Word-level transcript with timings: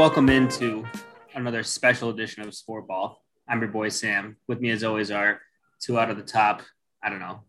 Welcome 0.00 0.30
into 0.30 0.86
another 1.34 1.62
special 1.62 2.08
edition 2.08 2.42
of 2.42 2.54
Sport 2.54 2.88
Ball. 2.88 3.22
I'm 3.46 3.60
your 3.60 3.68
boy 3.68 3.90
Sam. 3.90 4.38
With 4.48 4.58
me, 4.58 4.70
as 4.70 4.82
always, 4.82 5.10
are 5.10 5.42
two 5.78 5.98
out 5.98 6.08
of 6.08 6.16
the 6.16 6.22
top, 6.22 6.62
I 7.02 7.10
don't 7.10 7.18
know, 7.18 7.42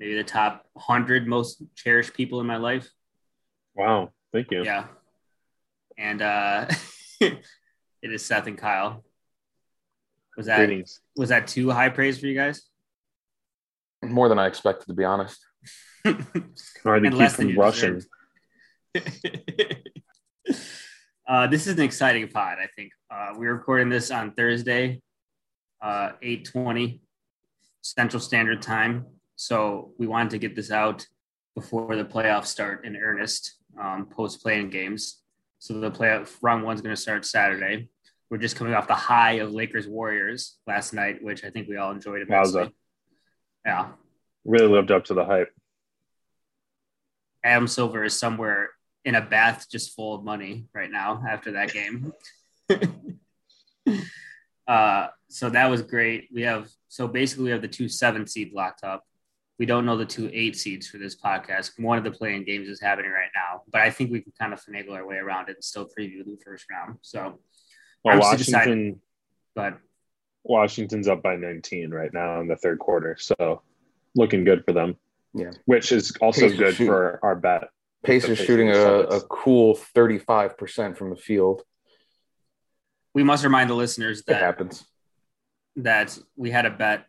maybe 0.00 0.16
the 0.16 0.24
top 0.24 0.66
100 0.72 1.28
most 1.28 1.62
cherished 1.76 2.14
people 2.14 2.40
in 2.40 2.48
my 2.48 2.56
life. 2.56 2.90
Wow. 3.76 4.10
Thank 4.32 4.50
you. 4.50 4.64
Yeah. 4.64 4.86
And 5.96 6.20
uh, 6.20 6.66
it 7.20 7.38
is 8.02 8.24
Seth 8.24 8.48
and 8.48 8.58
Kyle. 8.58 9.04
Was 10.36 10.46
that 10.46 10.66
Greetings. 10.66 10.98
was 11.14 11.28
that 11.28 11.46
too 11.46 11.70
high 11.70 11.90
praise 11.90 12.18
for 12.18 12.26
you 12.26 12.34
guys? 12.34 12.62
More 14.02 14.28
than 14.28 14.40
I 14.40 14.48
expected, 14.48 14.88
to 14.88 14.94
be 14.94 15.04
honest. 15.04 15.38
Hard 16.82 17.04
to 17.04 17.10
keep 17.12 17.30
from 17.30 17.50
you 17.50 17.56
rushing. 17.56 18.02
uh, 21.32 21.46
this 21.46 21.66
is 21.66 21.78
an 21.78 21.80
exciting 21.80 22.28
pod, 22.28 22.58
I 22.62 22.66
think. 22.76 22.92
Uh, 23.10 23.30
we're 23.34 23.54
recording 23.54 23.88
this 23.88 24.10
on 24.10 24.34
Thursday, 24.34 25.00
uh, 25.80 26.10
8.20 26.22 27.00
Central 27.80 28.20
Standard 28.20 28.60
Time. 28.60 29.06
So 29.36 29.94
we 29.98 30.06
wanted 30.06 30.28
to 30.32 30.38
get 30.38 30.54
this 30.54 30.70
out 30.70 31.06
before 31.54 31.96
the 31.96 32.04
playoffs 32.04 32.48
start 32.48 32.84
in 32.84 32.96
earnest, 32.96 33.56
um, 33.80 34.10
post-playing 34.10 34.68
games. 34.68 35.22
So 35.58 35.80
the 35.80 35.90
playoff 35.90 36.36
round 36.42 36.64
one's 36.64 36.82
going 36.82 36.94
to 36.94 37.00
start 37.00 37.24
Saturday. 37.24 37.88
We're 38.28 38.36
just 38.36 38.56
coming 38.56 38.74
off 38.74 38.86
the 38.86 38.94
high 38.94 39.36
of 39.36 39.54
Lakers 39.54 39.88
Warriors 39.88 40.58
last 40.66 40.92
night, 40.92 41.24
which 41.24 41.44
I 41.44 41.50
think 41.50 41.66
we 41.66 41.78
all 41.78 41.92
enjoyed 41.92 42.20
immensely. 42.20 42.64
Wowza. 42.64 42.72
Yeah. 43.64 43.88
Really 44.44 44.68
lived 44.68 44.90
up 44.90 45.06
to 45.06 45.14
the 45.14 45.24
hype. 45.24 45.48
Adam 47.42 47.68
Silver 47.68 48.04
is 48.04 48.18
somewhere 48.18 48.68
in 49.04 49.14
a 49.14 49.20
bath 49.20 49.66
just 49.70 49.94
full 49.94 50.14
of 50.14 50.24
money 50.24 50.66
right 50.74 50.90
now 50.90 51.22
after 51.28 51.52
that 51.52 51.72
game. 51.72 52.12
uh, 54.66 55.08
so 55.28 55.50
that 55.50 55.70
was 55.70 55.82
great. 55.82 56.28
We 56.32 56.42
have 56.42 56.68
so 56.88 57.08
basically 57.08 57.44
we 57.44 57.50
have 57.50 57.62
the 57.62 57.68
two 57.68 57.88
seven 57.88 58.26
seeds 58.26 58.52
locked 58.54 58.84
up. 58.84 59.04
We 59.58 59.66
don't 59.66 59.86
know 59.86 59.96
the 59.96 60.06
two 60.06 60.30
eight 60.32 60.56
seeds 60.56 60.88
for 60.88 60.98
this 60.98 61.16
podcast. 61.16 61.78
One 61.78 61.98
of 61.98 62.04
the 62.04 62.10
playing 62.10 62.44
games 62.44 62.68
is 62.68 62.80
happening 62.80 63.10
right 63.10 63.30
now, 63.34 63.62
but 63.70 63.80
I 63.80 63.90
think 63.90 64.10
we 64.10 64.20
can 64.20 64.32
kind 64.38 64.52
of 64.52 64.60
finagle 64.60 64.92
our 64.92 65.06
way 65.06 65.16
around 65.16 65.48
it 65.48 65.56
and 65.56 65.64
still 65.64 65.86
preview 65.86 66.24
the 66.24 66.38
first 66.44 66.66
round. 66.70 66.98
So, 67.02 67.38
Well, 68.04 68.18
Washington, 68.18 69.00
but 69.54 69.78
Washington's 70.44 71.08
up 71.08 71.22
by 71.22 71.36
19 71.36 71.90
right 71.90 72.12
now 72.12 72.40
in 72.40 72.48
the 72.48 72.56
third 72.56 72.78
quarter. 72.78 73.16
So 73.18 73.62
looking 74.14 74.44
good 74.44 74.64
for 74.64 74.72
them. 74.72 74.96
Yeah. 75.34 75.50
Which 75.64 75.92
is 75.92 76.12
also 76.20 76.48
good 76.48 76.76
for 76.76 77.18
our 77.22 77.36
bet. 77.36 77.68
Pacers 78.02 78.30
Pacers 78.30 78.46
shooting 78.46 78.70
a, 78.70 78.74
a 78.74 79.20
cool 79.22 79.78
35% 79.94 80.96
from 80.96 81.10
the 81.10 81.16
field. 81.16 81.62
we 83.14 83.22
must 83.22 83.44
remind 83.44 83.68
the 83.70 83.74
listeners 83.74 84.20
It 84.20 84.26
that 84.26 84.40
happens. 84.42 84.84
that 85.76 86.18
we 86.36 86.50
had 86.50 86.66
a 86.66 86.70
bet 86.70 87.06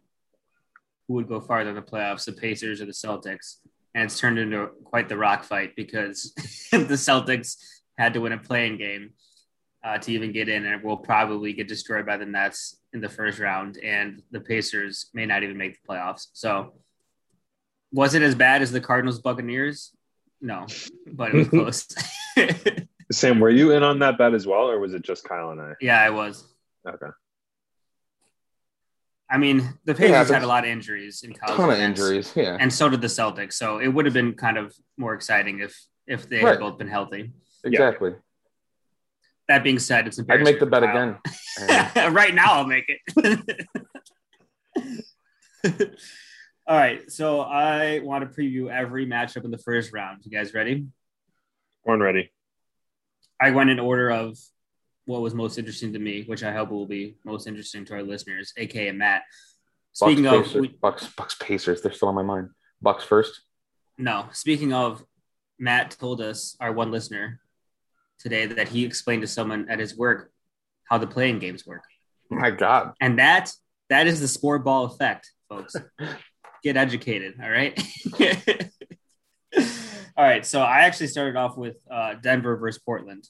who 1.07 1.15
would 1.15 1.27
go 1.27 1.39
farther 1.39 1.69
in 1.69 1.75
the 1.75 1.81
playoffs, 1.81 2.25
the 2.25 2.31
Pacers 2.33 2.81
or 2.81 2.85
the 2.85 2.91
Celtics. 2.91 3.57
And 3.95 4.05
it's 4.05 4.19
turned 4.19 4.39
into 4.39 4.69
quite 4.85 5.09
the 5.09 5.17
rock 5.17 5.43
fight 5.43 5.75
because 5.75 6.33
the 6.71 6.95
Celtics 6.95 7.57
had 7.97 8.13
to 8.13 8.21
win 8.21 8.31
a 8.33 8.37
playing 8.37 8.77
game 8.77 9.11
uh, 9.83 9.97
to 9.99 10.11
even 10.13 10.31
get 10.31 10.47
in, 10.49 10.65
and 10.65 10.81
will 10.81 10.97
probably 10.97 11.53
get 11.53 11.67
destroyed 11.67 12.05
by 12.05 12.17
the 12.17 12.25
Nets 12.25 12.79
in 12.93 13.01
the 13.01 13.09
first 13.09 13.37
round. 13.39 13.77
And 13.77 14.23
the 14.31 14.39
Pacers 14.39 15.07
may 15.13 15.25
not 15.25 15.43
even 15.43 15.57
make 15.57 15.73
the 15.81 15.87
playoffs. 15.87 16.27
So, 16.33 16.73
was 17.91 18.15
it 18.15 18.21
as 18.23 18.33
bad 18.33 18.61
as 18.61 18.71
the 18.71 18.79
Cardinals 18.81 19.19
Buccaneers? 19.19 19.91
No, 20.43 20.67
but 21.11 21.33
it 21.33 21.37
was 21.37 21.47
close. 21.47 21.87
Sam, 23.11 23.39
were 23.39 23.49
you 23.49 23.71
in 23.71 23.81
on 23.81 23.99
that 23.99 24.17
bet 24.17 24.33
as 24.33 24.45
well, 24.45 24.69
or 24.69 24.77
was 24.79 24.93
it 24.93 25.01
just 25.01 25.23
Kyle 25.23 25.49
and 25.51 25.61
I? 25.61 25.73
yeah, 25.81 25.99
I 26.01 26.09
was. 26.09 26.45
Okay. 26.87 27.07
I 29.29 29.37
mean, 29.37 29.73
the 29.85 29.95
Pacers 29.95 30.29
had 30.29 30.43
a 30.43 30.47
lot 30.47 30.63
of 30.65 30.69
injuries 30.69 31.23
in 31.23 31.33
college. 31.33 31.55
ton 31.57 31.69
of 31.69 31.75
events. 31.77 31.99
injuries. 32.01 32.33
Yeah. 32.35 32.57
and 32.59 32.71
so 32.71 32.89
did 32.89 33.01
the 33.01 33.07
Celtics. 33.07 33.53
So 33.53 33.79
it 33.79 33.87
would 33.87 34.05
have 34.05 34.13
been 34.13 34.33
kind 34.33 34.57
of 34.57 34.75
more 34.97 35.13
exciting 35.15 35.59
if 35.61 35.75
if 36.05 36.27
they 36.29 36.43
Right. 36.43 36.51
had 36.51 36.59
both 36.59 36.77
been 36.77 36.89
healthy. 36.89 37.31
Exactly. 37.63 38.13
That 39.47 39.63
being 39.63 39.79
said, 39.79 40.07
it's 40.07 40.19
I'd 40.29 40.41
make 40.43 40.59
the 40.59 40.65
bet 40.65 40.83
Kyle. 40.83 41.19
again. 41.59 42.13
right 42.13 42.33
now, 42.35 42.53
I'll 42.53 42.67
make 42.67 42.85
it. 42.87 42.99
All 46.65 46.77
right, 46.77 47.11
so 47.11 47.41
I 47.41 47.99
want 47.99 48.23
to 48.23 48.41
preview 48.41 48.71
every 48.71 49.05
matchup 49.05 49.43
in 49.43 49.51
the 49.51 49.57
first 49.57 49.91
round. 49.91 50.21
You 50.23 50.31
guys 50.31 50.53
ready? 50.53 50.85
Born 51.83 51.99
ready. 51.99 52.31
I 53.41 53.51
went 53.51 53.69
in 53.69 53.79
order 53.79 54.09
of 54.09 54.37
what 55.03 55.21
was 55.21 55.33
most 55.33 55.57
interesting 55.57 55.91
to 55.91 55.99
me, 55.99 56.23
which 56.23 56.41
I 56.41 56.53
hope 56.53 56.69
will 56.69 56.85
be 56.85 57.17
most 57.25 57.47
interesting 57.47 57.83
to 57.85 57.95
our 57.95 58.03
listeners, 58.03 58.53
aka 58.55 58.91
Matt. 58.93 59.23
Speaking 59.91 60.23
Bucks, 60.23 60.37
of, 60.37 60.43
Pacers, 60.45 60.61
we, 60.61 60.67
Bucks, 60.69 61.07
Bucks, 61.17 61.35
Pacers. 61.35 61.81
They're 61.81 61.91
still 61.91 62.07
on 62.07 62.15
my 62.15 62.23
mind. 62.23 62.49
Bucks 62.81 63.03
first. 63.03 63.41
No, 63.97 64.27
speaking 64.31 64.71
of, 64.71 65.03
Matt 65.59 65.97
told 65.99 66.21
us, 66.21 66.55
our 66.61 66.71
one 66.71 66.91
listener 66.91 67.41
today, 68.19 68.45
that 68.45 68.69
he 68.69 68.85
explained 68.85 69.23
to 69.23 69.27
someone 69.27 69.67
at 69.69 69.79
his 69.79 69.97
work 69.97 70.31
how 70.85 70.97
the 70.97 71.07
playing 71.07 71.39
games 71.39 71.65
work. 71.65 71.83
My 72.29 72.51
God. 72.51 72.93
And 73.01 73.19
that 73.19 73.51
that 73.89 74.07
is 74.07 74.21
the 74.21 74.29
sport 74.29 74.63
ball 74.63 74.85
effect, 74.85 75.29
folks. 75.49 75.75
Get 76.63 76.77
educated, 76.77 77.35
all 77.43 77.49
right? 77.49 77.77
all 80.17 80.23
right, 80.23 80.45
so 80.45 80.61
I 80.61 80.79
actually 80.81 81.07
started 81.07 81.35
off 81.35 81.57
with 81.57 81.75
uh, 81.91 82.15
Denver 82.15 82.55
versus 82.57 82.81
Portland. 82.85 83.27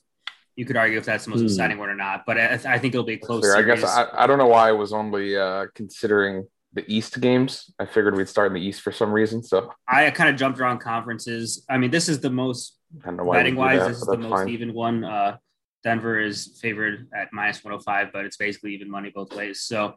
You 0.55 0.65
could 0.65 0.77
argue 0.77 0.99
if 0.99 1.05
that's 1.05 1.25
the 1.25 1.31
most 1.31 1.39
Hmm. 1.39 1.45
exciting 1.47 1.77
one 1.79 1.89
or 1.89 1.95
not, 1.95 2.25
but 2.27 2.37
I, 2.37 2.53
I 2.65 2.77
think 2.77 2.93
it'll 2.93 3.03
be 3.03 3.13
a 3.13 3.17
close 3.17 3.43
I 3.53 3.63
guess 3.63 3.83
I, 3.83 4.07
I 4.13 4.27
don't 4.27 4.37
know 4.37 4.47
why 4.47 4.69
I 4.69 4.71
was 4.71 4.93
only 4.93 5.35
uh, 5.35 5.65
considering 5.73 6.47
the 6.73 6.83
East 6.87 7.19
games. 7.21 7.73
I 7.79 7.85
figured 7.85 8.15
we'd 8.15 8.29
start 8.29 8.47
in 8.47 8.53
the 8.53 8.61
East 8.61 8.81
for 8.81 8.91
some 8.91 9.11
reason. 9.11 9.41
So 9.43 9.71
I 9.87 10.11
kind 10.11 10.29
of 10.29 10.35
jumped 10.35 10.59
around 10.59 10.79
conferences. 10.79 11.65
I 11.69 11.77
mean, 11.79 11.89
this 11.89 12.07
is 12.07 12.19
the 12.19 12.29
most 12.29 12.77
I 13.01 13.07
don't 13.07 13.17
know 13.17 13.23
why. 13.23 13.37
we 13.37 13.39
betting 13.39 13.53
do 13.55 13.59
wise, 13.61 13.79
that, 13.79 13.87
this 13.89 13.97
is 13.97 14.05
the 14.07 14.17
most 14.17 14.31
fine. 14.41 14.49
even 14.49 14.73
one. 14.73 15.03
Uh, 15.03 15.37
Denver 15.83 16.19
is 16.19 16.59
favored 16.61 17.07
at 17.15 17.33
minus 17.33 17.63
105, 17.63 18.13
but 18.13 18.25
it's 18.25 18.37
basically 18.37 18.73
even 18.75 18.89
money 18.89 19.11
both 19.13 19.35
ways. 19.35 19.61
So 19.61 19.95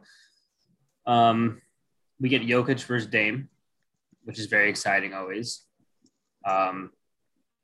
um, 1.05 1.61
we 2.19 2.29
get 2.29 2.41
Jokic 2.41 2.83
versus 2.85 3.09
Dame, 3.09 3.49
which 4.23 4.39
is 4.39 4.47
very 4.47 4.69
exciting 4.69 5.13
always. 5.13 5.63
Um, 6.45 6.91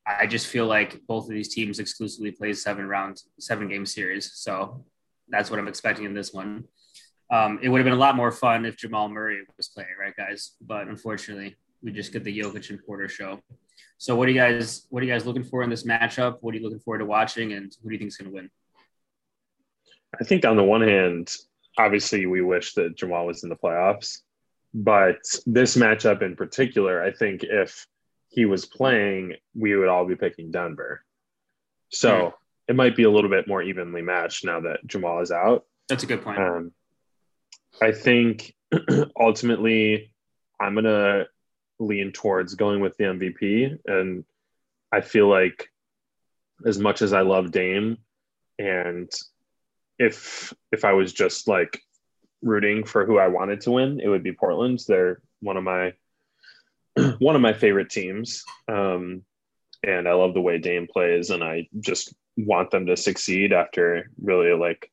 I 0.05 0.27
just 0.27 0.47
feel 0.47 0.65
like 0.65 1.05
both 1.07 1.25
of 1.25 1.31
these 1.31 1.53
teams 1.53 1.79
exclusively 1.79 2.31
play 2.31 2.53
seven 2.53 2.87
round, 2.87 3.21
seven 3.39 3.69
game 3.69 3.85
series. 3.85 4.33
So 4.33 4.85
that's 5.29 5.49
what 5.49 5.59
I'm 5.59 5.67
expecting 5.67 6.05
in 6.05 6.13
this 6.13 6.33
one. 6.33 6.65
Um, 7.31 7.59
it 7.63 7.69
would 7.69 7.79
have 7.79 7.85
been 7.85 7.93
a 7.93 7.97
lot 7.97 8.15
more 8.15 8.31
fun 8.31 8.65
if 8.65 8.77
Jamal 8.77 9.07
Murray 9.07 9.41
was 9.57 9.69
playing, 9.69 9.89
right, 9.99 10.15
guys? 10.15 10.55
But 10.61 10.87
unfortunately, 10.87 11.55
we 11.81 11.91
just 11.91 12.11
get 12.11 12.23
the 12.23 12.37
Jokic 12.37 12.69
and 12.69 12.85
Porter 12.85 13.07
show. 13.07 13.39
So 13.97 14.15
what 14.15 14.25
do 14.25 14.33
you 14.33 14.39
guys 14.39 14.85
what 14.89 15.01
are 15.01 15.05
you 15.05 15.11
guys 15.11 15.25
looking 15.25 15.43
for 15.43 15.63
in 15.63 15.69
this 15.69 15.83
matchup? 15.83 16.37
What 16.41 16.53
are 16.53 16.57
you 16.57 16.63
looking 16.63 16.79
forward 16.79 16.99
to 16.99 17.05
watching 17.05 17.53
and 17.53 17.73
who 17.81 17.89
do 17.89 17.93
you 17.93 17.99
think 17.99 18.09
is 18.09 18.17
gonna 18.17 18.31
win? 18.31 18.49
I 20.19 20.23
think 20.23 20.45
on 20.45 20.57
the 20.57 20.63
one 20.63 20.81
hand, 20.81 21.35
obviously 21.77 22.25
we 22.25 22.41
wish 22.41 22.73
that 22.73 22.95
Jamal 22.95 23.25
was 23.25 23.43
in 23.43 23.49
the 23.49 23.55
playoffs, 23.55 24.19
but 24.73 25.17
this 25.45 25.77
matchup 25.77 26.21
in 26.21 26.35
particular, 26.35 27.01
I 27.03 27.11
think 27.11 27.43
if 27.43 27.87
he 28.29 28.45
was 28.45 28.65
playing, 28.65 29.35
we 29.55 29.75
would 29.75 29.87
all 29.87 30.05
be 30.05 30.15
picking 30.15 30.51
Denver. 30.51 31.03
So 31.89 32.29
Hmm. 32.29 32.71
it 32.71 32.75
might 32.75 32.95
be 32.95 33.03
a 33.03 33.09
little 33.11 33.29
bit 33.29 33.47
more 33.47 33.61
evenly 33.61 34.01
matched 34.01 34.45
now 34.45 34.61
that 34.61 34.85
Jamal 34.87 35.19
is 35.21 35.31
out. 35.31 35.65
That's 35.89 36.03
a 36.03 36.07
good 36.07 36.23
point. 36.23 36.39
Um, 36.39 36.71
I 37.81 37.91
think 37.91 38.55
ultimately 39.19 40.11
I'm 40.59 40.73
going 40.73 40.85
to 40.85 41.27
lean 41.79 42.11
towards 42.11 42.55
going 42.55 42.79
with 42.79 42.97
the 42.97 43.03
MVP. 43.05 43.77
And 43.85 44.23
I 44.91 45.01
feel 45.01 45.27
like 45.27 45.69
as 46.65 46.79
much 46.79 47.01
as 47.01 47.13
I 47.13 47.21
love 47.21 47.51
Dame 47.51 47.97
and 48.57 49.11
if 49.99 50.53
if 50.71 50.85
I 50.85 50.93
was 50.93 51.11
just 51.13 51.47
like 51.47 51.81
rooting 52.43 52.83
for 52.83 53.05
who 53.05 53.17
I 53.17 53.27
wanted 53.27 53.61
to 53.61 53.71
win, 53.71 53.99
it 53.99 54.07
would 54.07 54.23
be 54.23 54.33
Portland. 54.33 54.83
They're 54.87 55.21
one 55.41 55.57
of 55.57 55.63
my 55.63 55.93
one 57.19 57.35
of 57.35 57.41
my 57.41 57.53
favorite 57.53 57.89
teams. 57.89 58.43
Um, 58.67 59.23
and 59.83 60.07
I 60.07 60.13
love 60.13 60.33
the 60.33 60.41
way 60.41 60.59
Dame 60.59 60.87
plays 60.91 61.29
and 61.29 61.43
I 61.43 61.67
just 61.79 62.13
want 62.37 62.71
them 62.71 62.85
to 62.85 62.97
succeed 62.97 63.53
after 63.53 64.09
really 64.21 64.53
like 64.53 64.91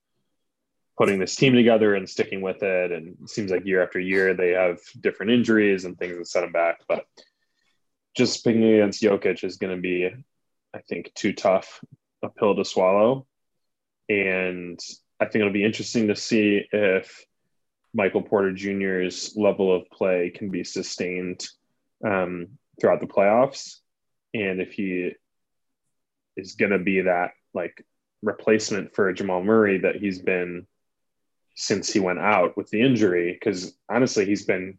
putting 0.99 1.19
this 1.19 1.37
team 1.37 1.55
together 1.55 1.95
and 1.95 2.09
sticking 2.09 2.41
with 2.41 2.63
it. 2.63 2.93
And 2.93 3.17
it 3.23 3.31
seems 3.31 3.51
like 3.51 3.65
year 3.65 3.83
after 3.83 4.01
year 4.01 4.35
they 4.35 4.51
have 4.51 4.79
different 5.01 5.33
injuries 5.33 5.85
and 5.85 5.99
things 5.99 6.19
that 6.19 6.27
set 6.27 6.41
them 6.43 6.53
back. 6.53 6.81
But 6.89 7.05
just 8.17 8.45
picking 8.45 8.65
against 8.65 9.03
Jokic 9.03 9.45
is 9.45 9.57
going 9.57 9.75
to 9.75 9.81
be, 9.81 10.11
I 10.75 10.79
think, 10.81 11.13
too 11.15 11.33
tough 11.33 11.81
a 12.23 12.29
pill 12.29 12.55
to 12.57 12.65
swallow. 12.65 13.27
And 14.09 14.79
I 15.21 15.25
think 15.25 15.37
it'll 15.37 15.53
be 15.53 15.65
interesting 15.65 16.09
to 16.09 16.17
see 16.17 16.67
if 16.73 17.25
Michael 17.93 18.23
Porter 18.23 18.53
Jr.'s 18.53 19.37
level 19.37 19.75
of 19.75 19.89
play 19.91 20.31
can 20.35 20.51
be 20.51 20.65
sustained 20.65 21.47
um, 22.05 22.47
throughout 22.81 23.01
the 23.01 23.07
playoffs. 23.07 23.77
And 24.35 24.61
if 24.61 24.73
he 24.73 25.13
is 26.37 26.55
going 26.55 26.71
to 26.73 26.79
be 26.79 27.01
that 27.03 27.33
like 27.53 27.85
replacement 28.23 28.95
for 28.95 29.13
Jamal 29.13 29.43
Murray 29.43 29.79
that 29.79 29.97
he's 29.97 30.21
been 30.21 30.67
since 31.57 31.93
he 31.93 31.99
went 32.01 32.21
out 32.21 32.57
with 32.57 32.71
the 32.71 32.81
injury. 32.81 33.33
Because 33.33 33.75
honestly, 33.89 34.25
he's 34.25 34.45
been 34.45 34.79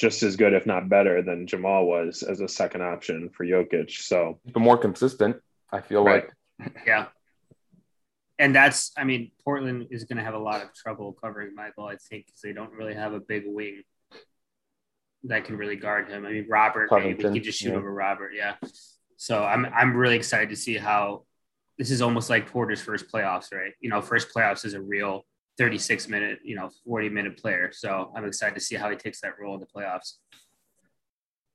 just 0.00 0.22
as 0.22 0.36
good, 0.36 0.54
if 0.54 0.66
not 0.66 0.88
better, 0.88 1.22
than 1.22 1.46
Jamal 1.46 1.84
was 1.86 2.22
as 2.22 2.40
a 2.40 2.48
second 2.48 2.82
option 2.82 3.28
for 3.36 3.44
Jokic. 3.44 3.90
So, 3.90 4.40
but 4.52 4.60
more 4.60 4.78
consistent. 4.78 5.36
I 5.70 5.80
feel 5.80 6.02
Right. 6.04 6.24
like 6.58 6.76
Yeah. 6.86 7.06
And 8.42 8.52
that's, 8.52 8.90
I 8.96 9.04
mean, 9.04 9.30
Portland 9.44 9.86
is 9.92 10.02
going 10.02 10.16
to 10.16 10.24
have 10.24 10.34
a 10.34 10.38
lot 10.38 10.64
of 10.64 10.74
trouble 10.74 11.12
covering 11.12 11.54
Michael, 11.54 11.86
I 11.86 11.94
think, 11.94 12.26
because 12.26 12.40
they 12.40 12.52
don't 12.52 12.72
really 12.72 12.92
have 12.92 13.12
a 13.12 13.20
big 13.20 13.44
wing 13.46 13.84
that 15.22 15.44
can 15.44 15.56
really 15.56 15.76
guard 15.76 16.08
him. 16.08 16.26
I 16.26 16.32
mean, 16.32 16.46
Robert, 16.48 16.90
maybe 16.90 17.22
can 17.22 17.40
just 17.40 17.60
shoot 17.60 17.70
yeah. 17.70 17.76
over 17.76 17.94
Robert. 17.94 18.32
Yeah. 18.34 18.56
So 19.16 19.44
I'm, 19.44 19.64
I'm 19.66 19.96
really 19.96 20.16
excited 20.16 20.48
to 20.48 20.56
see 20.56 20.76
how 20.76 21.22
this 21.78 21.92
is 21.92 22.02
almost 22.02 22.30
like 22.30 22.50
Porter's 22.50 22.82
first 22.82 23.08
playoffs, 23.12 23.54
right? 23.54 23.74
You 23.78 23.90
know, 23.90 24.00
first 24.00 24.34
playoffs 24.34 24.64
is 24.64 24.74
a 24.74 24.80
real 24.80 25.24
36 25.58 26.08
minute, 26.08 26.40
you 26.42 26.56
know, 26.56 26.68
40 26.84 27.10
minute 27.10 27.40
player. 27.40 27.70
So 27.72 28.10
I'm 28.16 28.24
excited 28.24 28.56
to 28.56 28.60
see 28.60 28.74
how 28.74 28.90
he 28.90 28.96
takes 28.96 29.20
that 29.20 29.38
role 29.40 29.54
in 29.54 29.60
the 29.60 29.66
playoffs. 29.66 30.14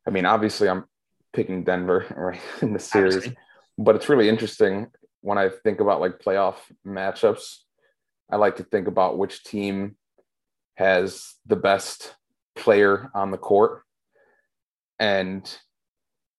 I 0.08 0.12
mean, 0.12 0.26
obviously, 0.26 0.70
I'm 0.70 0.86
picking 1.34 1.66
Denver 1.66 2.06
right 2.16 2.40
in 2.62 2.72
the 2.72 2.80
series, 2.80 3.18
Obviously. 3.18 3.38
but 3.78 3.98
it's 3.98 4.08
really 4.08 4.30
interesting 4.30 4.88
when 5.22 5.38
I 5.38 5.50
think 5.50 5.80
about 5.80 6.02
like 6.02 6.20
playoff 6.20 6.56
matchups. 6.86 7.58
I 8.30 8.36
like 8.36 8.58
to 8.58 8.64
think 8.64 8.88
about 8.88 9.18
which 9.18 9.44
team 9.44 9.96
has 10.76 11.36
the 11.46 11.56
best 11.56 12.16
player 12.56 13.10
on 13.16 13.32
the 13.32 13.38
court, 13.38 13.84
and 15.00 15.50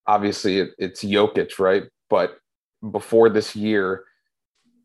obviously, 0.07 0.59
it, 0.59 0.71
it's 0.79 1.05
Jokic, 1.05 1.59
right? 1.59 1.85
But 2.11 2.39
before 2.91 3.29
this 3.29 3.55
year, 3.55 4.05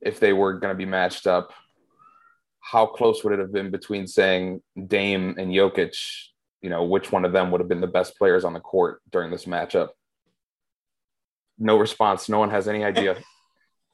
if 0.02 0.20
they 0.20 0.34
were 0.34 0.54
going 0.54 0.74
to 0.74 0.78
be 0.78 0.86
matched 0.86 1.26
up, 1.26 1.54
how 2.60 2.86
close 2.86 3.24
would 3.24 3.34
it 3.34 3.40
have 3.40 3.52
been 3.52 3.72
between 3.72 4.06
saying 4.06 4.62
Dame 4.88 5.36
and 5.38 5.52
Jokic? 5.52 5.98
You 6.62 6.70
know, 6.70 6.84
which 6.84 7.12
one 7.12 7.26
of 7.26 7.34
them 7.34 7.52
would 7.52 7.60
have 7.62 7.68
been 7.68 7.82
the 7.82 7.88
best 7.88 8.18
players 8.18 8.46
on 8.46 8.54
the 8.54 8.60
court 8.60 9.02
during 9.12 9.32
this 9.32 9.46
matchup? 9.46 9.90
No 11.58 11.78
response. 11.78 12.30
No 12.30 12.40
one 12.40 12.50
has 12.50 12.68
any 12.68 12.84
idea. 12.84 13.18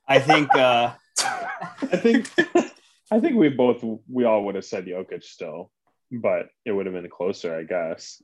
I 0.10 0.20
think, 0.20 0.54
uh, 0.56 0.94
I 1.22 1.98
think 1.98 2.30
I 3.12 3.20
think 3.20 3.36
we 3.36 3.50
both 3.50 3.84
we 4.10 4.26
all 4.26 4.46
would 4.46 4.56
have 4.56 4.66
said 4.66 4.86
Jokic 4.86 5.24
still, 5.24 5.72
but 6.12 6.48
it 6.66 6.72
would 6.72 6.86
have 6.86 6.96
been 6.96 7.10
closer, 7.10 7.56
I 7.56 7.64
guess. 7.64 8.22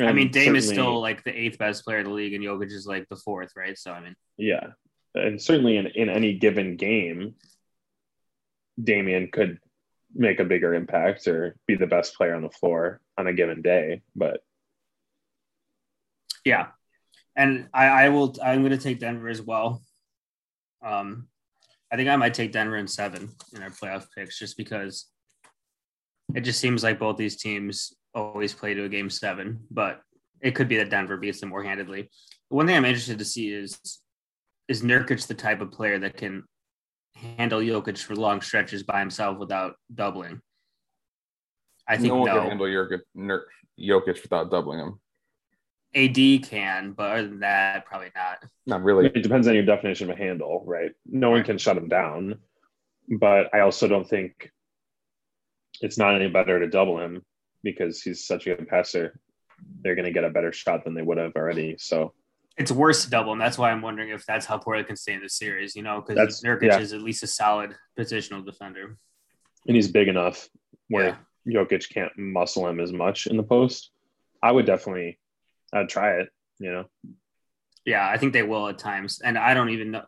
I 0.00 0.12
mean, 0.12 0.26
And 0.26 0.32
Dame 0.32 0.56
is 0.56 0.68
still 0.68 1.00
like 1.00 1.24
the 1.24 1.36
eighth 1.36 1.58
best 1.58 1.84
player 1.84 1.98
in 1.98 2.04
the 2.04 2.12
league, 2.12 2.34
and 2.34 2.44
Jokic 2.44 2.72
is 2.72 2.86
like 2.86 3.08
the 3.08 3.16
fourth, 3.16 3.50
right? 3.56 3.76
So 3.78 3.92
I 3.92 4.00
mean, 4.00 4.14
yeah, 4.36 4.68
and 5.14 5.40
certainly 5.40 5.76
in 5.76 5.86
in 5.88 6.08
any 6.08 6.38
given 6.38 6.76
game, 6.76 7.34
Damian 8.82 9.30
could 9.32 9.58
make 10.14 10.40
a 10.40 10.44
bigger 10.44 10.74
impact 10.74 11.26
or 11.28 11.56
be 11.66 11.76
the 11.76 11.86
best 11.86 12.14
player 12.14 12.34
on 12.34 12.42
the 12.42 12.50
floor 12.50 13.00
on 13.16 13.26
a 13.26 13.32
given 13.32 13.62
day. 13.62 14.02
But 14.16 14.40
yeah. 16.44 16.68
And 17.36 17.68
I, 17.72 17.86
I 17.86 18.08
will. 18.08 18.36
I'm 18.42 18.62
going 18.62 18.76
to 18.76 18.78
take 18.78 18.98
Denver 18.98 19.28
as 19.28 19.40
well. 19.40 19.82
Um, 20.84 21.28
I 21.92 21.96
think 21.96 22.08
I 22.08 22.16
might 22.16 22.34
take 22.34 22.52
Denver 22.52 22.76
in 22.76 22.86
seven 22.86 23.30
in 23.54 23.62
our 23.62 23.70
playoff 23.70 24.06
picks, 24.16 24.38
just 24.38 24.56
because 24.56 25.06
it 26.34 26.42
just 26.42 26.60
seems 26.60 26.82
like 26.82 26.98
both 26.98 27.16
these 27.16 27.36
teams 27.36 27.92
always 28.14 28.52
play 28.52 28.74
to 28.74 28.84
a 28.84 28.88
game 28.88 29.10
seven, 29.10 29.60
but 29.70 30.00
it 30.40 30.54
could 30.54 30.68
be 30.68 30.76
that 30.76 30.90
Denver 30.90 31.16
beats 31.16 31.40
them 31.40 31.50
more 31.50 31.62
handedly. 31.62 32.10
One 32.48 32.66
thing 32.66 32.76
I'm 32.76 32.84
interested 32.84 33.18
to 33.18 33.24
see 33.24 33.52
is 33.52 33.78
is 34.68 34.82
Nurkic 34.82 35.26
the 35.26 35.34
type 35.34 35.60
of 35.60 35.72
player 35.72 35.98
that 35.98 36.16
can 36.16 36.44
handle 37.16 37.60
Jokic 37.60 37.98
for 37.98 38.14
long 38.14 38.40
stretches 38.40 38.82
by 38.82 39.00
himself 39.00 39.38
without 39.38 39.74
doubling? 39.92 40.40
I 41.88 41.96
think 41.96 42.08
no 42.08 42.20
one 42.20 42.28
no. 42.28 42.40
can 42.40 42.48
handle 42.50 42.66
Jokic, 42.66 43.40
Jokic 43.78 44.22
without 44.22 44.50
doubling 44.50 44.78
him. 44.78 45.00
AD 45.94 46.42
can, 46.44 46.92
but 46.92 47.10
other 47.12 47.28
than 47.28 47.40
that, 47.40 47.84
probably 47.84 48.10
not. 48.14 48.44
Not 48.66 48.82
really. 48.82 49.06
it 49.06 49.22
depends 49.22 49.48
on 49.48 49.54
your 49.54 49.64
definition 49.64 50.08
of 50.10 50.16
a 50.16 50.18
handle, 50.20 50.62
right? 50.66 50.92
No 51.06 51.30
one 51.30 51.42
can 51.42 51.58
shut 51.58 51.76
him 51.76 51.88
down, 51.88 52.38
but 53.08 53.52
I 53.54 53.60
also 53.60 53.88
don't 53.88 54.08
think 54.08 54.50
it's 55.80 55.98
not 55.98 56.14
any 56.14 56.28
better 56.28 56.60
to 56.60 56.68
double 56.68 57.00
him 57.00 57.22
because 57.62 58.02
he's 58.02 58.24
such 58.26 58.46
a 58.46 58.54
good 58.54 58.68
passer. 58.68 59.18
They're 59.82 59.94
going 59.94 60.04
to 60.06 60.12
get 60.12 60.24
a 60.24 60.30
better 60.30 60.52
shot 60.52 60.84
than 60.84 60.94
they 60.94 61.02
would 61.02 61.18
have 61.18 61.32
already. 61.36 61.76
So 61.78 62.14
It's 62.56 62.70
worse 62.72 63.04
to 63.04 63.10
double 63.10 63.32
him. 63.32 63.38
That's 63.38 63.58
why 63.58 63.70
I'm 63.70 63.82
wondering 63.82 64.10
if 64.10 64.24
that's 64.26 64.46
how 64.46 64.58
Portland 64.58 64.86
can 64.86 64.96
stay 64.96 65.14
in 65.14 65.22
the 65.22 65.28
series, 65.28 65.74
you 65.74 65.82
know, 65.82 66.00
because 66.00 66.16
That's- 66.16 66.42
Nurkic 66.44 66.68
yeah. 66.68 66.78
is 66.78 66.92
at 66.92 67.00
least 67.02 67.22
a 67.22 67.26
solid 67.26 67.74
positional 67.98 68.44
defender. 68.44 68.96
and 69.66 69.76
he's 69.76 69.88
big 69.88 70.08
enough 70.08 70.48
where 70.88 71.18
Yeah. 71.44 71.62
Jokic 71.64 71.88
can't 71.90 72.16
muscle 72.16 72.66
him 72.68 72.80
as 72.80 72.92
much 72.92 73.26
in 73.26 73.36
the 73.36 73.42
post. 73.42 73.90
I 74.42 74.52
would 74.52 74.64
definitely, 74.66 75.18
I'd 75.72 75.88
try 75.88 76.20
it. 76.20 76.28
You 76.58 76.72
know, 76.72 76.84
Yeah, 77.84 78.06
I 78.06 78.18
think 78.18 78.32
they 78.32 78.42
will 78.42 78.68
at 78.68 78.78
times. 78.78 79.20
And 79.22 79.38
I 79.38 79.54
don't 79.54 79.70
even 79.70 79.92
know. 79.92 80.04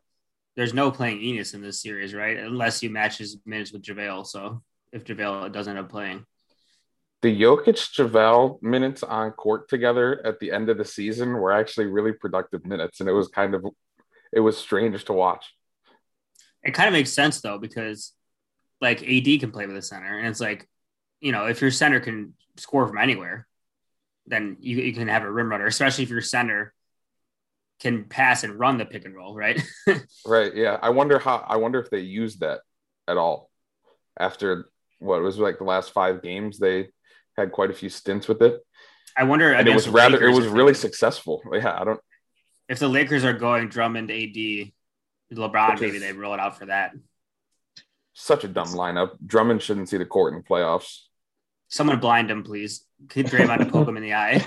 There's 0.55 0.75
no 0.75 0.91
playing 0.91 1.21
Enes 1.21 1.55
in 1.55 1.63
this 1.63 1.81
series, 1.81 2.13
right? 2.13 2.37
Unless 2.37 2.83
you 2.83 2.91
match 2.91 3.17
his 3.19 3.39
minutes 3.47 3.73
with 3.73 3.83
JaVale. 3.83 4.27
So 4.27 4.63
if 4.93 5.05
JaVale 5.05 5.51
doesn't 5.53 5.77
end 5.77 5.85
up 5.85 5.91
playing, 5.91 6.27
The 7.23 7.41
Jokic 7.41 7.79
JaVale 7.97 8.63
minutes 8.63 9.03
on 9.03 9.31
court 9.31 9.69
together 9.69 10.21
at 10.27 10.41
the 10.41 10.53
end 10.53 10.69
of 10.69 10.77
the 10.77 10.85
season 10.85 11.33
were 11.33 11.53
actually 11.53 11.87
really 11.87 12.13
productive 12.13 12.67
minutes, 12.67 13.01
and 13.01 13.09
it 13.09 13.13
was 13.13 13.29
kind 13.29 13.55
of 13.55 13.65
it 14.33 14.41
was 14.41 14.59
strange 14.59 15.05
to 15.05 15.13
watch. 15.13 15.47
it 16.63 16.75
kind 16.75 16.89
of 16.89 16.93
makes 16.93 17.13
sense 17.13 17.41
though, 17.41 17.59
because 17.59 18.13
like 18.81 19.03
AD 19.03 19.41
can 19.41 19.53
play 19.53 19.67
with 19.67 19.77
a 19.77 19.83
center. 19.83 20.19
And 20.19 20.29
it's 20.29 20.41
like, 20.41 20.69
you 21.21 21.33
know, 21.33 21.47
if 21.47 21.61
your 21.61 21.71
center 21.71 22.01
can 22.01 22.35
score 22.57 22.87
from 22.87 22.99
anywhere, 22.99 23.47
then 24.27 24.57
you, 24.61 24.79
you 24.79 24.93
can 24.93 25.09
have 25.09 25.23
a 25.23 25.31
rim 25.31 25.51
runner, 25.51 25.67
especially 25.67 26.05
if 26.05 26.11
your 26.11 26.21
center 26.21 26.73
can 27.81 28.05
pass 28.05 28.45
and 28.45 28.59
run 28.59 28.79
the 28.79 28.85
pick 28.85 29.05
and 29.05 29.15
roll, 29.15 29.35
right? 29.35 29.61
Right? 30.27 30.55
Yeah. 30.55 30.79
I 30.81 30.91
wonder 30.91 31.19
how. 31.19 31.45
I 31.47 31.57
wonder 31.57 31.81
if 31.81 31.91
they 31.91 32.01
used 32.01 32.41
that 32.41 32.61
at 33.09 33.17
all 33.17 33.51
after 34.19 34.69
what 35.01 35.21
was 35.21 35.39
like 35.39 35.59
the 35.59 35.65
last 35.65 35.93
five 35.93 36.23
games. 36.23 36.59
They 36.59 36.89
had 37.37 37.51
quite 37.51 37.71
a 37.71 37.75
few 37.75 37.89
stints 37.89 38.29
with 38.29 38.41
it, 38.43 38.61
I 39.17 39.25
wonder. 39.25 39.53
and 39.53 39.67
it 39.67 39.75
was 39.75 39.87
the 39.87 39.91
rather. 39.91 40.23
It 40.23 40.33
was 40.35 40.47
really 40.47 40.75
successful. 40.75 41.43
Yeah. 41.53 41.77
I 41.81 41.85
don't. 41.85 42.01
If 42.69 42.79
the 42.79 42.89
Lakers 42.89 43.25
are 43.25 43.33
going 43.33 43.69
Drummond, 43.69 44.11
AD, 44.11 44.71
LeBron, 45.33 45.81
maybe 45.81 45.99
they 45.99 46.13
roll 46.13 46.35
it 46.35 46.41
out 46.41 46.59
for 46.59 46.67
that. 46.67 46.93
Such 48.15 48.45
a 48.45 48.49
dumb 48.49 48.69
lineup. 48.69 49.17
Drummond 49.27 49.61
shouldn't 49.63 49.89
see 49.89 49.97
the 49.97 50.07
court 50.07 50.33
in 50.35 50.39
the 50.39 50.45
playoffs. 50.45 51.01
Someone 51.69 51.99
blind 51.99 52.31
him, 52.31 52.45
please. 52.45 52.85
Kid 53.09 53.27
Draymond 53.27 53.59
to 53.59 53.67
poke 53.67 53.89
him 53.89 53.97
in 53.97 54.03
the 54.03 54.15
eye. 54.15 54.45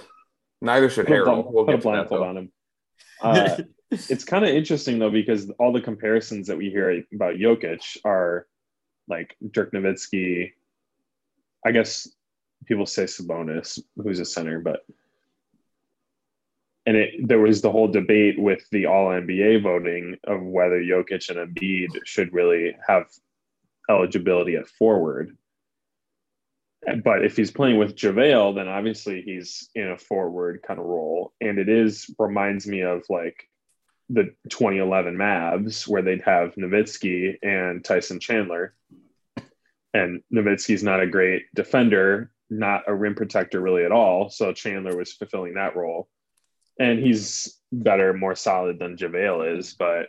Neither 0.60 0.88
should 0.90 1.06
put 1.06 1.14
Harrell. 1.14 1.24
blind- 1.24 1.46
We'll 1.50 1.64
put 1.64 1.72
get 1.72 1.82
to 1.82 1.88
that, 1.90 2.08
blindfold 2.08 2.20
though. 2.20 2.28
on 2.28 2.36
him. 2.36 2.52
Uh, 3.20 3.56
it's 3.90 4.24
kind 4.24 4.44
of 4.44 4.50
interesting 4.50 4.98
though 4.98 5.10
because 5.10 5.50
all 5.58 5.72
the 5.72 5.80
comparisons 5.80 6.46
that 6.48 6.56
we 6.56 6.70
hear 6.70 7.02
about 7.14 7.34
Jokic 7.36 7.96
are 8.04 8.46
like 9.08 9.36
Dirk 9.50 9.72
Nowitzki. 9.72 10.52
I 11.64 11.72
guess 11.72 12.08
people 12.66 12.86
say 12.86 13.04
Sabonis, 13.04 13.78
who's 13.96 14.20
a 14.20 14.24
center, 14.24 14.60
but 14.60 14.80
and 16.86 16.96
it 16.96 17.26
there 17.26 17.40
was 17.40 17.60
the 17.60 17.70
whole 17.70 17.88
debate 17.88 18.38
with 18.38 18.64
the 18.70 18.86
All 18.86 19.08
NBA 19.08 19.62
voting 19.62 20.16
of 20.24 20.42
whether 20.42 20.80
Jokic 20.80 21.28
and 21.30 21.54
Embiid 21.54 21.88
should 22.04 22.32
really 22.32 22.76
have 22.86 23.06
eligibility 23.90 24.56
at 24.56 24.68
forward. 24.68 25.36
But 27.02 27.24
if 27.24 27.36
he's 27.36 27.50
playing 27.50 27.78
with 27.78 27.96
JaVale, 27.96 28.54
then 28.54 28.68
obviously 28.68 29.22
he's 29.22 29.68
in 29.74 29.90
a 29.90 29.98
forward 29.98 30.62
kind 30.66 30.78
of 30.78 30.86
role. 30.86 31.32
And 31.40 31.58
it 31.58 31.68
is 31.68 32.14
reminds 32.18 32.66
me 32.66 32.82
of 32.82 33.02
like 33.08 33.48
the 34.08 34.34
2011 34.50 35.16
Mavs 35.16 35.88
where 35.88 36.02
they'd 36.02 36.22
have 36.22 36.54
Nowitzki 36.54 37.38
and 37.42 37.84
Tyson 37.84 38.20
Chandler. 38.20 38.74
And 39.92 40.22
Nowitzki's 40.32 40.82
not 40.82 41.00
a 41.00 41.06
great 41.06 41.44
defender, 41.54 42.30
not 42.50 42.84
a 42.86 42.94
rim 42.94 43.14
protector 43.14 43.60
really 43.60 43.84
at 43.84 43.92
all. 43.92 44.30
So 44.30 44.52
Chandler 44.52 44.96
was 44.96 45.12
fulfilling 45.12 45.54
that 45.54 45.74
role. 45.74 46.08
And 46.78 47.00
he's 47.00 47.58
better, 47.72 48.12
more 48.12 48.34
solid 48.34 48.78
than 48.78 48.96
JaVale 48.96 49.58
is, 49.58 49.74
but 49.74 50.08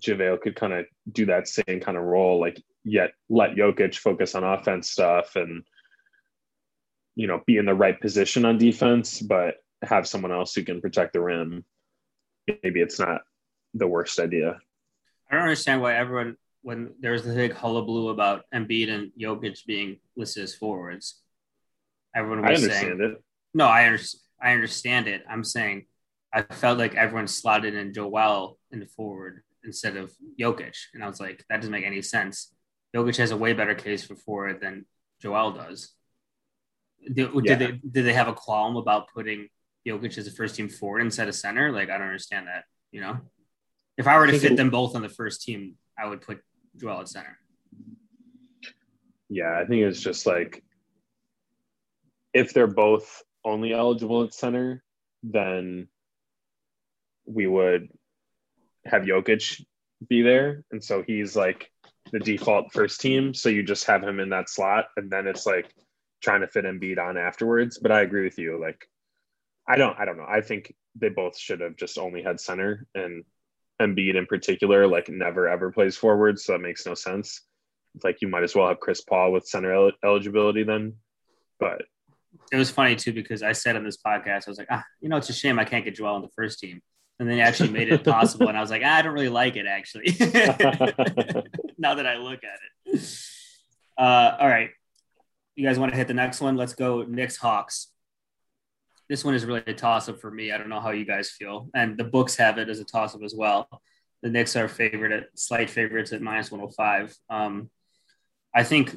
JaVale 0.00 0.40
could 0.40 0.56
kind 0.56 0.72
of 0.72 0.86
do 1.10 1.26
that 1.26 1.48
same 1.48 1.80
kind 1.80 1.96
of 1.96 2.02
role, 2.02 2.40
like 2.40 2.60
yet 2.84 3.12
let 3.28 3.54
Jokic 3.54 3.96
focus 3.96 4.34
on 4.34 4.44
offense 4.44 4.90
stuff 4.90 5.36
and 5.36 5.62
you 7.16 7.26
know 7.26 7.42
be 7.46 7.56
in 7.56 7.66
the 7.66 7.74
right 7.74 8.00
position 8.00 8.44
on 8.44 8.58
defense, 8.58 9.20
but 9.20 9.56
have 9.82 10.06
someone 10.06 10.32
else 10.32 10.54
who 10.54 10.62
can 10.62 10.80
protect 10.80 11.12
the 11.12 11.20
rim. 11.20 11.64
Maybe 12.62 12.80
it's 12.80 12.98
not 12.98 13.22
the 13.74 13.86
worst 13.86 14.18
idea. 14.18 14.58
I 15.30 15.34
don't 15.34 15.44
understand 15.44 15.80
why 15.80 15.94
everyone, 15.94 16.36
when 16.62 16.94
there 17.00 17.12
was 17.12 17.24
the 17.24 17.34
big 17.34 17.54
hullabaloo 17.54 18.08
about 18.08 18.44
Embiid 18.54 18.90
and 18.90 19.10
Jokic 19.20 19.64
being 19.66 19.98
listed 20.16 20.44
as 20.44 20.54
forwards, 20.54 21.20
everyone 22.14 22.44
I 22.44 22.50
was 22.52 22.62
understand 22.62 22.98
saying, 22.98 23.12
it. 23.12 23.22
no, 23.54 23.66
I, 23.66 23.86
under, 23.86 24.00
I 24.40 24.52
understand 24.52 25.08
it. 25.08 25.24
I'm 25.28 25.44
saying 25.44 25.86
I 26.32 26.42
felt 26.42 26.78
like 26.78 26.94
everyone 26.94 27.28
slotted 27.28 27.74
in 27.74 27.92
Joel 27.92 28.58
in 28.70 28.80
the 28.80 28.86
forward 28.86 29.42
instead 29.64 29.96
of 29.96 30.12
Jokic. 30.38 30.76
And 30.92 31.02
I 31.02 31.08
was 31.08 31.20
like, 31.20 31.44
that 31.48 31.56
doesn't 31.56 31.72
make 31.72 31.86
any 31.86 32.02
sense. 32.02 32.52
Jokic 32.94 33.16
has 33.16 33.30
a 33.30 33.36
way 33.36 33.52
better 33.52 33.74
case 33.74 34.04
for 34.04 34.16
forward 34.16 34.60
than 34.60 34.84
Joel 35.20 35.52
does. 35.52 35.92
Did, 37.12 37.30
yeah. 37.34 37.40
did 37.42 37.58
they 37.58 37.80
did 37.88 38.06
they 38.06 38.12
have 38.12 38.28
a 38.28 38.34
qualm 38.34 38.76
about 38.76 39.12
putting 39.12 39.48
Jokic 39.86 40.16
as 40.18 40.26
a 40.26 40.30
first 40.30 40.56
team 40.56 40.68
forward 40.68 41.00
instead 41.00 41.28
of 41.28 41.34
center? 41.34 41.70
Like 41.70 41.90
I 41.90 41.98
don't 41.98 42.06
understand 42.06 42.46
that. 42.48 42.64
You 42.92 43.00
know, 43.00 43.18
if 43.98 44.06
I 44.06 44.18
were 44.18 44.26
to 44.26 44.38
fit 44.38 44.52
it, 44.52 44.56
them 44.56 44.70
both 44.70 44.94
on 44.94 45.02
the 45.02 45.08
first 45.08 45.42
team, 45.42 45.74
I 45.98 46.06
would 46.06 46.20
put 46.20 46.40
Joel 46.76 47.00
at 47.00 47.08
center. 47.08 47.38
Yeah, 49.28 49.58
I 49.58 49.66
think 49.66 49.82
it's 49.82 50.00
just 50.00 50.26
like 50.26 50.62
if 52.32 52.52
they're 52.52 52.66
both 52.66 53.22
only 53.44 53.72
eligible 53.72 54.24
at 54.24 54.34
center, 54.34 54.82
then 55.22 55.88
we 57.26 57.46
would 57.46 57.88
have 58.84 59.02
Jokic 59.02 59.64
be 60.08 60.22
there. 60.22 60.64
And 60.70 60.82
so 60.82 61.02
he's 61.06 61.36
like 61.36 61.70
the 62.12 62.18
default 62.18 62.72
first 62.72 63.00
team. 63.00 63.34
So 63.34 63.48
you 63.48 63.62
just 63.62 63.84
have 63.84 64.02
him 64.02 64.20
in 64.20 64.30
that 64.30 64.50
slot. 64.50 64.86
And 64.96 65.10
then 65.10 65.26
it's 65.26 65.46
like 65.46 65.72
trying 66.22 66.40
to 66.40 66.48
fit 66.48 66.64
Embiid 66.64 66.98
on 66.98 67.16
afterwards. 67.16 67.78
But 67.78 67.92
I 67.92 68.02
agree 68.02 68.24
with 68.24 68.38
you. 68.38 68.60
Like, 68.60 68.88
I 69.68 69.76
don't, 69.76 69.98
I 69.98 70.04
don't 70.04 70.16
know. 70.16 70.26
I 70.28 70.40
think 70.40 70.74
they 70.94 71.08
both 71.08 71.38
should 71.38 71.60
have 71.60 71.76
just 71.76 71.98
only 71.98 72.22
had 72.22 72.40
center 72.40 72.86
and 72.94 73.24
Embiid 73.80 74.16
in 74.16 74.26
particular, 74.26 74.86
like 74.86 75.08
never 75.08 75.48
ever 75.48 75.72
plays 75.72 75.96
forward. 75.96 76.38
So 76.38 76.52
that 76.52 76.60
makes 76.60 76.86
no 76.86 76.94
sense. 76.94 77.42
Like 78.02 78.22
you 78.22 78.28
might 78.28 78.42
as 78.42 78.54
well 78.54 78.68
have 78.68 78.80
Chris 78.80 79.00
Paul 79.00 79.32
with 79.32 79.46
center 79.46 79.72
el- 79.72 79.92
eligibility 80.04 80.62
then. 80.62 80.94
But 81.58 81.82
it 82.52 82.56
was 82.56 82.70
funny 82.70 82.96
too 82.96 83.12
because 83.12 83.42
I 83.42 83.52
said 83.52 83.76
on 83.76 83.84
this 83.84 83.96
podcast, 83.96 84.46
I 84.46 84.50
was 84.50 84.58
like, 84.58 84.68
ah, 84.70 84.84
you 85.00 85.08
know, 85.08 85.16
it's 85.16 85.28
a 85.28 85.32
shame 85.32 85.58
I 85.58 85.64
can't 85.64 85.84
get 85.84 85.96
Joel 85.96 86.14
on 86.14 86.22
the 86.22 86.28
first 86.36 86.60
team. 86.60 86.80
And 87.18 87.28
then 87.28 87.36
he 87.36 87.42
actually 87.42 87.70
made 87.70 87.92
it 87.92 88.04
possible. 88.04 88.48
and 88.48 88.56
I 88.56 88.60
was 88.60 88.70
like, 88.70 88.82
ah, 88.84 88.96
I 88.96 89.02
don't 89.02 89.14
really 89.14 89.28
like 89.28 89.56
it 89.56 89.66
actually. 89.66 90.06
now 91.78 91.94
that 91.94 92.06
I 92.06 92.16
look 92.16 92.40
at 92.44 92.58
it. 92.86 93.02
Uh, 93.96 94.36
all 94.40 94.48
right. 94.48 94.70
You 95.56 95.66
guys 95.66 95.78
want 95.78 95.92
to 95.92 95.96
hit 95.96 96.08
the 96.08 96.14
next 96.14 96.40
one? 96.40 96.56
Let's 96.56 96.74
go 96.74 97.02
Knicks 97.02 97.36
Hawks. 97.36 97.88
This 99.08 99.24
one 99.24 99.34
is 99.34 99.44
really 99.44 99.62
a 99.66 99.74
toss 99.74 100.08
up 100.08 100.20
for 100.20 100.30
me. 100.30 100.50
I 100.50 100.58
don't 100.58 100.68
know 100.68 100.80
how 100.80 100.90
you 100.90 101.04
guys 101.04 101.30
feel. 101.30 101.68
And 101.74 101.96
the 101.96 102.04
books 102.04 102.36
have 102.36 102.58
it 102.58 102.68
as 102.68 102.80
a 102.80 102.84
toss 102.84 103.14
up 103.14 103.22
as 103.22 103.34
well. 103.36 103.68
The 104.22 104.30
Knicks 104.30 104.56
are 104.56 104.66
favorite 104.66 105.12
at 105.12 105.26
slight 105.34 105.70
favorites 105.70 106.12
at 106.12 106.22
minus 106.22 106.50
105. 106.50 107.14
Um, 107.28 107.70
I 108.54 108.64
think 108.64 108.96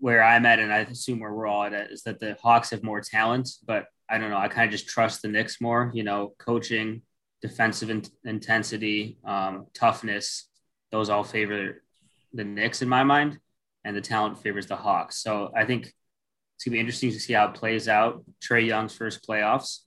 where 0.00 0.22
I'm 0.22 0.46
at, 0.46 0.60
and 0.60 0.72
I 0.72 0.78
assume 0.80 1.20
where 1.20 1.32
we're 1.32 1.46
all 1.46 1.64
at, 1.64 1.90
is 1.90 2.02
that 2.02 2.20
the 2.20 2.36
Hawks 2.40 2.70
have 2.70 2.84
more 2.84 3.00
talent, 3.00 3.48
but 3.66 3.86
I 4.08 4.18
don't 4.18 4.30
know. 4.30 4.38
I 4.38 4.48
kind 4.48 4.66
of 4.66 4.70
just 4.70 4.88
trust 4.88 5.22
the 5.22 5.28
Knicks 5.28 5.60
more. 5.60 5.90
You 5.94 6.04
know, 6.04 6.34
coaching, 6.38 7.02
defensive 7.42 7.90
in- 7.90 8.04
intensity, 8.24 9.18
um, 9.24 9.66
toughness. 9.74 10.48
Those 10.92 11.08
all 11.08 11.24
favor 11.24 11.82
the 12.32 12.44
Knicks 12.44 12.82
in 12.82 12.88
my 12.88 13.04
mind, 13.04 13.40
and 13.88 13.96
the 13.96 14.00
talent 14.00 14.38
favors 14.38 14.66
the 14.66 14.76
Hawks. 14.76 15.16
So 15.16 15.50
I 15.56 15.64
think 15.64 15.86
it's 15.86 16.64
gonna 16.64 16.74
be 16.74 16.80
interesting 16.80 17.10
to 17.10 17.18
see 17.18 17.32
how 17.32 17.48
it 17.48 17.54
plays 17.54 17.88
out. 17.88 18.22
Trae 18.40 18.66
Young's 18.66 18.94
first 18.94 19.26
playoffs, 19.26 19.80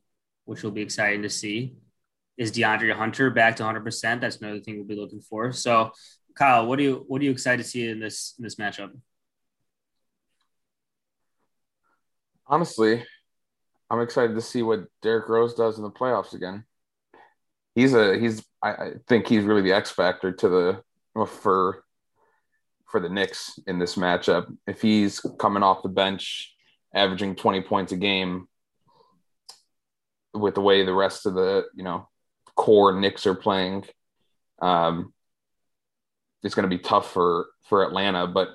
which 0.46 0.64
will 0.64 0.72
be 0.72 0.82
exciting 0.82 1.22
to 1.22 1.30
see. 1.30 1.76
Is 2.36 2.52
DeAndre 2.52 2.94
Hunter 2.94 3.30
back 3.30 3.56
to 3.58 3.64
100? 3.64 3.84
percent 3.84 4.22
That's 4.22 4.38
another 4.38 4.60
thing 4.60 4.78
we'll 4.78 4.88
be 4.88 4.96
looking 4.96 5.22
for. 5.22 5.54
So, 5.54 5.92
Kyle, 6.36 6.66
what 6.66 6.78
do 6.78 6.84
you 6.84 7.06
what 7.08 7.22
are 7.22 7.26
you 7.26 7.32
excited 7.32 7.64
to 7.64 7.70
see 7.70 7.88
in 7.88 8.00
this 8.00 8.34
in 8.38 8.44
this 8.44 8.56
matchup? 8.56 8.92
honestly, 12.52 13.04
I'm 13.90 14.02
excited 14.02 14.36
to 14.36 14.42
see 14.42 14.62
what 14.62 14.86
Derrick 15.02 15.28
Rose 15.30 15.56
does 15.56 15.78
in 15.78 15.84
the 15.84 15.90
playoffs 15.90 16.34
again. 16.34 16.66
He's 17.74 17.94
a 17.94 18.20
he's 18.20 18.44
I, 18.62 18.70
I 18.70 18.92
think 19.08 19.28
he's 19.28 19.46
really 19.46 19.62
the 19.62 19.74
X 19.74 19.90
factor 19.90 20.34
to 20.34 20.50
the 20.50 21.26
for 21.26 21.84
for 22.92 23.00
the 23.00 23.10
Knicks 23.10 23.58
in 23.68 23.80
this 23.80 23.96
matchup. 23.96 24.46
If 24.68 24.82
he's 24.82 25.20
coming 25.40 25.64
off 25.64 25.84
the 25.84 25.90
bench, 25.90 26.54
averaging 26.94 27.36
20 27.36 27.62
points 27.62 27.92
a 27.92 27.98
game, 27.98 28.48
with 30.34 30.56
the 30.56 30.62
way 30.62 30.86
the 30.86 30.94
rest 30.94 31.26
of 31.26 31.34
the 31.34 31.66
you 31.76 31.84
know 31.84 32.08
core 32.56 33.00
Knicks 33.00 33.26
are 33.26 33.36
playing, 33.36 33.86
um, 34.62 35.14
it's 36.44 36.56
going 36.56 36.70
to 36.70 36.76
be 36.76 36.82
tough 36.82 37.12
for 37.12 37.48
for 37.68 37.84
Atlanta. 37.84 38.28
But 38.28 38.50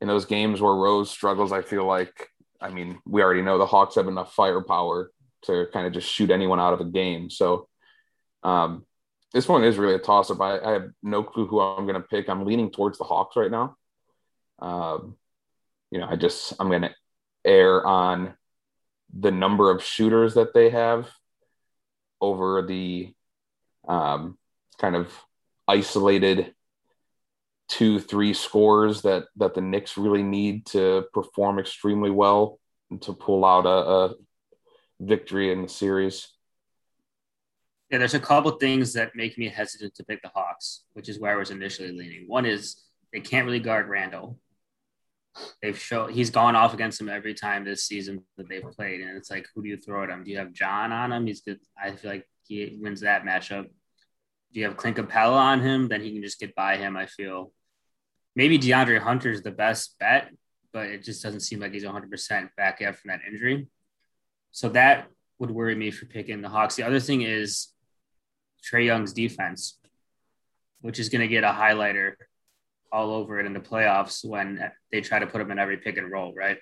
in 0.00 0.08
those 0.08 0.24
games 0.24 0.60
where 0.60 0.74
Rose 0.74 1.10
struggles, 1.10 1.52
I 1.52 1.62
feel 1.62 1.84
like 1.84 2.28
I 2.60 2.70
mean, 2.70 2.98
we 3.06 3.22
already 3.22 3.42
know 3.42 3.58
the 3.58 3.66
Hawks 3.66 3.94
have 3.94 4.08
enough 4.08 4.34
firepower 4.34 5.10
to 5.42 5.66
kind 5.72 5.86
of 5.86 5.92
just 5.92 6.10
shoot 6.10 6.30
anyone 6.30 6.60
out 6.60 6.74
of 6.74 6.80
a 6.80 6.84
game. 6.84 7.30
So 7.30 7.68
um, 8.42 8.84
this 9.32 9.48
one 9.48 9.64
is 9.64 9.78
really 9.78 9.94
a 9.94 9.98
toss 9.98 10.30
up. 10.30 10.40
I, 10.40 10.58
I, 10.58 10.72
have 10.72 10.90
no 11.02 11.22
clue 11.22 11.46
who 11.46 11.60
I'm 11.60 11.86
going 11.86 12.00
to 12.00 12.06
pick. 12.06 12.28
I'm 12.28 12.44
leaning 12.44 12.70
towards 12.70 12.98
the 12.98 13.04
Hawks 13.04 13.36
right 13.36 13.50
now. 13.50 13.76
Um, 14.58 15.16
you 15.90 15.98
know, 15.98 16.06
I 16.08 16.16
just, 16.16 16.54
I'm 16.58 16.68
going 16.68 16.82
to 16.82 16.94
err 17.44 17.86
on 17.86 18.34
the 19.16 19.30
number 19.30 19.70
of 19.70 19.84
shooters 19.84 20.34
that 20.34 20.54
they 20.54 20.70
have 20.70 21.08
over 22.20 22.62
the 22.62 23.12
um, 23.88 24.38
kind 24.78 24.96
of 24.96 25.12
isolated 25.66 26.54
two, 27.68 28.00
three 28.00 28.34
scores 28.34 29.02
that 29.02 29.26
that 29.36 29.54
the 29.54 29.60
Knicks 29.60 29.96
really 29.96 30.22
need 30.22 30.66
to 30.66 31.04
perform 31.12 31.58
extremely 31.58 32.10
well 32.10 32.58
and 32.90 33.00
to 33.02 33.12
pull 33.12 33.44
out 33.44 33.64
a, 33.64 33.68
a 33.68 34.14
victory 35.00 35.52
in 35.52 35.62
the 35.62 35.68
series. 35.68 36.28
Yeah, 37.90 37.98
there's 37.98 38.14
a 38.14 38.20
couple 38.20 38.52
things 38.52 38.92
that 38.92 39.16
make 39.16 39.36
me 39.36 39.48
hesitant 39.48 39.96
to 39.96 40.04
pick 40.04 40.22
the 40.22 40.30
Hawks, 40.32 40.84
which 40.92 41.08
is 41.08 41.18
where 41.18 41.32
I 41.32 41.36
was 41.36 41.50
initially 41.50 41.90
leaning. 41.90 42.24
One 42.28 42.46
is 42.46 42.82
they 43.12 43.20
can't 43.20 43.46
really 43.46 43.58
guard 43.58 43.88
Randle. 43.88 44.38
They've 45.60 45.78
shown 45.78 46.12
he's 46.12 46.30
gone 46.30 46.54
off 46.54 46.74
against 46.74 47.00
him 47.00 47.08
every 47.08 47.34
time 47.34 47.64
this 47.64 47.84
season 47.84 48.24
that 48.36 48.48
they've 48.48 48.62
played, 48.62 49.00
and 49.00 49.16
it's 49.16 49.30
like, 49.30 49.46
who 49.54 49.62
do 49.62 49.68
you 49.68 49.76
throw 49.76 50.04
at 50.04 50.10
him? 50.10 50.22
Do 50.22 50.30
you 50.30 50.38
have 50.38 50.52
John 50.52 50.92
on 50.92 51.12
him? 51.12 51.26
He's 51.26 51.40
good. 51.40 51.58
I 51.80 51.92
feel 51.92 52.12
like 52.12 52.26
he 52.46 52.78
wins 52.80 53.00
that 53.00 53.24
matchup. 53.24 53.64
Do 54.52 54.60
you 54.60 54.66
have 54.66 54.76
Clint 54.76 54.96
Capela 54.96 55.36
on 55.36 55.60
him? 55.60 55.88
Then 55.88 56.00
he 56.00 56.12
can 56.12 56.22
just 56.22 56.40
get 56.40 56.54
by 56.54 56.76
him. 56.76 56.96
I 56.96 57.06
feel 57.06 57.52
maybe 58.34 58.58
DeAndre 58.58 59.00
Hunter 59.00 59.30
is 59.30 59.42
the 59.42 59.52
best 59.52 59.98
bet, 59.98 60.30
but 60.72 60.86
it 60.86 61.04
just 61.04 61.22
doesn't 61.22 61.40
seem 61.40 61.60
like 61.60 61.72
he's 61.72 61.84
100% 61.84 62.48
back 62.56 62.80
yet 62.80 62.96
from 62.96 63.08
that 63.10 63.20
injury. 63.28 63.68
So 64.52 64.68
that 64.70 65.08
would 65.38 65.50
worry 65.50 65.74
me 65.74 65.90
for 65.90 66.06
picking 66.06 66.42
the 66.42 66.48
Hawks. 66.48 66.76
The 66.76 66.82
other 66.82 67.00
thing 67.00 67.22
is 67.22 67.68
Trae 68.62 68.84
Young's 68.84 69.12
defense, 69.12 69.78
which 70.80 70.98
is 70.98 71.08
going 71.08 71.22
to 71.22 71.28
get 71.28 71.44
a 71.44 71.48
highlighter 71.48 72.14
all 72.92 73.12
over 73.12 73.38
it 73.38 73.46
in 73.46 73.52
the 73.52 73.60
playoffs 73.60 74.24
when 74.24 74.70
they 74.90 75.00
try 75.00 75.18
to 75.18 75.26
put 75.26 75.40
him 75.40 75.50
in 75.50 75.58
every 75.58 75.76
pick 75.76 75.96
and 75.96 76.10
roll, 76.10 76.34
right? 76.34 76.58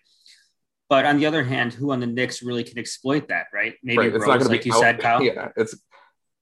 But 0.89 1.05
on 1.05 1.19
the 1.19 1.27
other 1.27 1.45
hand, 1.45 1.75
who 1.75 1.93
on 1.93 2.01
the 2.01 2.07
Knicks 2.07 2.43
really 2.43 2.65
can 2.65 2.79
exploit 2.79 3.29
that, 3.29 3.47
right? 3.53 3.75
Maybe 3.83 3.99
right. 3.99 4.13
Rose, 4.13 4.27
not 4.27 4.47
like 4.47 4.65
you 4.65 4.73
out, 4.75 4.81
said, 4.81 5.01
Kyle. 5.01 5.23
Yeah, 5.23 5.51
it's 5.57 5.75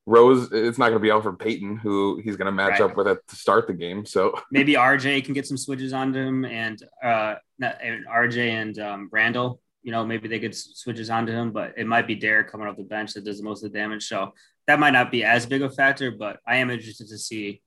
Rose, 0.06 0.52
it's 0.52 0.78
not 0.78 0.90
going 0.90 1.00
to 1.00 1.00
be 1.00 1.08
Elfrid 1.08 1.40
Payton, 1.40 1.78
who 1.78 2.20
he's 2.22 2.36
going 2.36 2.46
to 2.46 2.52
match 2.52 2.78
right. 2.78 2.82
up 2.82 2.96
with 2.96 3.08
at 3.08 3.26
to 3.26 3.36
start 3.36 3.66
the 3.66 3.74
game. 3.74 4.06
So 4.06 4.34
maybe 4.52 4.74
RJ 4.74 5.24
can 5.24 5.34
get 5.34 5.46
some 5.46 5.56
switches 5.56 5.92
onto 5.92 6.20
him, 6.20 6.44
and 6.44 6.80
uh, 7.02 7.34
and 7.60 8.06
RJ 8.06 8.50
and 8.50 8.78
um, 8.78 9.08
Randle, 9.10 9.60
you 9.82 9.90
know, 9.90 10.06
maybe 10.06 10.28
they 10.28 10.38
get 10.38 10.54
switches 10.54 11.10
onto 11.10 11.32
him, 11.32 11.50
but 11.50 11.74
it 11.76 11.86
might 11.88 12.06
be 12.06 12.14
Derrick 12.14 12.50
coming 12.50 12.68
off 12.68 12.76
the 12.76 12.84
bench 12.84 13.14
that 13.14 13.24
does 13.24 13.42
most 13.42 13.64
of 13.64 13.72
the 13.72 13.78
damage. 13.78 14.06
So 14.06 14.32
that 14.66 14.80
might 14.80 14.92
not 14.92 15.10
be 15.10 15.24
as 15.24 15.46
big 15.46 15.62
a 15.62 15.70
factor, 15.70 16.10
but 16.10 16.40
I 16.46 16.56
am 16.56 16.70
interested 16.70 17.08
to 17.08 17.18
see 17.18 17.62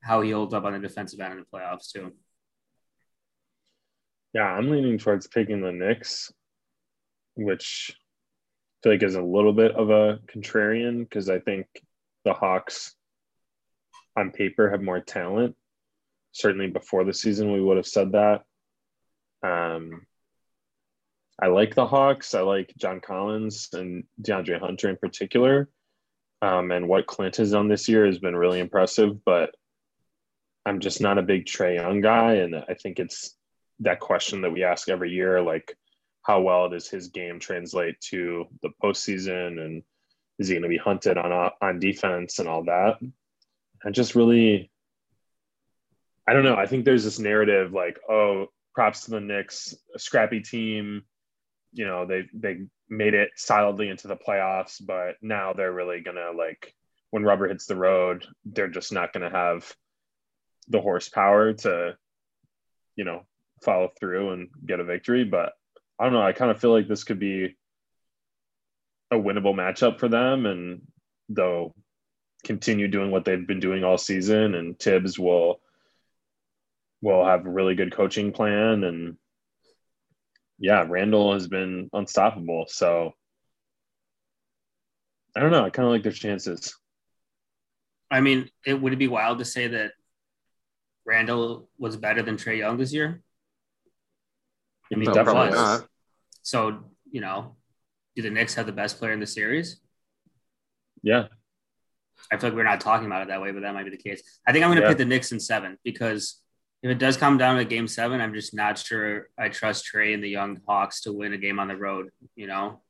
how 0.00 0.20
he 0.20 0.30
holds 0.30 0.54
up 0.54 0.64
on 0.64 0.72
the 0.72 0.78
defensive 0.78 1.20
end 1.20 1.32
in 1.32 1.38
the 1.40 1.58
playoffs 1.58 1.90
too. 1.90 2.12
Yeah, 4.32 4.42
I'm 4.42 4.70
leaning 4.70 4.98
towards 4.98 5.26
picking 5.26 5.60
the 5.60 5.72
Knicks, 5.72 6.32
which 7.34 7.92
I 7.94 8.78
feel 8.82 8.92
like 8.92 9.02
is 9.02 9.14
a 9.14 9.22
little 9.22 9.52
bit 9.52 9.72
of 9.72 9.90
a 9.90 10.18
contrarian 10.26 11.08
because 11.08 11.30
I 11.30 11.38
think 11.38 11.66
the 12.24 12.32
Hawks 12.32 12.94
on 14.16 14.30
paper 14.30 14.70
have 14.70 14.82
more 14.82 15.00
talent. 15.00 15.56
Certainly 16.32 16.68
before 16.68 17.04
the 17.04 17.14
season, 17.14 17.52
we 17.52 17.62
would 17.62 17.76
have 17.76 17.86
said 17.86 18.12
that. 18.12 18.42
Um, 19.42 20.06
I 21.40 21.46
like 21.46 21.74
the 21.74 21.86
Hawks. 21.86 22.34
I 22.34 22.40
like 22.40 22.72
John 22.76 23.00
Collins 23.00 23.68
and 23.72 24.04
DeAndre 24.20 24.60
Hunter 24.60 24.88
in 24.88 24.96
particular. 24.96 25.68
Um, 26.44 26.72
and 26.72 26.88
what 26.88 27.06
Clint 27.06 27.36
has 27.36 27.52
done 27.52 27.68
this 27.68 27.88
year 27.88 28.04
has 28.04 28.18
been 28.18 28.36
really 28.36 28.60
impressive, 28.60 29.24
but 29.24 29.54
I'm 30.66 30.78
just 30.78 31.00
not 31.00 31.16
a 31.16 31.22
big 31.22 31.46
Trae 31.46 31.76
Young 31.76 32.02
guy. 32.02 32.34
And 32.34 32.54
I 32.54 32.74
think 32.74 32.98
it's 32.98 33.34
that 33.80 33.98
question 33.98 34.42
that 34.42 34.52
we 34.52 34.62
ask 34.62 34.90
every 34.90 35.10
year 35.10 35.40
like, 35.40 35.74
how 36.22 36.42
well 36.42 36.68
does 36.68 36.86
his 36.86 37.08
game 37.08 37.40
translate 37.40 37.98
to 38.10 38.46
the 38.60 38.68
postseason 38.82 39.58
and 39.58 39.82
is 40.38 40.48
he 40.48 40.54
going 40.54 40.64
to 40.64 40.68
be 40.68 40.76
hunted 40.76 41.16
on 41.16 41.50
on 41.62 41.78
defense 41.78 42.38
and 42.38 42.48
all 42.48 42.64
that? 42.64 42.98
I 43.82 43.90
just 43.90 44.14
really, 44.14 44.70
I 46.28 46.34
don't 46.34 46.44
know. 46.44 46.56
I 46.56 46.66
think 46.66 46.84
there's 46.84 47.04
this 47.04 47.18
narrative 47.18 47.72
like, 47.72 47.98
oh, 48.06 48.48
props 48.74 49.04
to 49.04 49.12
the 49.12 49.20
Knicks, 49.20 49.74
a 49.94 49.98
scrappy 49.98 50.40
team. 50.40 51.04
You 51.72 51.86
know, 51.86 52.04
they 52.04 52.24
they 52.34 52.66
made 52.88 53.14
it 53.14 53.30
solidly 53.36 53.88
into 53.88 54.08
the 54.08 54.16
playoffs, 54.16 54.84
but 54.84 55.16
now 55.22 55.52
they're 55.52 55.72
really 55.72 56.00
gonna 56.00 56.30
like 56.36 56.74
when 57.10 57.22
rubber 57.22 57.46
hits 57.46 57.66
the 57.66 57.76
road, 57.76 58.26
they're 58.44 58.66
just 58.66 58.92
not 58.92 59.12
to 59.12 59.30
have 59.30 59.72
the 60.66 60.80
horsepower 60.80 61.52
to, 61.52 61.96
you 62.96 63.04
know, 63.04 63.22
follow 63.62 63.88
through 64.00 64.32
and 64.32 64.48
get 64.66 64.80
a 64.80 64.84
victory. 64.84 65.22
But 65.22 65.52
I 65.96 66.04
don't 66.04 66.12
know. 66.12 66.22
I 66.22 66.32
kind 66.32 66.50
of 66.50 66.60
feel 66.60 66.72
like 66.72 66.88
this 66.88 67.04
could 67.04 67.20
be 67.20 67.56
a 69.12 69.16
winnable 69.16 69.54
matchup 69.54 70.00
for 70.00 70.08
them, 70.08 70.44
and 70.44 70.82
they'll 71.28 71.74
continue 72.42 72.88
doing 72.88 73.12
what 73.12 73.24
they've 73.24 73.46
been 73.46 73.60
doing 73.60 73.84
all 73.84 73.96
season. 73.96 74.56
And 74.56 74.76
Thibs 74.76 75.16
will 75.16 75.60
will 77.00 77.24
have 77.24 77.46
a 77.46 77.50
really 77.50 77.76
good 77.76 77.94
coaching 77.94 78.32
plan, 78.32 78.82
and 78.82 79.16
yeah, 80.64 80.86
Randle 80.88 81.34
has 81.34 81.46
been 81.46 81.90
unstoppable. 81.92 82.64
So 82.68 83.12
I 85.36 85.40
don't 85.40 85.50
know. 85.50 85.62
I 85.62 85.68
kind 85.68 85.84
of 85.84 85.92
like 85.92 86.02
their 86.02 86.10
chances. 86.12 86.74
I 88.10 88.22
mean, 88.22 88.48
it 88.64 88.80
would 88.80 88.94
it 88.94 88.98
be 88.98 89.08
wild 89.08 89.40
to 89.40 89.44
say 89.44 89.66
that 89.68 89.92
Randle 91.04 91.68
was 91.76 91.98
better 91.98 92.22
than 92.22 92.38
Trae 92.38 92.56
Young 92.56 92.78
this 92.78 92.94
year? 92.94 93.20
I 94.90 94.96
mean, 94.96 95.04
No, 95.04 95.22
probably 95.22 95.50
not. 95.50 95.86
So, 96.42 96.90
you 97.10 97.20
know, 97.20 97.56
do 98.16 98.22
the 98.22 98.30
Knicks 98.30 98.54
have 98.54 98.64
the 98.64 98.72
best 98.72 98.98
player 98.98 99.12
in 99.12 99.20
the 99.20 99.26
series? 99.26 99.80
Yeah. 101.02 101.26
I 102.32 102.38
feel 102.38 102.48
like 102.48 102.56
we're 102.56 102.64
not 102.64 102.80
talking 102.80 103.06
about 103.06 103.20
it 103.20 103.28
that 103.28 103.42
way, 103.42 103.52
but 103.52 103.60
that 103.60 103.74
might 103.74 103.84
be 103.84 103.90
the 103.90 103.98
case. 103.98 104.22
I 104.46 104.52
think 104.52 104.64
I'm 104.64 104.70
going 104.70 104.78
to 104.78 104.82
Yeah. 104.84 104.88
pick 104.88 104.98
the 104.98 105.04
Knicks 105.04 105.30
in 105.32 105.40
seven 105.40 105.76
because 105.84 106.40
if 106.84 106.90
it 106.90 106.98
does 106.98 107.16
come 107.16 107.38
down 107.38 107.56
to 107.56 107.64
game 107.64 107.88
seven, 107.88 108.20
I'm 108.20 108.34
just 108.34 108.54
not 108.54 108.76
sure 108.78 109.28
I 109.38 109.48
trust 109.48 109.86
Trae 109.90 110.12
and 110.12 110.22
the 110.22 110.28
Young 110.28 110.60
Hawks 110.68 111.00
to 111.02 111.12
win 111.14 111.32
a 111.32 111.38
game 111.38 111.58
on 111.58 111.66
the 111.66 111.76
road. 111.76 112.10
You 112.36 112.46
know, 112.46 112.82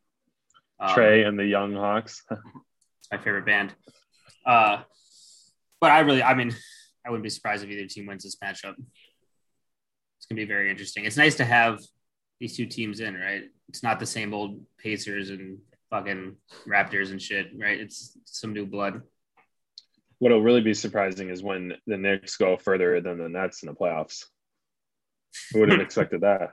Um, 0.80 0.88
Trae 0.96 1.24
and 1.24 1.38
the 1.38 1.46
Young 1.46 1.74
Hawks. 1.74 2.20
it's 2.28 3.08
my 3.12 3.18
favorite 3.18 3.46
band. 3.46 3.72
Uh, 4.44 4.82
but 5.80 5.92
I 5.92 6.00
really, 6.00 6.24
I 6.24 6.34
mean, 6.34 6.52
I 7.06 7.10
wouldn't 7.10 7.22
be 7.22 7.30
surprised 7.30 7.62
if 7.62 7.70
either 7.70 7.86
team 7.86 8.06
wins 8.06 8.24
this 8.24 8.36
matchup. 8.42 8.74
It's 10.18 10.26
gonna 10.28 10.40
be 10.40 10.44
very 10.44 10.70
interesting. 10.72 11.04
It's 11.04 11.16
nice 11.16 11.36
to 11.36 11.44
have 11.44 11.78
these 12.40 12.56
two 12.56 12.66
teams 12.66 12.98
in, 12.98 13.14
right? 13.14 13.44
It's 13.68 13.84
not 13.84 14.00
the 14.00 14.06
same 14.06 14.34
old 14.34 14.60
Pacers 14.76 15.30
and 15.30 15.58
fucking 15.90 16.34
Raptors 16.66 17.12
and 17.12 17.22
shit, 17.22 17.50
right? 17.56 17.78
It's 17.78 18.18
some 18.24 18.52
new 18.52 18.66
blood. 18.66 19.02
What'll 20.24 20.40
really 20.40 20.62
be 20.62 20.72
surprising 20.72 21.28
is 21.28 21.42
when 21.42 21.74
the 21.86 21.98
Knicks 21.98 22.38
go 22.38 22.56
further 22.56 22.98
than 23.02 23.18
the 23.18 23.28
Nets 23.28 23.62
in 23.62 23.66
the 23.66 23.74
playoffs. 23.74 24.24
Who 25.52 25.60
would 25.60 25.70
have 25.70 25.80
expected 25.82 26.22
that? 26.22 26.52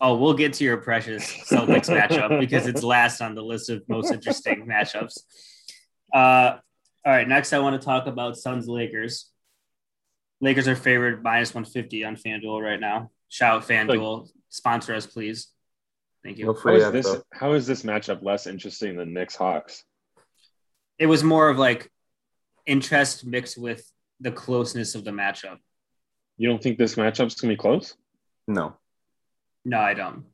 Oh, 0.00 0.16
we'll 0.16 0.32
get 0.32 0.54
to 0.54 0.64
your 0.64 0.78
precious 0.78 1.30
Celtics 1.30 1.90
matchup 1.90 2.40
because 2.40 2.66
it's 2.66 2.82
last 2.82 3.20
on 3.20 3.34
the 3.34 3.42
list 3.42 3.68
of 3.68 3.86
most 3.90 4.10
interesting 4.10 4.64
matchups. 4.66 5.18
Uh, 6.14 6.56
all 7.04 7.12
right, 7.12 7.28
next 7.28 7.52
I 7.52 7.58
want 7.58 7.78
to 7.78 7.84
talk 7.84 8.06
about 8.06 8.38
Suns 8.38 8.66
Lakers. 8.66 9.28
Lakers 10.40 10.66
are 10.66 10.74
favored 10.74 11.22
minus 11.22 11.52
150 11.52 12.02
on 12.04 12.16
FanDuel 12.16 12.62
right 12.62 12.80
now. 12.80 13.10
Shout 13.28 13.58
out 13.58 13.68
FanDuel, 13.68 14.30
sponsor 14.48 14.94
us, 14.94 15.04
please. 15.04 15.48
Thank 16.24 16.38
you. 16.38 16.46
No 16.46 16.54
How 16.54 16.58
free 16.58 16.76
is 16.76 16.84
ads, 16.84 16.92
this? 16.94 17.22
How 17.34 17.52
is 17.52 17.66
this 17.66 17.82
matchup 17.82 18.22
less 18.22 18.46
interesting 18.46 18.96
than 18.96 19.12
Knicks 19.12 19.36
Hawks? 19.36 19.84
It 20.98 21.04
was 21.04 21.22
more 21.22 21.50
of 21.50 21.58
like 21.58 21.90
interest 22.70 23.26
mixed 23.26 23.58
with 23.58 23.90
the 24.20 24.30
closeness 24.30 24.94
of 24.94 25.04
the 25.04 25.10
matchup. 25.10 25.58
You 26.36 26.48
don't 26.48 26.62
think 26.62 26.78
this 26.78 26.94
matchup's 26.94 27.34
gonna 27.34 27.52
be 27.52 27.56
close? 27.56 27.96
No. 28.46 28.76
No, 29.64 29.78
I 29.78 29.94
don't. 29.94 30.24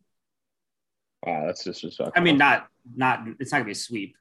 Wow, 1.24 1.46
that's 1.46 1.64
disrespectful. 1.64 2.12
I 2.14 2.20
mean, 2.20 2.36
not 2.38 2.68
not. 2.94 3.26
It's 3.40 3.50
not 3.50 3.58
gonna 3.58 3.66
be 3.66 3.72
a 3.72 3.74
sweep. 3.74 4.16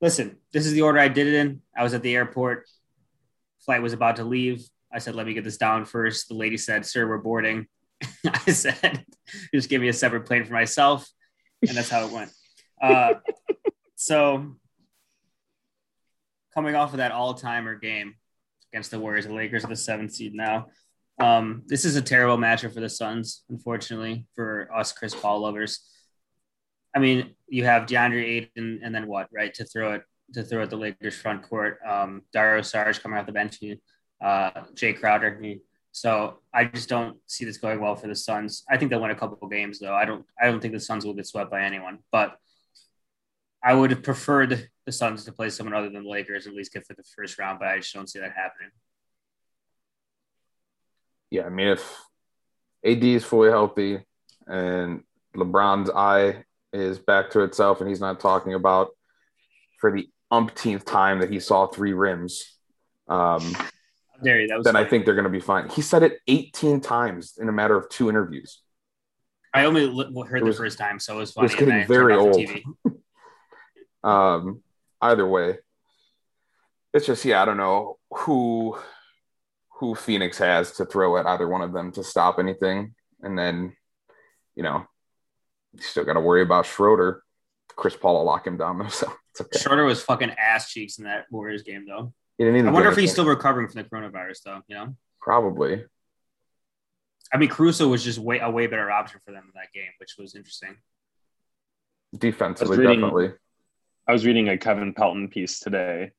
Listen, 0.00 0.36
this 0.52 0.64
is 0.64 0.72
the 0.72 0.82
order 0.82 0.98
I 0.98 1.08
did 1.08 1.26
it 1.26 1.34
in. 1.34 1.60
I 1.76 1.82
was 1.82 1.92
at 1.92 2.02
the 2.02 2.14
airport. 2.14 2.68
Flight 3.64 3.82
was 3.82 3.92
about 3.92 4.16
to 4.16 4.24
leave. 4.24 4.62
I 4.92 4.98
said, 4.98 5.14
"Let 5.14 5.26
me 5.26 5.34
get 5.34 5.44
this 5.44 5.58
down 5.58 5.84
first. 5.84 6.28
The 6.28 6.34
lady 6.34 6.56
said, 6.56 6.86
"Sir, 6.86 7.06
we're 7.06 7.18
boarding." 7.18 7.66
I 8.26 8.52
said, 8.52 9.04
"Just 9.52 9.68
give 9.68 9.82
me 9.82 9.88
a 9.88 9.92
separate 9.92 10.26
plane 10.26 10.44
for 10.44 10.52
myself," 10.52 11.06
and 11.66 11.76
that's 11.76 11.90
how 11.90 12.06
it 12.06 12.12
went. 12.12 12.30
Uh, 12.80 13.14
so, 13.96 14.56
coming 16.54 16.74
off 16.74 16.92
of 16.92 16.98
that 16.98 17.12
all-timer 17.12 17.74
game 17.76 18.14
against 18.72 18.90
the 18.90 18.98
Warriors, 18.98 19.26
the 19.26 19.34
Lakers 19.34 19.64
are 19.64 19.68
the 19.68 19.76
seventh 19.76 20.12
seed 20.12 20.34
now. 20.34 20.66
Um, 21.18 21.62
this 21.66 21.84
is 21.84 21.96
a 21.96 22.02
terrible 22.02 22.36
matchup 22.36 22.74
for 22.74 22.80
the 22.80 22.88
Suns, 22.88 23.44
unfortunately, 23.48 24.26
for 24.34 24.68
us 24.74 24.92
Chris 24.92 25.14
Paul 25.14 25.40
lovers. 25.40 25.80
I 26.94 26.98
mean, 26.98 27.34
you 27.48 27.64
have 27.64 27.86
DeAndre 27.86 28.24
Ayton, 28.24 28.80
and 28.82 28.94
then 28.94 29.06
what, 29.06 29.28
right? 29.32 29.52
To 29.54 29.64
throw 29.64 29.94
it 29.94 30.02
to 30.32 30.42
throw 30.42 30.62
at 30.62 30.70
the 30.70 30.76
Lakers 30.76 31.14
front 31.14 31.42
court. 31.48 31.78
Um, 31.86 32.22
Dario 32.32 32.62
Saric 32.62 33.02
coming 33.02 33.18
off 33.18 33.26
the 33.26 33.32
bench, 33.32 33.58
uh, 34.24 34.50
Jae 34.74 34.98
Crowder. 34.98 35.40
So 35.92 36.38
I 36.52 36.64
just 36.64 36.88
don't 36.88 37.18
see 37.26 37.44
this 37.44 37.58
going 37.58 37.80
well 37.80 37.94
for 37.94 38.08
the 38.08 38.16
Suns. 38.16 38.64
I 38.68 38.76
think 38.76 38.90
they'll 38.90 39.02
win 39.02 39.10
a 39.10 39.16
couple 39.16 39.48
games, 39.48 39.78
though. 39.78 39.94
I 39.94 40.04
don't. 40.04 40.24
I 40.40 40.46
don't 40.46 40.60
think 40.60 40.74
the 40.74 40.80
Suns 40.80 41.04
will 41.04 41.14
get 41.14 41.26
swept 41.26 41.50
by 41.50 41.62
anyone. 41.62 41.98
But 42.10 42.36
I 43.64 43.72
would 43.74 43.90
have 43.90 44.02
preferred 44.02 44.68
the 44.84 44.92
Suns 44.92 45.24
to 45.24 45.32
play 45.32 45.48
someone 45.48 45.74
other 45.74 45.88
than 45.88 46.04
the 46.04 46.08
Lakers, 46.10 46.46
at 46.46 46.52
least 46.54 46.72
get 46.74 46.86
for 46.86 46.92
the 46.94 47.02
first 47.16 47.38
round. 47.38 47.58
But 47.58 47.68
I 47.68 47.78
just 47.78 47.94
don't 47.94 48.08
see 48.08 48.18
that 48.20 48.32
happening. 48.36 48.70
Yeah, 51.30 51.46
I 51.46 51.48
mean, 51.48 51.68
if 51.68 51.96
AD 52.84 53.02
is 53.02 53.24
fully 53.24 53.48
healthy 53.50 54.00
and 54.46 55.02
LeBron's 55.34 55.90
eye 55.90 56.44
is 56.72 56.98
back 56.98 57.30
to 57.30 57.40
itself 57.40 57.80
and 57.80 57.88
he's 57.88 58.00
not 58.00 58.20
talking 58.20 58.52
about 58.54 58.90
for 59.80 59.90
the 59.90 60.08
umpteenth 60.30 60.84
time 60.84 61.20
that 61.20 61.30
he 61.30 61.40
saw 61.40 61.66
three 61.66 61.94
rims, 61.94 62.44
um, 63.08 63.40
How 63.54 63.68
dare 64.22 64.40
you? 64.42 64.48
That 64.48 64.58
was. 64.58 64.64
then 64.64 64.76
I 64.76 64.84
think 64.84 65.06
they're 65.06 65.14
going 65.14 65.24
to 65.24 65.30
be 65.30 65.40
fine. 65.40 65.70
He 65.70 65.80
said 65.82 66.02
it 66.02 66.18
18 66.28 66.80
times 66.82 67.38
in 67.40 67.48
a 67.48 67.52
matter 67.52 67.76
of 67.76 67.88
two 67.88 68.08
interviews. 68.10 68.60
I 69.54 69.64
only 69.64 69.86
heard 70.26 70.42
It 70.42 70.44
was- 70.44 70.56
the 70.56 70.62
first 70.64 70.78
time, 70.78 70.98
so 71.00 71.16
it 71.16 71.20
was 71.20 71.30
it 71.30 71.34
funny. 71.34 71.44
was 71.46 71.54
getting 71.54 71.86
very 71.86 72.14
old. 72.14 72.36
TV. 74.04 74.08
Um, 74.08 74.62
either 75.00 75.26
way, 75.26 75.58
it's 76.92 77.06
just 77.06 77.24
yeah, 77.24 77.42
I 77.42 77.44
don't 77.44 77.56
know 77.56 77.98
who 78.10 78.78
who 79.80 79.94
Phoenix 79.94 80.38
has 80.38 80.72
to 80.72 80.84
throw 80.84 81.16
at 81.16 81.26
either 81.26 81.48
one 81.48 81.62
of 81.62 81.72
them 81.72 81.92
to 81.92 82.04
stop 82.04 82.38
anything, 82.38 82.94
and 83.22 83.38
then 83.38 83.76
you 84.54 84.62
know 84.62 84.86
you 85.72 85.82
still 85.82 86.04
got 86.04 86.14
to 86.14 86.20
worry 86.20 86.42
about 86.42 86.66
Schroeder. 86.66 87.22
Chris 87.76 87.96
Paul 87.96 88.14
will 88.14 88.24
lock 88.24 88.46
him 88.46 88.56
down 88.56 88.78
though, 88.80 88.88
so 88.88 89.12
it's 89.30 89.40
okay. 89.40 89.58
Schroeder 89.58 89.84
was 89.84 90.02
fucking 90.02 90.30
ass 90.30 90.70
cheeks 90.70 90.98
in 90.98 91.04
that 91.04 91.26
Warriors 91.30 91.62
game, 91.62 91.84
though. 91.86 92.12
He 92.38 92.44
didn't 92.44 92.58
even 92.58 92.68
I 92.70 92.72
wonder 92.72 92.90
if 92.90 92.96
he's 92.96 93.12
still 93.12 93.26
recovering 93.26 93.68
from 93.68 93.82
the 93.82 93.88
coronavirus, 93.88 94.42
though. 94.44 94.60
You 94.68 94.76
know, 94.76 94.96
probably. 95.20 95.84
I 97.32 97.36
mean, 97.36 97.48
Caruso 97.48 97.88
was 97.88 98.04
just 98.04 98.18
way 98.18 98.38
a 98.38 98.50
way 98.50 98.66
better 98.68 98.90
option 98.90 99.20
for 99.24 99.32
them 99.32 99.44
in 99.44 99.50
that 99.54 99.72
game, 99.72 99.90
which 99.98 100.14
was 100.18 100.36
interesting. 100.36 100.76
Defensively, 102.16 102.78
reading- 102.78 103.00
definitely. 103.00 103.32
I 104.06 104.12
was 104.12 104.26
reading 104.26 104.50
a 104.50 104.58
Kevin 104.58 104.92
Pelton 104.92 105.28
piece 105.28 105.60
today 105.60 106.10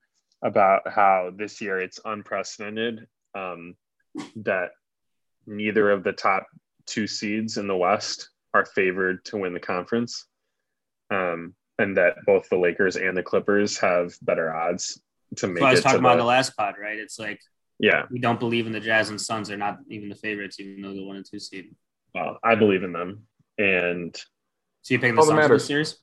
about 0.43 0.89
how 0.89 1.31
this 1.35 1.61
year 1.61 1.79
it's 1.79 1.99
unprecedented 2.03 3.07
um, 3.35 3.75
that 4.37 4.71
neither 5.45 5.91
of 5.91 6.03
the 6.03 6.11
top 6.11 6.47
two 6.87 7.05
seeds 7.05 7.57
in 7.57 7.67
the 7.67 7.75
West 7.75 8.29
are 8.55 8.65
favored 8.65 9.23
to 9.25 9.37
win 9.37 9.53
the 9.53 9.59
conference, 9.59 10.25
um, 11.11 11.53
and 11.77 11.97
that 11.97 12.15
both 12.25 12.49
the 12.49 12.57
Lakers 12.57 12.95
and 12.95 13.15
the 13.15 13.21
Clippers 13.21 13.77
have 13.77 14.15
better 14.21 14.53
odds 14.53 14.99
to 15.35 15.47
make 15.47 15.59
So 15.59 15.65
I 15.65 15.71
was 15.71 15.79
it 15.81 15.83
talking 15.83 15.99
about 15.99 16.13
the, 16.15 16.23
the 16.23 16.27
last 16.27 16.57
pod, 16.57 16.75
right? 16.81 16.97
It's 16.97 17.19
like 17.19 17.39
yeah. 17.79 18.03
we 18.09 18.17
don't 18.17 18.39
believe 18.39 18.65
in 18.65 18.73
the 18.73 18.79
Jazz 18.79 19.09
and 19.09 19.21
Suns; 19.21 19.47
they're 19.49 19.57
not 19.57 19.77
even 19.89 20.09
the 20.09 20.15
favorites, 20.15 20.59
even 20.59 20.81
though 20.81 20.93
they're 20.93 21.05
one 21.05 21.17
and 21.17 21.25
two 21.25 21.39
seed. 21.39 21.75
Well, 22.15 22.39
I 22.43 22.55
believe 22.55 22.83
in 22.83 22.93
them, 22.93 23.27
and 23.59 24.15
So 24.81 24.93
you're 24.93 25.01
picking 25.01 25.15
the 25.15 25.21
All 25.21 25.27
that 25.27 25.31
Suns 25.31 25.37
in 25.37 25.43
matters. 25.43 25.61
this 25.61 25.67
series? 25.67 25.97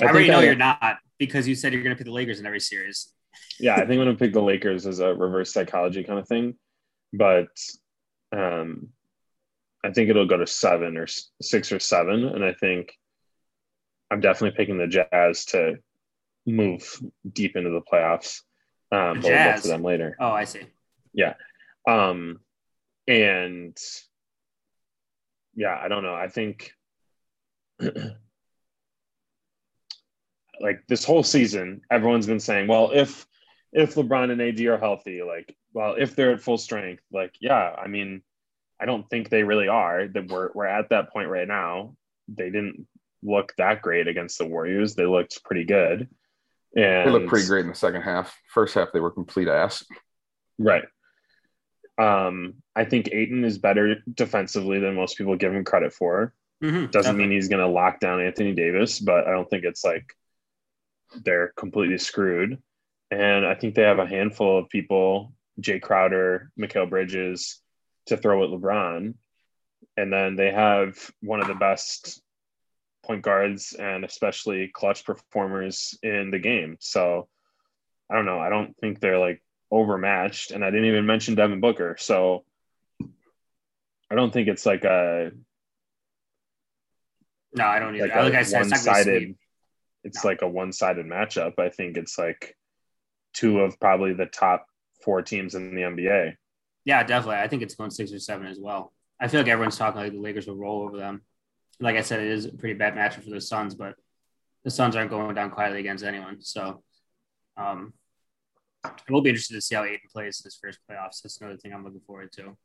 I, 0.00 0.04
I, 0.04 0.08
already 0.08 0.28
know 0.28 0.40
I- 0.40 0.44
you're 0.44 0.54
not 0.54 0.98
because 1.18 1.48
you 1.48 1.54
said 1.54 1.72
you're 1.72 1.82
going 1.82 1.94
to 1.94 1.98
pick 1.98 2.06
the 2.06 2.12
Lakers 2.12 2.38
in 2.40 2.46
every 2.46 2.60
series. 2.60 3.12
yeah, 3.58 3.74
I 3.74 3.80
think 3.80 3.92
I'm 3.92 3.98
gonna 3.98 4.14
pick 4.14 4.32
the 4.32 4.40
Lakers 4.42 4.86
as 4.86 5.00
a 5.00 5.14
reverse 5.14 5.52
psychology 5.52 6.04
kind 6.04 6.18
of 6.18 6.28
thing, 6.28 6.54
but 7.12 7.48
um, 8.32 8.88
I 9.84 9.90
think 9.92 10.10
it'll 10.10 10.26
go 10.26 10.36
to 10.36 10.46
seven 10.46 10.96
or 10.96 11.06
six 11.42 11.72
or 11.72 11.78
seven, 11.80 12.24
and 12.24 12.44
I 12.44 12.52
think 12.52 12.92
I'm 14.10 14.20
definitely 14.20 14.56
picking 14.56 14.78
the 14.78 14.86
Jazz 14.86 15.44
to 15.46 15.76
move 16.46 17.00
deep 17.30 17.56
into 17.56 17.70
the 17.70 17.82
playoffs. 17.82 18.40
Um, 18.90 19.20
The 19.20 19.22
but 19.22 19.22
we'll 19.22 19.30
get 19.32 19.62
to 19.62 19.68
them 19.68 19.82
later. 19.82 20.16
Oh, 20.18 20.30
I 20.30 20.44
see. 20.44 20.62
Yeah, 21.12 21.34
um, 21.88 22.40
and 23.06 23.76
yeah, 25.54 25.78
I 25.82 25.88
don't 25.88 26.02
know. 26.04 26.14
I 26.14 26.28
think 26.28 26.72
like 30.60 30.82
this 30.88 31.04
whole 31.04 31.22
season, 31.22 31.80
everyone's 31.90 32.26
been 32.26 32.40
saying, 32.40 32.66
well, 32.68 32.90
if 32.92 33.26
if 33.72 33.94
LeBron 33.94 34.30
and 34.30 34.40
AD 34.40 34.60
are 34.66 34.78
healthy, 34.78 35.22
like, 35.22 35.54
well, 35.74 35.94
if 35.98 36.16
they're 36.16 36.32
at 36.32 36.40
full 36.40 36.56
strength, 36.58 37.02
like, 37.12 37.34
yeah, 37.40 37.74
I 37.76 37.86
mean, 37.86 38.22
I 38.80 38.86
don't 38.86 39.08
think 39.10 39.28
they 39.28 39.42
really 39.42 39.68
are. 39.68 40.08
That 40.08 40.28
we're 40.28 40.50
we're 40.54 40.66
at 40.66 40.90
that 40.90 41.12
point 41.12 41.28
right 41.28 41.48
now. 41.48 41.94
They 42.28 42.50
didn't 42.50 42.86
look 43.22 43.52
that 43.58 43.82
great 43.82 44.08
against 44.08 44.38
the 44.38 44.46
Warriors. 44.46 44.94
They 44.94 45.06
looked 45.06 45.42
pretty 45.44 45.64
good. 45.64 46.08
And 46.76 47.08
They 47.08 47.10
looked 47.10 47.28
pretty 47.28 47.46
great 47.46 47.62
in 47.62 47.68
the 47.68 47.74
second 47.74 48.02
half. 48.02 48.36
First 48.52 48.74
half, 48.74 48.92
they 48.92 49.00
were 49.00 49.10
complete 49.10 49.48
ass. 49.48 49.84
Right. 50.58 50.84
Um, 51.98 52.54
I 52.76 52.84
think 52.84 53.08
Ayton 53.12 53.44
is 53.44 53.58
better 53.58 53.96
defensively 54.14 54.78
than 54.78 54.94
most 54.94 55.18
people 55.18 55.34
give 55.36 55.52
him 55.52 55.64
credit 55.64 55.92
for. 55.92 56.32
Mhm, 56.62 56.90
Doesn't 56.90 57.16
mean 57.16 57.30
he's 57.30 57.48
going 57.48 57.64
to 57.64 57.72
lock 57.72 58.00
down 58.00 58.20
Anthony 58.20 58.52
Davis, 58.52 59.00
but 59.00 59.26
I 59.26 59.30
don't 59.32 59.48
think 59.48 59.64
it's 59.64 59.84
like 59.84 60.14
they're 61.24 61.52
completely 61.56 61.98
screwed. 61.98 62.60
And 63.10 63.46
I 63.46 63.54
think 63.54 63.74
they 63.74 63.82
have 63.82 63.98
a 63.98 64.06
handful 64.06 64.58
of 64.58 64.68
people, 64.68 65.32
Jae 65.60 65.80
Crowder, 65.80 66.50
Mikal 66.58 66.88
Bridges, 66.88 67.60
to 68.06 68.16
throw 68.16 68.44
at 68.44 68.50
LeBron. 68.50 69.14
And 69.96 70.12
then 70.12 70.36
they 70.36 70.50
have 70.52 71.10
one 71.20 71.40
of 71.40 71.48
the 71.48 71.54
best 71.54 72.20
point 73.04 73.22
guards 73.22 73.72
and 73.72 74.04
especially 74.04 74.68
clutch 74.68 75.04
performers 75.04 75.98
in 76.02 76.30
the 76.30 76.38
game. 76.38 76.76
So 76.80 77.28
I 78.10 78.14
don't 78.14 78.26
know. 78.26 78.38
I 78.38 78.48
don't 78.50 78.76
think 78.78 79.00
they're 79.00 79.18
like 79.18 79.42
overmatched. 79.70 80.50
And 80.50 80.64
I 80.64 80.70
didn't 80.70 80.86
even 80.86 81.06
mention 81.06 81.34
Devin 81.34 81.60
Booker. 81.60 81.96
So 81.98 82.44
I 84.10 84.14
don't 84.14 84.32
think 84.32 84.48
it's 84.48 84.66
like 84.66 84.84
a 84.84 85.30
No, 87.54 87.64
I 87.64 87.78
don't 87.78 87.96
either. 87.96 88.08
like 88.08 88.16
like 88.16 88.34
I 88.34 88.42
said, 88.42 88.66
it's 88.66 88.84
not 88.84 89.02
sweep. 89.02 89.36
It's 90.08 90.24
like 90.24 90.42
a 90.42 90.48
one-sided 90.48 91.06
matchup 91.06 91.58
i 91.58 91.68
think 91.68 91.96
it's 91.96 92.18
like 92.18 92.56
two 93.34 93.60
of 93.60 93.78
probably 93.78 94.12
the 94.14 94.26
top 94.26 94.66
four 95.04 95.22
teams 95.22 95.54
in 95.54 95.74
the 95.74 95.82
nba 95.82 96.34
Yeah, 96.84 97.02
definitely. 97.02 97.36
I 97.36 97.48
think 97.48 97.62
it's 97.62 97.74
going 97.74 97.90
six 97.90 98.12
or 98.12 98.18
seven 98.18 98.46
as 98.46 98.58
well. 98.58 98.94
I 99.20 99.28
feel 99.28 99.40
like 99.40 99.48
everyone's 99.48 99.76
talking 99.76 100.00
like 100.00 100.12
the 100.12 100.18
Lakers 100.18 100.46
will 100.46 100.56
roll 100.56 100.82
over 100.82 100.96
them. 100.96 101.20
Like 101.80 101.96
I 101.96 102.00
said, 102.00 102.20
it 102.20 102.28
is 102.28 102.46
a 102.46 102.52
pretty 102.52 102.78
bad 102.78 102.94
matchup 102.94 103.24
for 103.24 103.30
the 103.30 103.42
Suns, 103.42 103.74
but 103.74 103.94
the 104.64 104.70
Suns 104.70 104.96
aren't 104.96 105.10
going 105.10 105.34
down 105.34 105.50
quietly 105.50 105.80
against 105.80 106.02
anyone. 106.02 106.40
So 106.40 106.82
um, 107.58 107.92
it 108.84 109.10
will 109.10 109.20
be 109.20 109.28
interested 109.28 109.54
to 109.54 109.60
see 109.60 109.74
how 109.74 109.84
Ayton 109.84 110.08
plays 110.10 110.42
his 110.42 110.56
first 110.56 110.78
playoffs. 110.88 111.20
That's 111.22 111.38
another 111.40 111.58
thing 111.58 111.74
I'm 111.74 111.84
looking 111.84 112.00
forward 112.00 112.32
to. 112.32 112.56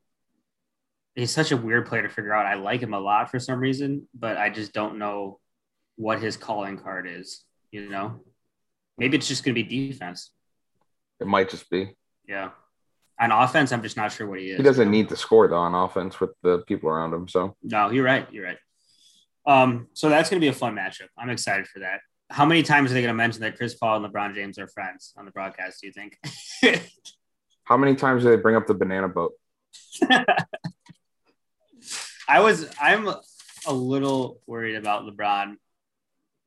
He's 1.16 1.32
such 1.32 1.52
a 1.52 1.58
weird 1.58 1.88
player 1.88 2.04
to 2.04 2.10
figure 2.10 2.34
out. 2.34 2.46
I 2.46 2.54
like 2.54 2.82
him 2.82 2.94
a 2.94 3.00
lot 3.00 3.30
for 3.30 3.40
some 3.40 3.60
reason, 3.60 4.08
but 4.14 4.38
I 4.38 4.50
just 4.50 4.72
don't 4.72 4.98
know 4.98 5.40
what 5.96 6.22
his 6.22 6.38
calling 6.38 6.78
card 6.78 7.08
is. 7.08 7.44
You 7.72 7.90
know, 7.90 8.22
maybe 8.98 9.18
it's 9.18 9.28
just 9.28 9.44
going 9.44 9.56
to 9.56 9.64
be 9.64 9.92
defense. 9.92 10.32
It 11.20 11.28
might 11.28 11.50
just 11.50 11.70
be. 11.70 11.96
Yeah. 12.28 12.52
On 13.20 13.32
offense, 13.32 13.72
I'm 13.72 13.84
just 13.84 13.98
not 13.98 14.12
sure 14.12 14.28
what 14.28 14.40
he 14.40 14.50
is. 14.50 14.58
He 14.58 14.64
doesn't 14.64 14.90
need 14.90 15.10
to 15.10 15.16
score 15.16 15.48
though 15.48 15.58
on 15.58 15.76
offense 15.76 16.20
with 16.20 16.32
the 16.42 16.60
people 16.60 16.90
around 16.90 17.14
him. 17.14 17.28
So 17.28 17.56
No, 17.64 17.90
you're 17.90 18.04
right. 18.04 18.28
You're 18.32 18.46
right. 18.46 18.58
Um, 19.46 19.88
so 19.94 20.10
that's 20.10 20.30
going 20.30 20.40
to 20.40 20.44
be 20.44 20.50
a 20.50 20.54
fun 20.54 20.76
matchup. 20.76 21.10
I'm 21.18 21.30
excited 21.30 21.68
for 21.68 21.80
that. 21.80 22.00
How 22.30 22.46
many 22.46 22.64
times 22.64 22.92
are 22.92 22.94
they 22.96 23.02
going 23.02 23.14
to 23.14 23.18
mention 23.18 23.42
that 23.42 23.58
Chris 23.58 23.76
Paul 23.76 24.04
and 24.04 24.12
LeBron 24.12 24.34
James 24.34 24.58
are 24.58 24.68
friends 24.68 25.14
on 25.18 25.26
the 25.26 25.32
broadcast? 25.32 25.82
Do 25.82 25.88
you 25.88 25.94
think? 25.94 26.18
how 27.64 27.78
many 27.78 27.96
times 27.96 28.24
do 28.24 28.30
they 28.30 28.38
bring 28.38 28.56
up 28.56 28.66
the 28.68 28.74
banana 28.74 29.08
boat? 29.08 29.34
I 32.28 32.40
was. 32.40 32.70
I'm 32.80 33.08
a 33.68 33.74
little 33.74 34.42
worried 34.48 34.76
about 34.76 35.04
LeBron. 35.04 35.56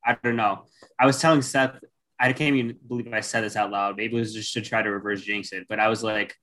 I 0.06 0.16
don't 0.22 0.36
know. 0.36 0.66
I 0.98 1.06
was 1.06 1.20
telling 1.20 1.42
Seth. 1.42 1.78
I 2.18 2.32
can't 2.32 2.56
even 2.56 2.76
believe 2.86 3.12
I 3.12 3.20
said 3.20 3.42
this 3.42 3.56
out 3.56 3.70
loud. 3.70 3.96
Maybe 3.96 4.16
it 4.16 4.18
was 4.18 4.32
just 4.32 4.54
to 4.54 4.62
try 4.62 4.80
to 4.80 4.90
reverse 4.90 5.22
jinx 5.22 5.52
it. 5.52 5.66
But 5.68 5.80
I 5.80 5.88
was 5.88 6.02
like, 6.02 6.34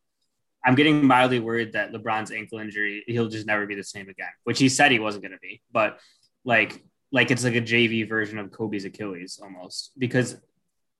I'm 0.63 0.75
getting 0.75 1.05
mildly 1.05 1.39
worried 1.39 1.73
that 1.73 1.91
LeBron's 1.91 2.31
ankle 2.31 2.59
injury, 2.59 3.03
he'll 3.07 3.27
just 3.27 3.47
never 3.47 3.65
be 3.65 3.75
the 3.75 3.83
same 3.83 4.07
again. 4.09 4.27
Which 4.43 4.59
he 4.59 4.69
said 4.69 4.91
he 4.91 4.99
wasn't 4.99 5.23
going 5.23 5.31
to 5.31 5.39
be. 5.39 5.61
But 5.71 5.99
like, 6.45 6.83
like 7.11 7.31
it's 7.31 7.43
like 7.43 7.55
a 7.55 7.61
JV 7.61 8.07
version 8.07 8.37
of 8.37 8.51
Kobe's 8.51 8.85
Achilles 8.85 9.39
almost. 9.41 9.91
Because 9.97 10.37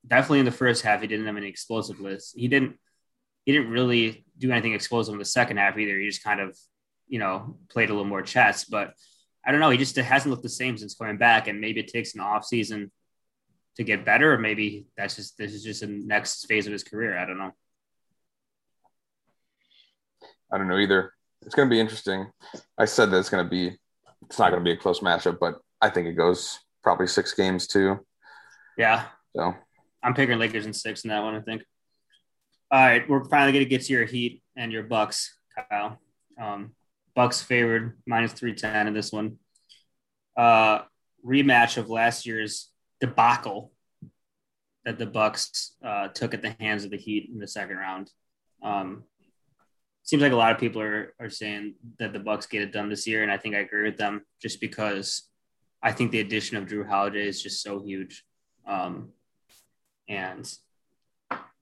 definitely 0.06 0.40
in 0.40 0.44
the 0.44 0.50
first 0.50 0.82
half, 0.82 1.00
he 1.00 1.06
didn't 1.06 1.26
have 1.26 1.36
any 1.36 1.48
explosive 1.48 1.96
explosiveness. 1.96 2.34
He 2.36 2.48
didn't. 2.48 2.78
He 3.44 3.52
didn't 3.52 3.70
really 3.70 4.24
do 4.38 4.50
anything 4.50 4.72
explosive 4.72 5.12
in 5.12 5.18
the 5.18 5.24
second 5.26 5.58
half 5.58 5.76
either. 5.76 5.98
He 5.98 6.06
just 6.08 6.24
kind 6.24 6.40
of, 6.40 6.56
you 7.06 7.18
know, 7.18 7.58
played 7.68 7.90
a 7.90 7.92
little 7.92 8.08
more 8.08 8.22
chess. 8.22 8.64
But 8.64 8.94
I 9.46 9.52
don't 9.52 9.60
know. 9.60 9.70
He 9.70 9.78
just 9.78 9.96
hasn't 9.96 10.30
looked 10.30 10.42
the 10.42 10.48
same 10.48 10.76
since 10.76 10.94
coming 10.94 11.18
back, 11.18 11.48
and 11.48 11.60
maybe 11.60 11.80
it 11.80 11.88
takes 11.88 12.14
an 12.14 12.20
off 12.20 12.44
season 12.44 12.90
to 13.76 13.84
get 13.84 14.04
better, 14.04 14.32
or 14.32 14.38
maybe 14.38 14.86
that's 14.96 15.16
just 15.16 15.36
this 15.36 15.52
is 15.52 15.62
just 15.62 15.80
the 15.80 15.86
next 15.86 16.46
phase 16.46 16.66
of 16.66 16.72
his 16.72 16.84
career. 16.84 17.18
I 17.18 17.26
don't 17.26 17.38
know. 17.38 17.52
I 20.52 20.58
don't 20.58 20.68
know 20.68 20.78
either. 20.78 21.12
It's 21.42 21.54
going 21.54 21.68
to 21.68 21.74
be 21.74 21.80
interesting. 21.80 22.30
I 22.78 22.84
said 22.84 23.10
that 23.10 23.18
it's 23.18 23.30
going 23.30 23.44
to 23.44 23.50
be. 23.50 23.76
It's 24.26 24.38
not 24.38 24.50
going 24.50 24.60
to 24.60 24.64
be 24.64 24.72
a 24.72 24.76
close 24.76 25.00
matchup, 25.00 25.38
but 25.38 25.56
I 25.80 25.90
think 25.90 26.06
it 26.06 26.14
goes 26.14 26.58
probably 26.82 27.06
six 27.06 27.34
games 27.34 27.66
too. 27.66 27.98
Yeah, 28.78 29.04
So 29.36 29.54
I'm 30.02 30.14
picking 30.14 30.38
Lakers 30.38 30.66
in 30.66 30.72
six 30.72 31.04
in 31.04 31.10
that 31.10 31.22
one. 31.22 31.34
I 31.34 31.40
think. 31.40 31.62
All 32.70 32.80
right, 32.80 33.08
we're 33.08 33.24
finally 33.24 33.52
going 33.52 33.64
to 33.64 33.68
get 33.68 33.82
to 33.82 33.92
your 33.92 34.04
Heat 34.04 34.42
and 34.56 34.72
your 34.72 34.82
Bucks, 34.82 35.36
Kyle. 35.54 36.00
Um, 36.40 36.74
Bucks 37.14 37.40
favored 37.42 37.98
minus 38.06 38.32
three 38.32 38.54
ten 38.54 38.86
in 38.86 38.94
this 38.94 39.12
one. 39.12 39.38
Uh, 40.36 40.82
rematch 41.24 41.76
of 41.76 41.88
last 41.88 42.26
year's 42.26 42.70
debacle 43.00 43.72
that 44.84 44.98
the 44.98 45.06
Bucks 45.06 45.76
uh, 45.84 46.08
took 46.08 46.34
at 46.34 46.42
the 46.42 46.54
hands 46.60 46.84
of 46.84 46.90
the 46.90 46.96
Heat 46.96 47.30
in 47.32 47.38
the 47.38 47.48
second 47.48 47.76
round. 47.76 48.10
Um, 48.62 49.04
seems 50.02 50.22
like 50.22 50.32
a 50.32 50.36
lot 50.36 50.52
of 50.52 50.58
people 50.58 50.82
are 50.82 51.14
are 51.20 51.30
saying 51.30 51.74
that 51.98 52.12
the 52.12 52.18
Bucks 52.18 52.46
get 52.46 52.62
it 52.62 52.72
done 52.72 52.88
this 52.88 53.06
year, 53.06 53.22
and 53.22 53.32
I 53.32 53.38
think 53.38 53.54
I 53.54 53.60
agree 53.60 53.84
with 53.84 53.96
them 53.96 54.22
just 54.42 54.60
because 54.60 55.28
I 55.82 55.92
think 55.92 56.10
the 56.10 56.20
addition 56.20 56.56
of 56.56 56.66
Jrue 56.66 56.88
Holiday 56.88 57.28
is 57.28 57.42
just 57.42 57.62
so 57.62 57.82
huge, 57.82 58.24
um, 58.66 59.10
and 60.08 60.50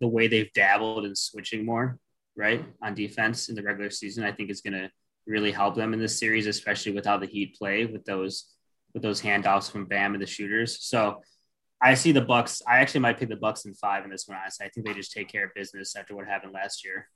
the 0.01 0.09
way 0.09 0.27
they've 0.29 0.53
dabbled 0.53 1.05
in 1.05 1.15
switching 1.15 1.65
more 1.65 1.99
right 2.37 2.65
on 2.83 2.95
defense 2.95 3.49
in 3.49 3.55
the 3.55 3.63
regular 3.63 3.91
season, 3.91 4.25
I 4.25 4.33
think 4.33 4.51
is 4.51 4.63
going 4.63 4.73
to 4.73 4.91
really 5.27 5.53
help 5.53 5.75
them 5.75 5.93
in 5.93 6.01
this 6.01 6.19
series, 6.19 6.47
especially 6.47 6.93
with 6.93 7.07
how 7.07 7.19
the 7.19 7.27
Heat 7.27 7.57
play 7.57 7.87
with 7.87 8.05
those 8.05 8.47
with 8.95 9.03
those 9.03 9.23
handoffs 9.23 9.71
from 9.71 9.87
Bam 9.87 10.15
and 10.15 10.23
the 10.23 10.27
shooters. 10.27 10.85
So 10.85 11.23
I 11.81 11.95
see 11.95 12.13
the 12.13 12.21
Bucks. 12.21 12.63
I 12.69 12.79
actually 12.79 13.01
might 13.01 13.19
pick 13.19 13.29
the 13.29 13.37
Bucks 13.37 13.65
in 13.65 13.75
five 13.75 14.05
in 14.05 14.11
this 14.11 14.29
one. 14.29 14.39
Honestly, 14.39 14.67
I 14.67 14.69
think 14.69 14.87
they 14.87 14.95
just 14.95 15.13
take 15.13 15.29
care 15.29 15.47
of 15.47 15.55
business 15.55 15.97
after 15.97 16.15
what 16.15 16.27
happened 16.27 16.53
last 16.53 16.85
year. 16.85 17.09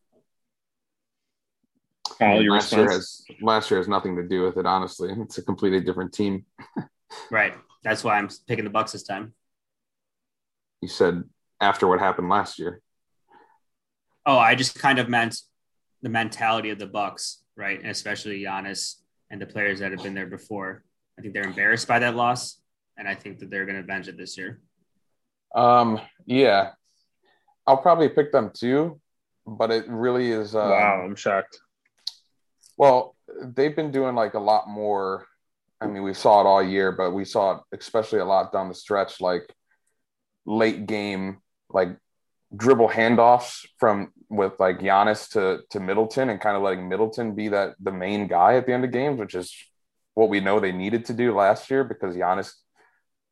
Kyle, 2.18 2.40
your 2.40 2.54
last 2.54 2.72
year 2.72 2.90
has 2.90 3.24
last 3.42 3.70
year 3.70 3.78
has 3.78 3.88
nothing 3.88 4.16
to 4.16 4.22
do 4.22 4.42
with 4.42 4.56
it. 4.56 4.66
Honestly, 4.66 5.12
it's 5.18 5.38
a 5.38 5.42
completely 5.42 5.80
different 5.80 6.12
team. 6.12 6.44
Right. 7.30 7.54
That's 7.84 8.02
why 8.02 8.18
I'm 8.18 8.28
picking 8.48 8.64
the 8.64 8.70
Bucks 8.70 8.92
this 8.92 9.04
time. 9.04 9.32
You 10.80 10.88
said 10.88 11.22
after 11.60 11.86
what 11.86 12.00
happened 12.00 12.28
last 12.28 12.58
year. 12.58 12.82
Oh, 14.26 14.38
I 14.38 14.56
just 14.56 14.76
kind 14.76 14.98
of 14.98 15.08
meant 15.08 15.40
the 16.02 16.08
mentality 16.08 16.70
of 16.70 16.78
the 16.78 16.86
Bucks, 16.86 17.42
right? 17.56 17.80
And 17.80 17.90
especially 17.90 18.40
Giannis 18.42 18.96
and 19.30 19.40
the 19.40 19.46
players 19.46 19.80
that 19.80 19.90
have 19.90 20.02
been 20.02 20.14
there 20.14 20.26
before. 20.26 20.84
I 21.18 21.22
think 21.22 21.34
they're 21.34 21.44
embarrassed 21.44 21.88
by 21.88 21.98
that 22.00 22.14
loss, 22.14 22.60
and 22.96 23.08
I 23.08 23.14
think 23.14 23.38
that 23.38 23.50
they're 23.50 23.64
going 23.64 23.76
to 23.76 23.82
avenge 23.82 24.08
it 24.08 24.16
this 24.16 24.36
year. 24.36 24.60
Um, 25.54 26.00
yeah, 26.26 26.72
I'll 27.66 27.78
probably 27.78 28.08
pick 28.08 28.32
them 28.32 28.50
too, 28.54 29.00
but 29.46 29.70
it 29.70 29.88
really 29.88 30.30
is. 30.30 30.54
Uh, 30.54 30.68
wow 30.70 31.02
i'm 31.04 31.16
shocked 31.16 31.58
Well, 32.76 33.16
they've 33.42 33.74
been 33.74 33.90
doing 33.90 34.14
like 34.14 34.34
a 34.34 34.40
lot 34.40 34.68
more. 34.68 35.26
I 35.80 35.86
mean, 35.86 36.02
we 36.02 36.14
saw 36.14 36.40
it 36.40 36.46
all 36.46 36.62
year, 36.62 36.92
but 36.92 37.12
we 37.12 37.24
saw 37.24 37.56
it 37.56 37.60
especially 37.72 38.20
a 38.20 38.24
lot 38.24 38.52
down 38.52 38.68
the 38.68 38.74
stretch, 38.74 39.20
like 39.20 39.52
late 40.46 40.86
game, 40.86 41.38
like 41.70 41.96
dribble 42.54 42.88
handoffs 42.88 43.66
from 43.78 44.12
with 44.28 44.58
like 44.58 44.80
Giannis 44.80 45.30
to 45.30 45.62
to 45.70 45.80
Middleton, 45.80 46.30
and 46.30 46.40
kind 46.40 46.56
of 46.56 46.62
letting 46.62 46.88
Middleton 46.88 47.34
be 47.34 47.48
that 47.48 47.74
the 47.80 47.92
main 47.92 48.26
guy 48.26 48.56
at 48.56 48.66
the 48.66 48.72
end 48.72 48.84
of 48.84 48.92
games, 48.92 49.18
which 49.18 49.34
is 49.34 49.54
what 50.14 50.28
we 50.28 50.40
know 50.40 50.58
they 50.58 50.72
needed 50.72 51.04
to 51.06 51.12
do 51.12 51.34
last 51.34 51.70
year 51.70 51.84
because 51.84 52.16
Giannis 52.16 52.52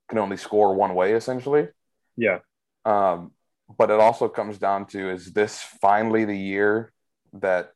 can 0.08 0.18
only 0.18 0.36
score 0.36 0.74
one 0.74 0.94
way 0.94 1.12
essentially. 1.12 1.68
yeah 2.16 2.38
Um, 2.84 3.32
but 3.78 3.90
it 3.90 3.98
also 3.98 4.28
comes 4.28 4.58
down 4.58 4.86
to 4.88 5.10
is 5.10 5.32
this 5.32 5.58
finally 5.80 6.24
the 6.24 6.36
year 6.36 6.92
that 7.32 7.72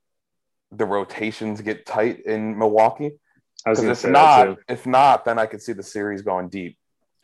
the 0.70 0.84
rotations 0.84 1.60
get 1.60 1.86
tight 1.86 2.20
in 2.26 2.58
Milwaukee? 2.58 3.12
Because 3.64 4.04
if 4.04 4.10
not, 4.10 4.44
too. 4.44 4.56
if 4.68 4.86
not, 4.86 5.24
then 5.24 5.38
I 5.38 5.46
could 5.46 5.62
see 5.62 5.72
the 5.72 5.82
series 5.82 6.22
going 6.22 6.48
deep. 6.48 6.78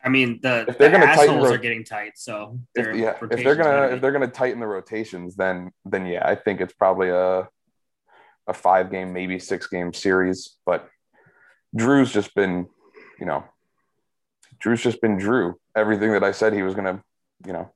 I 0.05 0.09
mean, 0.09 0.39
the, 0.41 0.65
If 0.67 0.77
they're 0.77 0.91
the 0.91 0.97
tighten 0.99 1.09
assholes 1.09 1.47
ro- 1.47 1.53
are 1.55 1.57
getting 1.57 1.83
tight, 1.83 2.13
so 2.15 2.59
If, 2.75 2.95
yeah, 2.95 3.17
if 3.31 3.43
they're 3.43 3.55
gonna 3.55 3.95
if 3.95 4.01
they're 4.01 4.11
gonna 4.11 4.27
tighten 4.27 4.59
the 4.59 4.67
rotations, 4.67 5.35
then 5.35 5.71
then 5.83 6.05
yeah, 6.05 6.25
I 6.25 6.35
think 6.35 6.61
it's 6.61 6.73
probably 6.73 7.09
a 7.09 7.49
a 8.47 8.53
five 8.53 8.91
game, 8.91 9.11
maybe 9.13 9.39
six 9.39 9.65
game 9.65 9.91
series. 9.93 10.57
But 10.63 10.87
Jrue's 11.75 12.13
just 12.13 12.35
been, 12.35 12.67
you 13.19 13.25
know, 13.25 13.43
Jrue's 14.63 14.83
just 14.83 15.01
been 15.01 15.17
Jrue. 15.17 15.55
Everything 15.75 16.11
that 16.11 16.23
I 16.23 16.31
said 16.31 16.53
he 16.53 16.61
was 16.61 16.75
gonna, 16.75 17.03
you 17.43 17.53
know, 17.53 17.73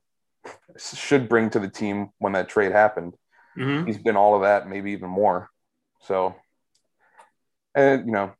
should 0.78 1.28
bring 1.28 1.50
to 1.50 1.58
the 1.58 1.68
team 1.68 2.10
when 2.18 2.32
that 2.34 2.48
trade 2.48 2.72
happened. 2.72 3.14
Mhm. 3.58 3.84
he's 3.88 3.98
been 3.98 4.16
all 4.16 4.36
of 4.36 4.42
that, 4.42 4.68
maybe 4.68 4.92
even 4.92 5.10
more. 5.10 5.50
So, 6.02 6.36
and 7.74 8.06
you 8.06 8.12
know, 8.12 8.32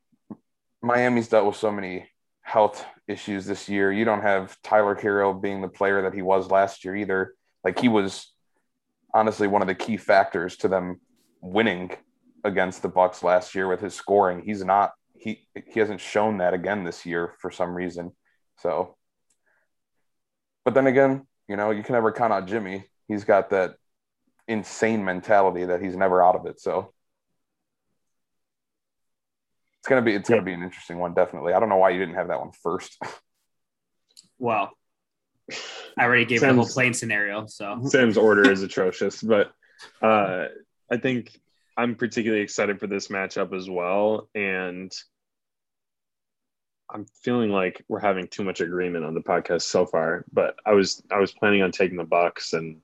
Miami's 0.81 1.27
dealt 1.29 1.47
with 1.49 1.57
so 1.57 1.73
many 1.73 2.09
health 2.43 2.85
issues 3.07 3.47
this 3.47 3.69
year. 3.69 3.93
You 3.93 4.05
don't 4.05 4.23
have 4.23 4.57
Tyler 4.63 4.95
Herro 4.95 5.41
being 5.41 5.61
the 5.61 5.69
player 5.69 6.03
that 6.03 6.15
he 6.15 6.23
was 6.23 6.51
last 6.51 6.85
year 6.85 6.97
either. 6.97 7.35
Like 7.65 7.79
he 7.79 7.89
was 7.89 8.33
honestly 9.13 9.47
one 9.47 9.63
of 9.63 9.69
the 9.69 9.75
key 9.75 9.97
factors 9.97 10.57
to 10.59 10.69
them 10.69 11.01
winning 11.41 11.91
against 12.45 12.83
the 12.83 12.89
Bucks 12.89 13.23
last 13.23 13.55
year 13.55 13.69
with 13.69 13.81
his 13.81 13.95
scoring. 13.95 14.43
He's 14.45 14.65
not 14.65 14.93
he 15.19 15.47
he 15.67 15.81
hasn't 15.81 16.01
shown 16.01 16.39
that 16.39 16.55
again 16.55 16.85
this 16.85 17.05
year 17.05 17.35
for 17.39 17.51
some 17.51 17.75
reason. 17.75 18.13
So 18.59 18.97
but 20.65 20.75
then 20.75 20.87
again, 20.87 21.27
you 21.49 21.57
know, 21.57 21.71
you 21.71 21.83
can 21.83 21.95
never 21.95 22.13
count 22.13 22.33
out 22.33 22.47
Jimmy. 22.47 22.85
He's 23.09 23.25
got 23.25 23.51
that 23.51 23.75
insane 24.47 25.05
mentality 25.05 25.65
that 25.65 25.83
he's 25.83 25.97
never 25.97 26.23
out 26.23 26.37
of 26.37 26.47
it. 26.47 26.61
So 26.61 26.93
it's 29.81 29.89
gonna 29.89 30.03
be 30.03 30.15
it's 30.15 30.29
gonna 30.29 30.43
be 30.43 30.53
an 30.53 30.63
interesting 30.63 30.99
one, 30.99 31.15
definitely. 31.15 31.55
I 31.55 31.61
don't 31.61 31.71
know 31.71 31.79
why 31.79 31.91
you 31.91 31.99
didn't 31.99 32.17
have 32.17 32.29
that 32.29 32.41
one 32.41 32.53
first. 32.63 32.99
Well, 34.43 34.71
I 35.99 36.05
already 36.05 36.25
gave 36.25 36.41
Sam's, 36.41 36.57
the 36.57 36.63
whole 36.63 36.73
plane 36.73 36.95
scenario. 36.95 37.45
So 37.47 37.79
Sam's 37.85 38.17
order 38.17 38.51
is 38.51 38.63
atrocious, 38.63 39.21
but 39.21 39.53
uh, 40.01 40.47
I 40.91 40.97
think 40.97 41.39
I'm 41.77 41.95
particularly 41.95 42.43
excited 42.43 42.81
for 42.81 42.87
this 42.87 43.09
matchup 43.09 43.55
as 43.55 43.69
well, 43.69 44.31
and 44.35 44.91
I'm 46.89 47.05
feeling 47.23 47.51
like 47.51 47.85
we're 47.87 48.01
having 48.01 48.29
too 48.29 48.45
much 48.45 48.63
agreement 48.63 49.05
on 49.05 49.13
the 49.13 49.21
podcast 49.21 49.63
so 49.63 49.85
far. 49.85 50.25
But 50.33 50.57
I 50.65 50.73
was 50.73 51.03
I 51.11 51.19
was 51.19 51.33
planning 51.33 51.61
on 51.61 51.71
taking 51.71 51.99
the 51.99 52.05
Bucks, 52.05 52.55
and 52.55 52.81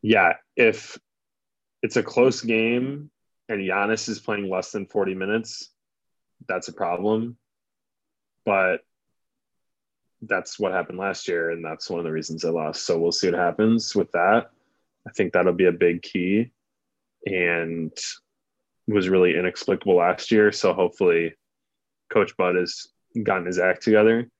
yeah, 0.00 0.34
if 0.56 0.96
it's 1.82 1.96
a 1.96 2.04
close 2.04 2.40
game 2.40 3.10
and 3.48 3.60
Giannis 3.60 4.08
is 4.08 4.20
playing 4.20 4.48
less 4.48 4.72
than 4.72 4.86
40 4.86 5.14
minutes, 5.14 5.70
that's 6.46 6.68
a 6.68 6.72
problem. 6.72 7.36
But 8.44 8.80
that's 10.22 10.58
what 10.58 10.72
happened 10.72 10.98
last 10.98 11.28
year, 11.28 11.50
and 11.50 11.64
that's 11.64 11.88
one 11.88 12.00
of 12.00 12.04
the 12.04 12.12
reasons 12.12 12.44
I 12.44 12.50
lost. 12.50 12.84
So 12.84 12.98
we'll 12.98 13.12
see 13.12 13.30
what 13.30 13.38
happens 13.38 13.94
with 13.94 14.10
that. 14.12 14.50
I 15.06 15.10
think 15.12 15.32
that'll 15.32 15.52
be 15.52 15.66
a 15.66 15.72
big 15.72 16.02
key, 16.02 16.50
and 17.26 17.92
was 18.86 19.08
really 19.08 19.38
inexplicable 19.38 19.96
last 19.96 20.30
year. 20.30 20.50
So 20.50 20.72
hopefully, 20.72 21.34
Coach 22.10 22.36
Bud 22.36 22.56
has 22.56 22.88
gotten 23.22 23.46
his 23.46 23.58
act 23.58 23.82
together. 23.82 24.30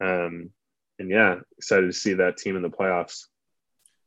Um, 0.00 0.50
and 0.98 1.10
yeah, 1.10 1.36
excited 1.58 1.86
to 1.86 1.92
see 1.92 2.14
that 2.14 2.36
team 2.36 2.56
in 2.56 2.62
the 2.62 2.70
playoffs. 2.70 3.26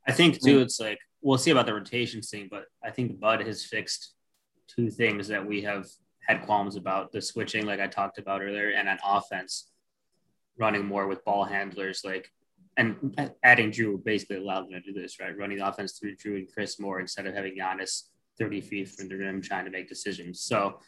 I 0.07 0.11
think 0.11 0.41
too, 0.43 0.59
it's 0.59 0.79
like 0.79 0.99
we'll 1.21 1.37
see 1.37 1.51
about 1.51 1.65
the 1.65 1.73
rotation 1.73 2.21
thing, 2.21 2.47
but 2.51 2.65
I 2.83 2.91
think 2.91 3.19
Bud 3.19 3.41
has 3.41 3.63
fixed 3.63 4.13
two 4.75 4.89
things 4.89 5.27
that 5.27 5.45
we 5.45 5.61
have 5.61 5.87
had 6.27 6.45
qualms 6.45 6.75
about: 6.75 7.11
the 7.11 7.21
switching, 7.21 7.65
like 7.65 7.79
I 7.79 7.87
talked 7.87 8.17
about 8.17 8.41
earlier, 8.41 8.71
and 8.71 8.87
an 8.87 8.99
offense 9.05 9.69
running 10.57 10.85
more 10.85 11.07
with 11.07 11.25
ball 11.25 11.43
handlers, 11.43 12.01
like 12.03 12.29
and 12.77 13.15
adding 13.43 13.71
Jrue 13.71 14.03
basically 14.03 14.37
allowed 14.37 14.63
them 14.63 14.71
to 14.71 14.81
do 14.81 14.99
this, 14.99 15.19
right? 15.19 15.37
Running 15.37 15.59
the 15.59 15.67
offense 15.67 15.99
through 15.99 16.15
Jrue 16.15 16.37
and 16.37 16.51
Chris 16.51 16.79
more 16.79 16.99
instead 16.99 17.27
of 17.27 17.35
having 17.35 17.55
Giannis 17.57 18.03
30 18.39 18.61
feet 18.61 18.89
from 18.89 19.09
the 19.09 19.15
rim 19.15 19.41
trying 19.41 19.65
to 19.65 19.71
make 19.71 19.87
decisions. 19.87 20.41
So 20.41 20.79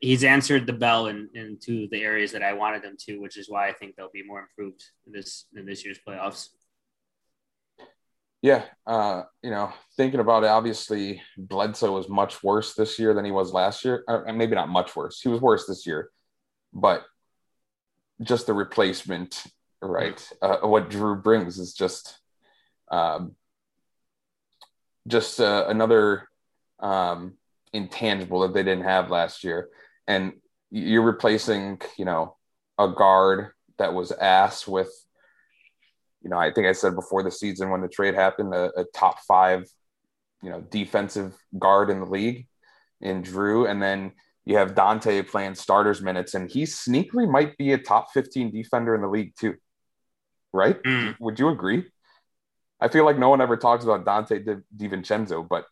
he's 0.00 0.24
answered 0.24 0.66
the 0.66 0.72
bell 0.72 1.06
in, 1.06 1.28
into 1.34 1.88
the 1.90 2.02
areas 2.02 2.32
that 2.32 2.42
I 2.42 2.52
wanted 2.52 2.84
him 2.84 2.96
to, 3.06 3.18
which 3.18 3.36
is 3.36 3.48
why 3.48 3.68
I 3.68 3.72
think 3.72 3.94
they'll 3.94 4.10
be 4.12 4.24
more 4.24 4.40
improved 4.40 4.82
in 5.06 5.12
this 5.12 5.46
in 5.54 5.64
this 5.64 5.84
year's 5.84 6.00
playoffs. 6.06 6.48
Yeah, 8.46 8.62
uh, 8.86 9.24
you 9.42 9.50
know, 9.50 9.72
thinking 9.96 10.20
about 10.20 10.44
it, 10.44 10.50
obviously 10.50 11.20
Bledsoe 11.36 11.92
was 11.92 12.08
much 12.08 12.44
worse 12.44 12.74
this 12.74 12.96
year 12.96 13.12
than 13.12 13.24
he 13.24 13.32
was 13.32 13.52
last 13.52 13.84
year. 13.84 14.04
Uh, 14.06 14.32
maybe 14.32 14.54
not 14.54 14.68
much 14.68 14.94
worse. 14.94 15.20
He 15.20 15.28
was 15.28 15.40
worse 15.40 15.66
this 15.66 15.84
year, 15.84 16.10
but 16.72 17.04
just 18.22 18.46
the 18.46 18.54
replacement, 18.54 19.42
right? 19.82 20.24
Uh, 20.40 20.58
what 20.58 20.90
Drew 20.90 21.16
brings 21.16 21.58
is 21.58 21.74
just, 21.74 22.20
um, 22.88 23.34
just 25.08 25.40
uh, 25.40 25.64
another 25.66 26.28
um, 26.78 27.32
intangible 27.72 28.42
that 28.42 28.54
they 28.54 28.62
didn't 28.62 28.84
have 28.84 29.10
last 29.10 29.42
year, 29.42 29.70
and 30.06 30.34
you're 30.70 31.02
replacing, 31.02 31.80
you 31.98 32.04
know, 32.04 32.36
a 32.78 32.86
guard 32.86 33.48
that 33.78 33.92
was 33.92 34.12
ass 34.12 34.68
with, 34.68 34.92
you 36.26 36.30
know, 36.30 36.38
I 36.38 36.50
think 36.50 36.66
I 36.66 36.72
said 36.72 36.96
before 36.96 37.22
the 37.22 37.30
season 37.30 37.70
when 37.70 37.82
the 37.82 37.88
trade 37.88 38.16
happened, 38.16 38.52
a, 38.52 38.72
a 38.76 38.84
top 38.92 39.20
five, 39.28 39.62
you 40.42 40.50
know, 40.50 40.60
defensive 40.60 41.36
guard 41.56 41.88
in 41.88 42.00
the 42.00 42.06
league 42.06 42.48
in 43.00 43.22
Jrue, 43.22 43.70
and 43.70 43.80
then 43.80 44.10
you 44.44 44.56
have 44.56 44.74
Donte 44.74 45.28
playing 45.28 45.54
starters 45.54 46.02
minutes, 46.02 46.34
and 46.34 46.50
he 46.50 46.64
sneakily 46.64 47.30
might 47.30 47.56
be 47.56 47.74
a 47.74 47.78
top 47.78 48.08
15 48.12 48.50
defender 48.50 48.96
in 48.96 49.02
the 49.02 49.08
league, 49.08 49.34
too. 49.38 49.54
Right? 50.52 50.82
Mm. 50.82 51.14
Would 51.20 51.38
you 51.38 51.50
agree? 51.50 51.84
I 52.80 52.88
feel 52.88 53.04
like 53.04 53.20
no 53.20 53.28
one 53.28 53.40
ever 53.40 53.56
talks 53.56 53.84
about 53.84 54.04
Donte 54.04 54.44
Di- 54.44 54.88
DiVincenzo, 54.88 55.48
but 55.48 55.66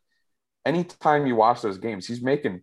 anytime 0.65 1.27
you 1.27 1.35
watch 1.35 1.63
those 1.63 1.79
games, 1.79 2.07
he's 2.07 2.23
making 2.23 2.63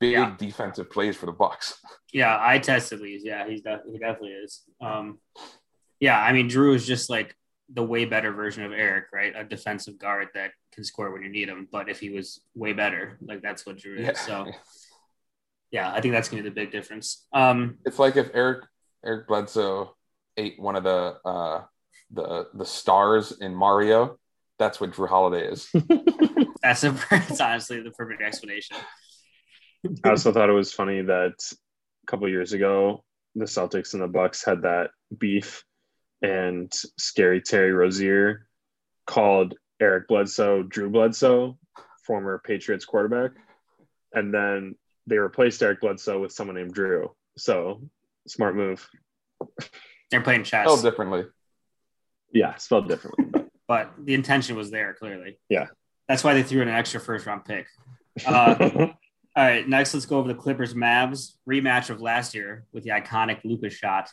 big 0.00 0.14
yeah. 0.14 0.34
defensive 0.36 0.90
plays 0.90 1.16
for 1.16 1.26
the 1.26 1.32
Bucks. 1.32 1.78
Yeah, 2.12 2.36
I 2.40 2.58
tested 2.58 3.00
these. 3.00 3.24
Yeah, 3.24 3.48
he's 3.48 3.62
he 3.62 3.98
definitely 3.98 4.32
is. 4.32 4.62
Um, 4.80 5.20
yeah, 6.02 6.20
I 6.20 6.32
mean, 6.32 6.50
Jrue 6.50 6.74
is 6.74 6.84
just 6.84 7.08
like 7.08 7.36
the 7.72 7.84
way 7.84 8.04
better 8.06 8.32
version 8.32 8.64
of 8.64 8.72
Eric, 8.72 9.06
right? 9.12 9.32
A 9.36 9.44
defensive 9.44 9.98
guard 9.98 10.30
that 10.34 10.50
can 10.72 10.82
score 10.82 11.12
when 11.12 11.22
you 11.22 11.28
need 11.28 11.48
him. 11.48 11.68
But 11.70 11.88
if 11.88 12.00
he 12.00 12.10
was 12.10 12.40
way 12.56 12.72
better, 12.72 13.18
like 13.22 13.40
that's 13.40 13.64
what 13.64 13.76
Jrue 13.76 14.00
is. 14.00 14.06
Yeah. 14.06 14.12
So 14.14 14.46
yeah, 15.70 15.92
I 15.92 16.00
think 16.00 16.12
that's 16.12 16.28
going 16.28 16.42
to 16.42 16.50
be 16.50 16.52
the 16.52 16.60
big 16.60 16.72
difference. 16.72 17.24
Um, 17.32 17.78
it's 17.86 18.00
like 18.00 18.16
if 18.16 18.30
Eric 18.34 18.64
Eric 19.04 19.28
Bledsoe 19.28 19.94
ate 20.36 20.58
one 20.58 20.74
of 20.74 20.82
the 20.82 21.18
uh, 21.24 21.62
the 22.10 22.48
the 22.52 22.66
stars 22.66 23.32
in 23.40 23.54
Mario. 23.54 24.18
That's 24.58 24.80
what 24.80 24.90
Jrue 24.90 25.08
Holiday 25.08 25.46
is. 25.46 25.70
that's 26.64 26.82
a 26.82 26.90
that's 27.10 27.40
honestly 27.40 27.80
the 27.80 27.92
perfect 27.92 28.22
explanation. 28.22 28.76
I 30.04 30.10
also 30.10 30.32
thought 30.32 30.50
it 30.50 30.52
was 30.52 30.72
funny 30.72 31.00
that 31.02 31.34
a 31.38 32.06
couple 32.08 32.28
years 32.28 32.54
ago 32.54 33.04
the 33.36 33.44
Celtics 33.44 33.94
and 33.94 34.02
the 34.02 34.08
Bucks 34.08 34.44
had 34.44 34.62
that 34.62 34.90
beef, 35.16 35.62
and 36.22 36.72
scary 36.98 37.40
Terry 37.40 37.72
Rozier 37.72 38.46
called 39.06 39.54
Eric 39.80 40.08
Bledsoe 40.08 40.62
Drew 40.62 40.90
Bledsoe, 40.90 41.58
former 42.06 42.40
Patriots 42.44 42.84
quarterback, 42.84 43.32
and 44.12 44.32
then 44.32 44.76
they 45.06 45.18
replaced 45.18 45.62
Eric 45.62 45.80
Bledsoe 45.80 46.20
with 46.20 46.32
someone 46.32 46.56
named 46.56 46.74
Jrue. 46.74 47.08
So 47.36 47.82
smart 48.26 48.54
move. 48.54 48.88
They're 50.10 50.20
playing 50.20 50.44
chess. 50.44 50.66
Spelled 50.66 50.82
differently. 50.82 51.24
Yeah, 52.32 52.54
spelled 52.56 52.88
differently. 52.88 53.26
But. 53.30 53.48
but 53.66 53.92
the 53.98 54.14
intention 54.14 54.56
was 54.56 54.70
there 54.70 54.94
clearly. 54.94 55.38
Yeah. 55.48 55.66
That's 56.08 56.22
why 56.22 56.34
they 56.34 56.42
threw 56.42 56.62
in 56.62 56.68
an 56.68 56.74
extra 56.74 57.00
first 57.00 57.26
round 57.26 57.44
pick. 57.44 57.66
Uh, 58.24 58.54
all 58.78 58.94
right, 59.36 59.66
next 59.68 59.94
let's 59.94 60.06
go 60.06 60.18
over 60.18 60.28
the 60.28 60.34
Clippers 60.34 60.74
Mavs 60.74 61.32
rematch 61.48 61.90
of 61.90 62.00
last 62.00 62.34
year 62.34 62.64
with 62.72 62.84
the 62.84 62.90
iconic 62.90 63.40
Luka's 63.44 63.72
shot. 63.72 64.10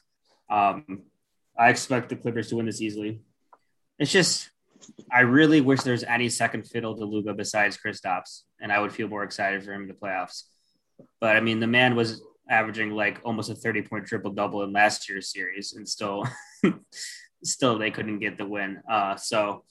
Um, 0.50 1.04
I 1.60 1.70
expect 1.70 2.08
the 2.08 2.16
Clippers 2.16 2.48
to 2.50 2.56
win 2.56 2.66
this 2.66 2.82
easily. 2.82 3.22
It's 4.00 4.12
just 4.12 4.50
I 5.12 5.22
really 5.22 5.60
wish 5.60 5.82
there's 5.82 6.06
any 6.06 6.30
second 6.30 6.64
fiddle 6.64 6.96
to 6.96 7.04
Luka 7.04 7.34
besides 7.34 7.78
Kristaps, 7.78 8.44
and 8.62 8.72
I 8.72 8.80
would 8.80 8.94
feel 8.94 9.10
more 9.10 9.24
excited 9.24 9.64
for 9.64 9.74
him 9.74 9.84
in 9.84 9.88
the 9.90 9.94
playoffs. 9.94 10.44
But 11.20 11.36
I 11.36 11.42
mean, 11.42 11.60
the 11.60 11.68
man 11.68 11.96
was 11.96 12.24
averaging 12.50 12.92
like 12.92 13.20
almost 13.24 13.50
a 13.50 13.56
30 13.56 13.84
point 13.84 14.06
triple 14.06 14.32
double 14.32 14.64
in 14.64 14.72
last 14.72 15.10
year's 15.10 15.32
series, 15.32 15.74
and 15.74 15.88
still, 15.88 16.26
still 17.44 17.78
they 17.78 17.92
couldn't 17.92 18.20
get 18.20 18.38
the 18.38 18.46
win. 18.46 18.82
Uh, 18.90 19.18
so 19.18 19.64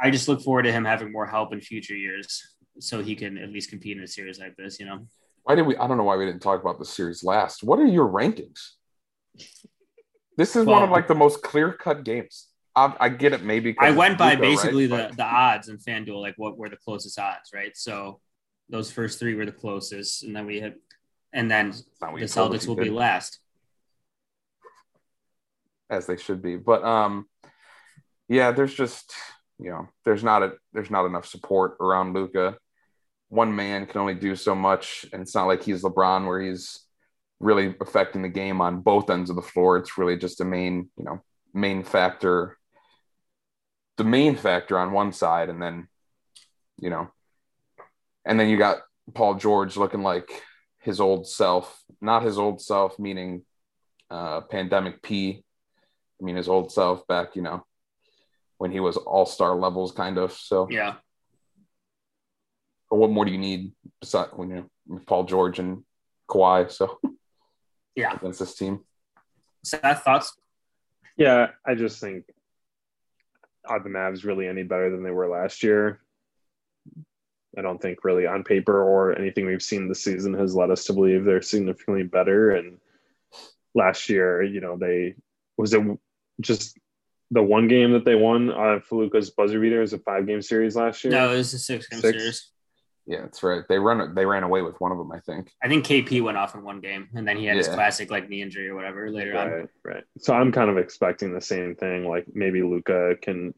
I 0.00 0.10
just 0.10 0.28
look 0.28 0.40
forward 0.40 0.64
to 0.64 0.72
him 0.72 0.84
having 0.84 1.10
more 1.10 1.26
help 1.26 1.52
in 1.52 1.60
future 1.60 1.96
years, 1.96 2.56
so 2.78 3.02
he 3.02 3.16
can 3.16 3.38
at 3.38 3.50
least 3.50 3.70
compete 3.70 3.96
in 3.96 4.04
a 4.04 4.08
series 4.08 4.38
like 4.38 4.56
this. 4.56 4.78
You 4.78 4.86
know. 4.86 5.06
Why 5.42 5.56
did 5.56 5.66
we? 5.66 5.76
I 5.76 5.88
don't 5.88 5.96
know 5.96 6.04
why 6.04 6.16
we 6.16 6.26
didn't 6.26 6.42
talk 6.42 6.60
about 6.60 6.78
the 6.78 6.84
series 6.84 7.24
last. 7.24 7.64
What 7.64 7.80
are 7.80 7.86
your 7.86 8.08
rankings? 8.08 8.70
This 10.36 10.56
is 10.56 10.66
well, 10.66 10.76
one 10.76 10.84
of 10.84 10.90
like 10.90 11.08
the 11.08 11.14
most 11.14 11.42
clear 11.42 11.72
cut 11.72 12.04
games. 12.04 12.48
I, 12.74 12.94
I, 13.00 13.08
get 13.08 13.32
it, 13.32 13.42
maybe. 13.42 13.74
I 13.78 13.90
went 13.92 14.18
by 14.18 14.34
Luka, 14.34 14.42
basically 14.42 14.86
right? 14.86 15.10
the, 15.10 15.16
the 15.16 15.24
odds 15.24 15.68
in 15.68 15.78
FanDuel, 15.78 16.20
like 16.20 16.34
what 16.36 16.58
were 16.58 16.68
the 16.68 16.76
closest 16.76 17.18
odds, 17.18 17.50
right? 17.54 17.74
So 17.74 18.20
those 18.68 18.90
first 18.90 19.18
three 19.18 19.34
were 19.34 19.46
the 19.46 19.52
closest, 19.52 20.22
and 20.24 20.36
then 20.36 20.44
we 20.44 20.60
had, 20.60 20.74
and 21.32 21.50
then 21.50 21.70
the 21.70 22.26
Celtics 22.26 22.66
will 22.66 22.76
be 22.76 22.90
last, 22.90 23.38
as 25.88 26.06
they 26.06 26.18
should 26.18 26.42
be. 26.42 26.56
But 26.56 26.84
um, 26.84 27.26
yeah, 28.28 28.50
there's 28.50 28.74
just 28.74 29.14
you 29.58 29.70
know, 29.70 29.88
there's 30.04 30.22
not 30.22 30.42
a 30.42 30.52
there's 30.72 30.90
not 30.90 31.06
enough 31.06 31.26
support 31.26 31.76
around 31.80 32.14
Luka. 32.14 32.58
One 33.28 33.56
man 33.56 33.86
can 33.86 34.00
only 34.00 34.14
do 34.14 34.36
so 34.36 34.54
much, 34.54 35.06
and 35.12 35.22
it's 35.22 35.34
not 35.34 35.46
like 35.46 35.62
he's 35.62 35.82
LeBron 35.82 36.26
where 36.26 36.40
he's 36.40 36.85
really 37.40 37.74
affecting 37.80 38.22
the 38.22 38.28
game 38.28 38.60
on 38.60 38.80
both 38.80 39.10
ends 39.10 39.30
of 39.30 39.36
the 39.36 39.42
floor. 39.42 39.76
It's 39.76 39.98
really 39.98 40.16
just 40.16 40.40
a 40.40 40.44
main, 40.44 40.88
you 40.96 41.04
know, 41.04 41.20
main 41.52 41.82
factor, 41.84 42.56
the 43.96 44.04
main 44.04 44.36
factor 44.36 44.78
on 44.78 44.92
one 44.92 45.12
side, 45.12 45.48
and 45.48 45.60
then, 45.60 45.88
you 46.78 46.90
know, 46.90 47.08
and 48.24 48.38
then 48.40 48.48
you 48.48 48.56
got 48.56 48.78
Paul 49.14 49.34
George 49.34 49.76
looking 49.76 50.02
like 50.02 50.28
his 50.80 51.00
old 51.00 51.28
self, 51.28 51.82
not 52.00 52.22
his 52.22 52.38
old 52.38 52.60
self, 52.60 52.98
meaning 52.98 53.42
uh, 54.10 54.40
pandemic 54.42 55.02
P. 55.02 55.42
I 56.20 56.24
mean, 56.24 56.36
his 56.36 56.48
old 56.48 56.72
self 56.72 57.06
back, 57.06 57.36
you 57.36 57.42
know, 57.42 57.64
when 58.58 58.70
he 58.70 58.80
was 58.80 58.96
all 58.96 59.26
star 59.26 59.54
levels, 59.54 59.92
kind 59.92 60.18
of. 60.18 60.32
So, 60.32 60.68
Yeah. 60.70 60.94
but 62.90 62.96
what 62.96 63.10
more 63.10 63.24
do 63.24 63.32
you 63.32 63.38
need 63.38 63.72
besides 64.00 64.30
when 64.34 64.50
you 64.50 64.70
know, 64.86 65.00
Paul 65.06 65.24
George 65.24 65.58
and 65.58 65.84
Kawhi? 66.28 66.70
So, 66.70 66.98
Yeah. 67.96 68.14
against 68.14 68.38
this 68.38 68.54
team. 68.54 68.80
Seth, 69.64 70.02
thoughts? 70.04 70.36
Yeah, 71.16 71.48
I 71.64 71.74
just 71.74 71.98
think 72.00 72.24
are 73.68 73.82
the 73.82 73.88
Mavs 73.88 74.24
really 74.24 74.46
any 74.46 74.62
better 74.62 74.90
than 74.90 75.02
they 75.02 75.10
were 75.10 75.28
last 75.28 75.62
year? 75.64 76.00
I 77.58 77.62
don't 77.62 77.80
think 77.80 78.04
really 78.04 78.26
on 78.26 78.44
paper 78.44 78.80
or 78.82 79.18
anything 79.18 79.46
we've 79.46 79.62
seen 79.62 79.88
this 79.88 80.04
season 80.04 80.34
has 80.34 80.54
led 80.54 80.70
us 80.70 80.84
to 80.84 80.92
believe 80.92 81.24
they're 81.24 81.42
significantly 81.42 82.02
better. 82.04 82.50
And 82.52 82.78
last 83.74 84.08
year, 84.08 84.42
you 84.42 84.60
know, 84.60 84.76
they 84.76 85.14
was 85.56 85.72
it 85.72 85.82
just 86.40 86.78
the 87.30 87.42
one 87.42 87.66
game 87.66 87.92
that 87.92 88.04
they 88.04 88.14
won 88.14 88.50
uh 88.50 88.78
Faluka's 88.88 89.30
buzzer 89.30 89.58
beater 89.58 89.82
is 89.82 89.94
a 89.94 89.98
five 89.98 90.26
game 90.26 90.42
series 90.42 90.76
last 90.76 91.02
year. 91.02 91.12
No, 91.12 91.32
it 91.32 91.38
was 91.38 91.54
a 91.54 91.58
six 91.58 91.88
game 91.88 92.00
Six? 92.00 92.18
series. 92.18 92.50
Yeah, 93.06 93.20
that's 93.20 93.42
right. 93.44 93.62
They 93.68 93.78
run. 93.78 94.14
They 94.14 94.26
ran 94.26 94.42
away 94.42 94.62
with 94.62 94.80
one 94.80 94.90
of 94.90 94.98
them, 94.98 95.12
I 95.12 95.20
think. 95.20 95.52
I 95.62 95.68
think 95.68 95.86
KP 95.86 96.22
went 96.22 96.36
off 96.36 96.56
in 96.56 96.64
one 96.64 96.80
game, 96.80 97.08
and 97.14 97.26
then 97.26 97.36
he 97.36 97.46
had 97.46 97.56
his 97.56 97.68
classic 97.68 98.10
like 98.10 98.28
knee 98.28 98.42
injury 98.42 98.68
or 98.68 98.74
whatever 98.74 99.08
later 99.10 99.36
on. 99.38 99.48
Right, 99.48 99.68
right. 99.84 100.04
So 100.18 100.34
I'm 100.34 100.50
kind 100.50 100.68
of 100.68 100.76
expecting 100.76 101.32
the 101.32 101.40
same 101.40 101.76
thing. 101.76 102.08
Like 102.08 102.26
maybe 102.34 102.62
Luka 102.62 103.14
can 103.22 103.54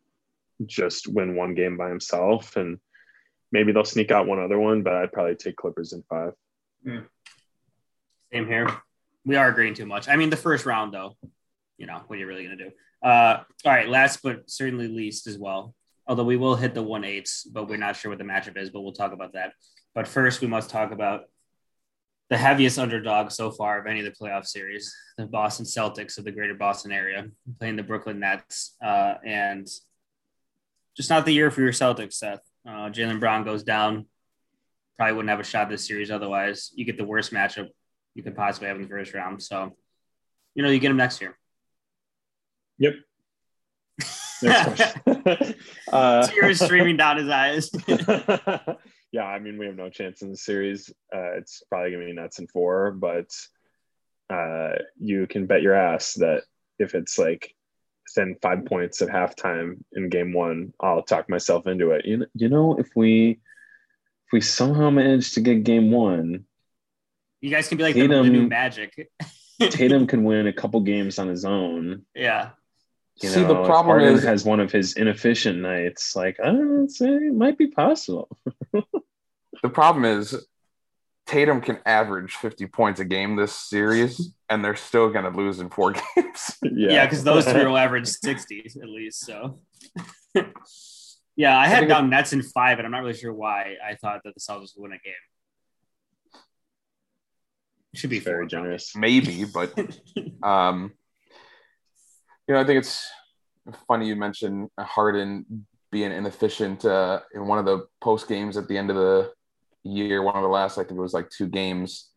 just 0.66 1.08
win 1.08 1.34
one 1.34 1.54
game 1.54 1.78
by 1.78 1.88
himself, 1.88 2.56
and 2.56 2.78
maybe 3.50 3.72
they'll 3.72 3.86
sneak 3.86 4.10
out 4.10 4.26
one 4.26 4.38
other 4.38 4.58
one. 4.58 4.82
But 4.82 4.94
I'd 4.96 5.12
probably 5.12 5.36
take 5.36 5.56
Clippers 5.56 5.94
in 5.94 6.02
five. 6.10 6.34
Same 6.84 8.46
here. 8.46 8.68
We 9.24 9.36
are 9.36 9.48
agreeing 9.48 9.74
too 9.74 9.86
much. 9.86 10.08
I 10.08 10.16
mean, 10.16 10.28
the 10.28 10.36
first 10.36 10.66
round, 10.66 10.92
though, 10.92 11.16
you 11.78 11.86
know, 11.86 12.02
what 12.06 12.16
are 12.16 12.20
you 12.20 12.26
really 12.26 12.44
going 12.44 12.58
to 12.58 12.64
do? 12.64 12.70
Uh, 13.02 13.42
all 13.64 13.72
right, 13.72 13.88
last 13.88 14.22
but 14.22 14.50
certainly 14.50 14.88
least 14.88 15.26
as 15.26 15.38
well. 15.38 15.74
Although 16.08 16.24
we 16.24 16.38
will 16.38 16.56
hit 16.56 16.74
the 16.74 16.82
one 16.82 17.04
eights, 17.04 17.44
but 17.44 17.68
we're 17.68 17.76
not 17.76 17.94
sure 17.94 18.10
what 18.10 18.18
the 18.18 18.24
matchup 18.24 18.56
is, 18.56 18.70
but 18.70 18.80
we'll 18.80 18.92
talk 18.92 19.12
about 19.12 19.34
that. 19.34 19.52
But 19.94 20.08
first, 20.08 20.40
we 20.40 20.48
must 20.48 20.70
talk 20.70 20.90
about 20.90 21.24
the 22.30 22.38
heaviest 22.38 22.78
underdog 22.78 23.30
so 23.30 23.50
far 23.50 23.78
of 23.78 23.86
any 23.86 24.00
of 24.00 24.06
the 24.06 24.12
playoff 24.12 24.46
series, 24.46 24.94
the 25.16 25.26
Boston 25.26 25.66
Celtics 25.66 26.18
of 26.18 26.24
the 26.24 26.32
greater 26.32 26.54
Boston 26.54 26.92
area, 26.92 27.26
playing 27.58 27.76
the 27.76 27.82
Brooklyn 27.82 28.20
Nets. 28.20 28.74
Uh, 28.82 29.14
and 29.24 29.66
just 30.96 31.10
not 31.10 31.24
the 31.24 31.32
year 31.32 31.50
for 31.50 31.60
your 31.60 31.72
Celtics, 31.72 32.14
Seth. 32.14 32.40
Uh, 32.66 32.90
Jaylen 32.90 33.20
Brown 33.20 33.44
goes 33.44 33.62
down. 33.62 34.06
Probably 34.96 35.14
wouldn't 35.14 35.30
have 35.30 35.40
a 35.40 35.44
shot 35.44 35.70
this 35.70 35.86
series 35.86 36.10
otherwise. 36.10 36.72
You 36.74 36.84
get 36.84 36.98
the 36.98 37.04
worst 37.04 37.32
matchup 37.32 37.68
you 38.14 38.22
could 38.22 38.34
possibly 38.34 38.68
have 38.68 38.76
in 38.76 38.82
the 38.82 38.88
first 38.88 39.14
round. 39.14 39.42
So, 39.42 39.76
you 40.54 40.62
know, 40.62 40.70
you 40.70 40.80
get 40.80 40.90
him 40.90 40.96
next 40.96 41.20
year. 41.20 41.38
Yep. 42.78 42.94
Next 44.42 45.02
question. 45.04 45.54
uh, 45.92 46.26
Tears 46.26 46.64
streaming 46.64 46.96
down 46.96 47.16
his 47.18 47.28
eyes. 47.28 47.70
yeah, 49.12 49.24
I 49.24 49.38
mean, 49.38 49.58
we 49.58 49.66
have 49.66 49.76
no 49.76 49.88
chance 49.90 50.22
in 50.22 50.30
the 50.30 50.36
series. 50.36 50.90
Uh, 51.14 51.36
it's 51.38 51.62
probably 51.68 51.90
going 51.90 52.02
to 52.02 52.06
be 52.06 52.12
Nets 52.20 52.38
in 52.38 52.46
four, 52.48 52.90
but 52.92 53.30
uh, 54.30 54.72
you 55.00 55.26
can 55.26 55.46
bet 55.46 55.62
your 55.62 55.74
ass 55.74 56.14
that 56.14 56.42
if 56.78 56.94
it's 56.94 57.18
like 57.18 57.54
within 58.14 58.36
five 58.42 58.64
points 58.66 59.00
at 59.02 59.08
halftime 59.08 59.76
in 59.92 60.08
game 60.08 60.32
one, 60.32 60.72
I'll 60.80 61.02
talk 61.02 61.28
myself 61.30 61.66
into 61.66 61.90
it. 61.92 62.04
You 62.06 62.18
know, 62.18 62.26
you 62.34 62.48
know, 62.48 62.76
if 62.78 62.88
we 62.94 63.30
if 64.26 64.32
we 64.32 64.40
somehow 64.42 64.90
manage 64.90 65.32
to 65.32 65.40
get 65.40 65.64
game 65.64 65.90
one, 65.90 66.44
You 67.40 67.50
guys 67.50 67.68
can 67.68 67.78
be 67.78 67.84
like 67.84 67.94
the, 67.94 68.02
the 68.02 68.08
Tatum- 68.08 68.32
new 68.32 68.46
Magic. 68.46 69.10
Tatum 69.60 70.06
can 70.06 70.22
win 70.24 70.46
a 70.46 70.52
couple 70.52 70.80
games 70.82 71.18
on 71.18 71.28
his 71.28 71.44
own. 71.44 72.02
yeah. 72.14 72.50
You 73.20 73.30
See, 73.30 73.40
know, 73.40 73.48
the 73.48 73.64
problem 73.64 73.98
Harden 73.98 74.14
is 74.14 74.22
has 74.22 74.44
one 74.44 74.60
of 74.60 74.70
his 74.70 74.96
inefficient 74.96 75.58
nights. 75.58 76.14
Like 76.14 76.38
I 76.40 76.46
don't 76.46 76.88
say 76.88 77.08
it 77.08 77.34
might 77.34 77.58
be 77.58 77.66
possible. 77.66 78.28
the 78.72 79.68
problem 79.68 80.04
is 80.04 80.46
Tatum 81.26 81.60
can 81.60 81.78
average 81.84 82.32
50 82.34 82.66
points 82.68 83.00
a 83.00 83.04
game 83.04 83.36
this 83.36 83.52
series, 83.52 84.32
and 84.48 84.64
they're 84.64 84.76
still 84.76 85.10
going 85.10 85.30
to 85.30 85.36
lose 85.36 85.60
in 85.60 85.68
four 85.68 85.92
games. 86.16 86.58
Yeah, 86.62 87.04
because 87.04 87.24
those 87.24 87.44
three 87.44 87.64
will 87.66 87.76
average 87.76 88.06
60 88.06 88.72
at 88.82 88.88
least. 88.88 89.26
So, 89.26 89.58
yeah, 91.36 91.58
I 91.58 91.66
had 91.66 91.80
think 91.80 91.90
down 91.90 92.08
Nets 92.08 92.32
in 92.32 92.42
five, 92.42 92.78
and 92.78 92.86
I'm 92.86 92.92
not 92.92 93.02
really 93.02 93.14
sure 93.14 93.32
why 93.32 93.74
I 93.84 93.96
thought 93.96 94.22
that 94.24 94.34
the 94.34 94.40
Celtics 94.40 94.76
would 94.76 94.90
win 94.90 94.92
a 94.92 94.98
game. 94.98 95.12
Should 97.94 98.10
be 98.10 98.20
very 98.20 98.44
four, 98.44 98.46
generous. 98.46 98.94
Maybe, 98.96 99.44
but 99.44 99.76
um, 100.42 100.92
you 102.48 102.54
know, 102.54 102.60
I 102.60 102.64
think 102.64 102.78
it's 102.78 103.06
funny 103.86 104.08
you 104.08 104.16
mentioned 104.16 104.70
Harden 104.78 105.66
being 105.92 106.12
inefficient 106.12 106.84
uh, 106.84 107.20
in 107.34 107.46
one 107.46 107.58
of 107.58 107.66
the 107.66 107.86
post 108.00 108.26
games 108.26 108.56
at 108.56 108.68
the 108.68 108.76
end 108.76 108.90
of 108.90 108.96
the 108.96 109.30
year. 109.84 110.22
One 110.22 110.34
of 110.34 110.42
the 110.42 110.48
last, 110.48 110.78
I 110.78 110.82
think 110.82 110.98
it 110.98 111.02
was 111.02 111.12
like 111.12 111.28
two 111.28 111.46
games. 111.46 112.08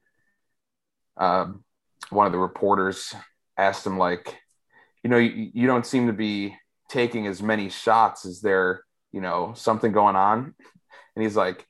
Um, 1.17 1.63
one 2.09 2.25
of 2.25 2.31
the 2.31 2.39
reporters 2.39 3.13
asked 3.57 3.85
him, 3.85 3.97
like, 3.97 4.37
you 5.03 5.09
know, 5.09 5.17
you, 5.17 5.51
you 5.53 5.67
don't 5.67 5.85
seem 5.85 6.07
to 6.07 6.13
be 6.13 6.55
taking 6.89 7.27
as 7.27 7.41
many 7.41 7.69
shots. 7.69 8.25
Is 8.25 8.41
there, 8.41 8.83
you 9.11 9.21
know, 9.21 9.53
something 9.55 9.91
going 9.91 10.15
on? 10.15 10.55
And 11.13 11.23
he's 11.23 11.35
like, 11.35 11.65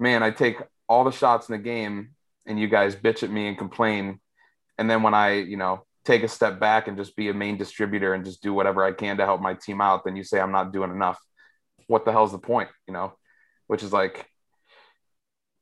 man, 0.00 0.24
I 0.24 0.32
take 0.32 0.56
all 0.88 1.04
the 1.04 1.12
shots 1.12 1.48
in 1.48 1.52
the 1.52 1.62
game, 1.62 2.10
and 2.44 2.58
you 2.58 2.66
guys 2.66 2.96
bitch 2.96 3.22
at 3.22 3.30
me 3.30 3.46
and 3.46 3.56
complain. 3.56 4.18
And 4.78 4.90
then 4.90 5.04
when 5.04 5.14
I, 5.14 5.34
you 5.34 5.56
know, 5.56 5.84
take 6.04 6.22
a 6.22 6.28
step 6.28 6.58
back 6.58 6.88
and 6.88 6.96
just 6.96 7.16
be 7.16 7.28
a 7.28 7.34
main 7.34 7.56
distributor 7.56 8.14
and 8.14 8.24
just 8.24 8.42
do 8.42 8.54
whatever 8.54 8.84
I 8.84 8.92
can 8.92 9.16
to 9.18 9.24
help 9.24 9.40
my 9.40 9.54
team 9.54 9.80
out, 9.80 10.04
then 10.04 10.16
you 10.16 10.24
say 10.24 10.40
I'm 10.40 10.52
not 10.52 10.72
doing 10.72 10.90
enough. 10.90 11.18
What 11.86 12.04
the 12.04 12.12
hell's 12.12 12.32
the 12.32 12.38
point? 12.38 12.70
You 12.86 12.94
know, 12.94 13.12
which 13.66 13.82
is 13.82 13.92
like 13.92 14.26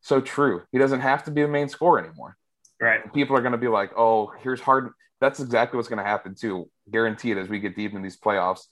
so 0.00 0.20
true. 0.20 0.62
He 0.72 0.78
doesn't 0.78 1.00
have 1.00 1.24
to 1.24 1.30
be 1.30 1.42
a 1.42 1.48
main 1.48 1.68
scorer 1.68 1.98
anymore. 2.04 2.36
right. 2.80 3.12
People 3.12 3.36
are 3.36 3.40
going 3.40 3.52
to 3.52 3.58
be 3.58 3.68
like, 3.68 3.90
oh, 3.96 4.32
here's 4.40 4.60
hard. 4.60 4.90
That's 5.20 5.40
exactly 5.40 5.76
what's 5.76 5.88
going 5.88 6.02
to 6.02 6.08
happen 6.08 6.34
too. 6.34 6.70
Guaranteed 6.90 7.38
as 7.38 7.48
we 7.48 7.58
get 7.58 7.76
deep 7.76 7.94
in 7.94 8.02
these 8.02 8.18
playoffs, 8.18 8.62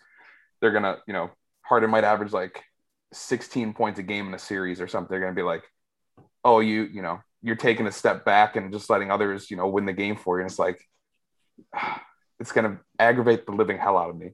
they're 0.60 0.70
going 0.70 0.84
to, 0.84 0.98
you 1.06 1.12
know, 1.12 1.30
Harden 1.62 1.90
might 1.90 2.04
average 2.04 2.32
like 2.32 2.62
16 3.12 3.74
points 3.74 3.98
a 3.98 4.02
game 4.02 4.28
in 4.28 4.34
a 4.34 4.38
series 4.38 4.80
or 4.80 4.86
something. 4.86 5.08
They're 5.10 5.20
going 5.20 5.34
to 5.34 5.38
be 5.38 5.44
like, 5.44 5.64
oh, 6.44 6.60
you, 6.60 6.84
you 6.84 7.02
know, 7.02 7.20
you're 7.42 7.56
taking 7.56 7.86
a 7.86 7.92
step 7.92 8.24
back 8.24 8.54
and 8.56 8.72
just 8.72 8.88
letting 8.88 9.10
others, 9.10 9.50
you 9.50 9.56
know, 9.56 9.66
win 9.66 9.86
the 9.86 9.92
game 9.92 10.16
for 10.16 10.38
you. 10.38 10.42
And 10.42 10.50
it's 10.50 10.58
like, 10.58 10.80
it's 12.40 12.52
going 12.52 12.70
to 12.70 12.78
aggravate 12.98 13.46
the 13.46 13.52
living 13.52 13.78
hell 13.78 13.96
out 13.96 14.10
of 14.10 14.16
me 14.16 14.32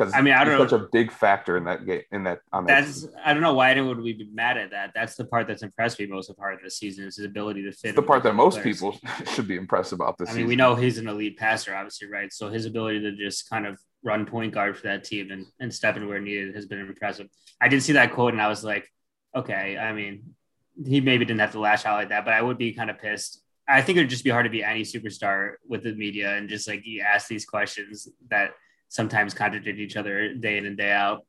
because 0.00 0.14
I 0.14 0.22
mean, 0.22 0.34
I 0.34 0.44
don't 0.44 0.58
such 0.58 0.78
know. 0.78 0.84
a 0.84 0.88
big 0.90 1.10
factor 1.10 1.56
in 1.56 1.64
that 1.64 1.84
game. 1.84 2.02
In 2.12 2.24
that, 2.24 2.40
on 2.52 2.64
that, 2.66 2.84
That's 2.84 3.06
I 3.22 3.32
don't 3.32 3.42
know 3.42 3.54
why 3.54 3.70
anyone 3.70 3.96
would 3.96 4.04
be 4.04 4.28
mad 4.32 4.56
at 4.56 4.70
that. 4.70 4.92
That's 4.94 5.14
the 5.16 5.24
part 5.24 5.46
that's 5.46 5.62
impressed 5.62 5.98
me 5.98 6.06
most 6.06 6.30
of 6.30 6.36
part 6.36 6.54
of 6.54 6.60
the 6.62 6.70
season 6.70 7.06
is 7.06 7.16
his 7.16 7.26
ability 7.26 7.62
to 7.64 7.72
fit. 7.72 7.96
the 7.96 8.02
part 8.02 8.22
that 8.22 8.34
most 8.34 8.60
players. 8.60 8.78
people 8.78 8.98
should 9.34 9.48
be 9.48 9.56
impressed 9.56 9.92
about 9.92 10.16
this. 10.16 10.30
I 10.30 10.34
mean, 10.34 10.46
we 10.46 10.56
know 10.56 10.74
he's 10.74 10.98
an 10.98 11.08
elite 11.08 11.38
passer, 11.38 11.74
obviously, 11.74 12.08
right? 12.08 12.32
So 12.32 12.48
his 12.48 12.66
ability 12.66 13.00
to 13.00 13.12
just 13.16 13.50
kind 13.50 13.66
of 13.66 13.78
run 14.02 14.24
point 14.24 14.54
guard 14.54 14.76
for 14.76 14.84
that 14.84 15.04
team 15.04 15.30
and, 15.30 15.46
and 15.58 15.74
step 15.74 15.96
in 15.96 16.08
where 16.08 16.20
needed 16.20 16.54
has 16.54 16.66
been 16.66 16.80
impressive. 16.80 17.28
I 17.60 17.68
did 17.68 17.82
see 17.82 17.92
that 17.94 18.12
quote 18.12 18.32
and 18.32 18.40
I 18.40 18.48
was 18.48 18.64
like, 18.64 18.90
okay, 19.34 19.76
I 19.76 19.92
mean, 19.92 20.34
he 20.82 21.00
maybe 21.00 21.24
didn't 21.24 21.40
have 21.40 21.52
to 21.52 21.60
lash 21.60 21.84
out 21.84 21.96
like 21.96 22.08
that, 22.08 22.24
but 22.24 22.32
I 22.32 22.40
would 22.40 22.56
be 22.58 22.72
kind 22.72 22.90
of 22.90 22.98
pissed. 22.98 23.42
I 23.70 23.82
think 23.82 23.96
it 23.96 24.02
would 24.02 24.10
just 24.10 24.24
be 24.24 24.30
hard 24.30 24.44
to 24.44 24.50
be 24.50 24.64
any 24.64 24.82
superstar 24.82 25.54
with 25.68 25.82
the 25.82 25.94
media 25.94 26.36
and 26.36 26.48
just 26.48 26.66
like 26.68 26.86
you 26.86 27.00
ask 27.02 27.28
these 27.28 27.44
questions 27.44 28.08
that 28.28 28.52
sometimes 28.88 29.34
contradict 29.34 29.78
each 29.78 29.96
other 29.96 30.34
day 30.34 30.58
in 30.58 30.66
and 30.66 30.76
day 30.76 30.90
out. 30.90 31.24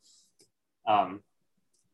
Um, 0.87 1.21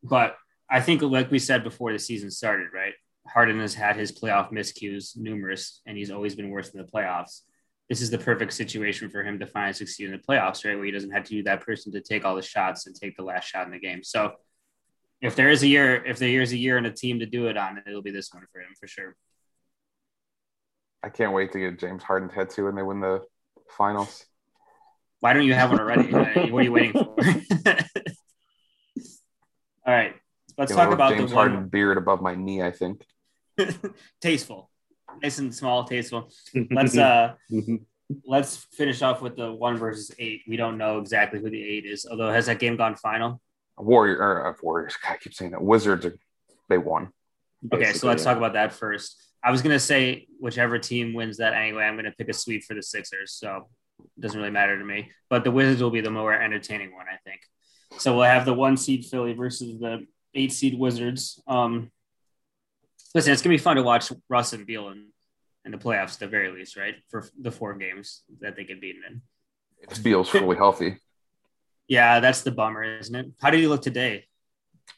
but 0.04 0.38
I 0.70 0.82
think, 0.82 1.02
like 1.02 1.32
we 1.32 1.40
said 1.40 1.64
before 1.64 1.92
the 1.92 2.00
season 2.00 2.32
started, 2.32 2.70
right? 2.74 2.94
Harden 3.28 3.60
has 3.60 3.74
had 3.74 3.98
his 3.98 4.12
playoff 4.12 4.52
miscues 4.52 5.18
numerous, 5.18 5.82
and 5.86 5.98
he's 5.98 6.12
always 6.12 6.36
been 6.36 6.50
worse 6.50 6.70
in 6.70 6.80
the 6.80 6.90
playoffs. 6.90 7.42
This 7.90 8.02
is 8.02 8.10
the 8.10 8.18
perfect 8.18 8.54
situation 8.54 9.10
for 9.10 9.24
him 9.24 9.40
to 9.40 9.46
finally 9.46 9.74
succeed 9.74 10.06
in 10.06 10.12
the 10.12 10.18
playoffs, 10.18 10.66
right? 10.66 10.76
Where 10.76 10.86
he 10.86 10.92
doesn't 10.92 11.12
have 11.12 11.24
to 11.26 11.32
be 11.32 11.42
that 11.44 11.66
person 11.66 11.92
to 11.94 12.02
take 12.02 12.26
all 12.26 12.36
the 12.36 12.42
shots 12.42 12.86
and 12.86 12.96
take 12.96 13.16
the 13.16 13.24
last 13.24 13.46
shot 13.46 13.66
in 13.66 13.72
the 13.72 13.80
game. 13.80 14.04
So, 14.04 14.34
if 15.22 15.36
there 15.36 15.50
is 15.50 15.64
a 15.64 15.68
year, 15.68 16.04
if 16.06 16.20
there 16.20 16.42
is 16.42 16.52
a 16.52 16.58
year 16.58 16.78
and 16.78 16.86
a 16.86 16.92
team 16.92 17.20
to 17.20 17.26
do 17.26 17.48
it 17.48 17.58
on, 17.58 17.82
it'll 17.86 18.02
be 18.02 18.12
this 18.12 18.34
one 18.34 18.46
for 18.52 18.62
him 18.62 18.70
for 18.80 18.88
sure. 18.88 19.16
I 21.04 21.10
can't 21.10 21.34
wait 21.34 21.52
to 21.54 21.60
get 21.60 21.80
James 21.80 22.04
Harden 22.04 22.30
tattoo 22.30 22.66
when 22.66 22.76
they 22.76 22.84
win 22.84 23.00
the 23.00 23.22
finals. 23.78 24.26
Why 25.20 25.34
don't 25.34 25.46
you 25.46 25.54
have 25.54 25.72
one 25.72 25.80
already? 25.80 26.12
Uh, 26.14 26.48
what 26.48 26.62
are 26.62 26.64
you 26.64 26.72
waiting 26.72 26.94
for? 26.94 27.16
all 29.86 29.94
right, 29.94 30.16
let's 30.58 30.72
You 30.72 30.78
talk 30.78 30.90
know, 30.90 30.96
about 30.96 31.16
James 31.16 31.32
the 31.32 31.36
Harden 31.36 31.58
one 31.58 31.68
beard 31.70 31.98
above 31.98 32.22
my 32.22 32.36
knee. 32.36 32.62
I 32.62 32.72
think. 32.72 33.04
tasteful, 34.22 34.70
nice 35.22 35.40
and 35.40 35.54
small, 35.54 35.84
tasteful. 35.84 36.30
Let's 36.72 36.98
uh 36.98 37.34
let's 38.26 38.58
finish 38.74 39.02
off 39.02 39.22
with 39.22 39.36
the 39.36 39.52
one 39.52 39.78
versus 39.78 40.12
eight. 40.20 40.44
We 40.48 40.58
don't 40.58 40.78
know 40.78 41.00
exactly 41.00 41.40
who 41.40 41.50
the 41.50 41.64
eight 41.64 41.86
is, 41.86 42.06
although 42.10 42.32
has 42.32 42.46
that 42.46 42.60
game 42.60 42.78
gone 42.78 42.96
final? 42.96 43.42
Warrior 43.78 44.18
or 44.18 44.48
uh, 44.48 44.54
Warriors. 44.62 44.98
God, 45.04 45.14
I 45.14 45.18
keep 45.18 45.34
saying 45.34 45.52
that. 45.52 45.62
Wizards. 45.62 46.06
Are, 46.06 46.16
they 46.70 46.78
won. 46.78 47.10
Okay, 47.74 47.94
so 47.94 48.08
let's 48.08 48.24
talk 48.24 48.38
about 48.38 48.54
that 48.54 48.74
first. 48.74 49.22
I 49.44 49.52
was 49.52 49.62
gonna 49.62 49.80
say 49.80 50.28
whichever 50.40 50.80
team 50.80 51.14
wins 51.14 51.38
that 51.38 51.54
anyway. 51.54 51.84
I'm 51.84 51.96
gonna 51.96 52.14
pick 52.18 52.30
a 52.30 52.34
sweep 52.34 52.64
for 52.64 52.74
the 52.74 52.84
Sixers, 52.84 53.34
so 53.34 53.70
it 54.00 54.22
doesn't 54.22 54.38
really 54.38 54.52
matter 54.52 54.78
to 54.78 54.84
me. 54.84 55.12
But 55.30 55.44
the 55.44 55.52
Wizards 55.52 55.82
will 55.82 55.92
be 55.92 56.02
the 56.02 56.12
more 56.12 56.34
entertaining 56.34 56.94
one, 56.96 57.06
I 57.12 57.18
think. 57.24 57.42
So 58.00 58.16
we'll 58.16 58.26
have 58.26 58.46
the 58.46 58.54
one 58.54 58.78
seed 58.78 59.06
Philly 59.06 59.34
versus 59.34 59.80
the 59.80 60.06
eight 60.34 60.52
seed 60.52 60.78
Wizards. 60.78 61.42
Um, 61.48 61.92
listen, 63.16 63.34
it's 63.34 63.42
gonna 63.42 63.54
be 63.54 63.60
fun 63.60 63.78
to 63.78 63.84
watch 63.84 64.12
Russ 64.30 64.54
and 64.54 64.66
Beal 64.66 64.90
in, 64.90 65.08
in 65.66 65.72
the 65.72 65.78
playoffs 65.78 66.14
at 66.14 66.20
the 66.20 66.28
very 66.28 66.52
least, 66.52 66.78
right? 66.78 66.96
For 67.10 67.28
the 67.40 67.52
four 67.52 67.76
games 67.76 68.24
that 68.42 68.56
they 68.56 68.64
get 68.64 68.82
beaten 68.82 69.02
in. 69.10 69.22
It 69.80 69.96
feels 69.96 70.30
fully 70.30 70.58
healthy. 70.58 70.98
Yeah, 71.88 72.20
that's 72.20 72.42
the 72.42 72.52
bummer, 72.52 73.00
isn't 73.00 73.16
it? 73.16 73.28
How 73.42 73.50
did 73.50 73.60
he 73.60 73.68
look 73.68 73.82
today? 73.82 74.26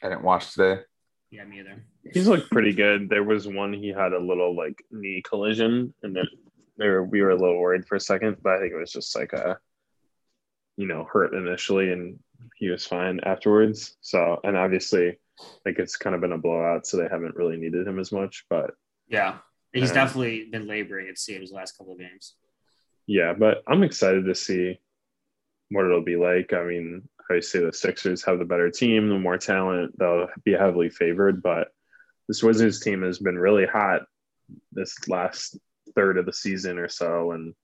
I 0.01 0.09
didn't 0.09 0.23
watch 0.23 0.53
today. 0.53 0.81
Yeah, 1.29 1.45
me 1.45 1.59
either. 1.59 1.83
He's 2.12 2.28
looked 2.28 2.50
pretty 2.52 2.74
good. 2.74 3.10
There 3.10 3.24
was 3.24 3.47
one 3.47 3.74
he 3.74 3.89
had 3.89 4.14
a 4.14 4.20
little 4.20 4.56
like 4.56 4.84
knee 4.91 5.22
collision, 5.28 5.93
and 6.04 6.16
then 6.16 6.26
there 6.78 7.04
we 7.04 7.22
were 7.22 7.32
a 7.32 7.36
little 7.36 7.60
worried 7.60 7.86
for 7.88 7.95
a 7.95 8.00
second, 8.00 8.38
but 8.41 8.54
I 8.54 8.60
think 8.60 8.74
it 8.74 8.78
was 8.78 8.91
just 8.91 9.16
like 9.16 9.34
a, 9.34 9.60
you 10.78 10.88
know, 10.88 11.04
hurt 11.12 11.34
initially, 11.34 11.91
and 11.91 12.18
he 12.56 12.70
was 12.70 12.86
fine 12.86 13.20
afterwards. 13.24 13.97
So, 14.02 14.39
and 14.43 14.56
obviously, 14.58 15.20
like 15.66 15.78
it's 15.78 15.97
kind 15.97 16.16
of 16.16 16.22
been 16.22 16.32
a 16.32 16.38
blowout, 16.38 16.88
so 16.88 16.97
they 16.97 17.08
haven't 17.10 17.36
really 17.36 17.58
needed 17.58 17.86
him 17.88 18.00
as 18.00 18.12
much. 18.12 18.45
But 18.50 18.72
Yeah, 19.08 19.39
he's 19.74 19.89
Yeah. 19.89 19.93
definitely 20.06 20.45
been 20.45 20.68
laboring. 20.68 21.08
It 21.08 21.18
seems 21.20 21.50
the 21.50 21.56
last 21.58 21.78
couple 21.78 21.93
of 21.93 22.00
games. 22.00 22.36
yeah, 23.08 23.34
but 23.34 23.64
I'm 23.68 23.84
excited 23.84 24.26
to 24.26 24.36
see 24.36 24.80
what 25.70 25.86
it'll 25.86 26.04
be 26.04 26.16
like. 26.16 26.54
I 26.54 26.64
mean, 26.64 27.08
obviously 27.30 27.60
the 27.66 27.74
Sixers 27.74 28.24
have 28.26 28.39
the 28.39 28.45
better 28.45 28.70
team, 28.72 29.10
the 29.10 29.20
more 29.20 29.38
talent, 29.38 29.97
they'll 30.00 30.28
be 30.43 30.54
heavily 30.54 30.89
favored, 30.89 31.41
but 31.43 31.74
this 32.30 32.43
Wizards 32.43 32.80
team 32.80 33.01
has 33.01 33.17
been 33.17 33.38
really 33.39 33.65
hot 33.65 34.03
this 34.71 34.95
last 35.09 35.57
third 35.95 36.15
of 36.19 36.27
the 36.27 36.32
season 36.32 36.77
or 36.77 36.88
so, 36.88 37.32
and 37.32 37.55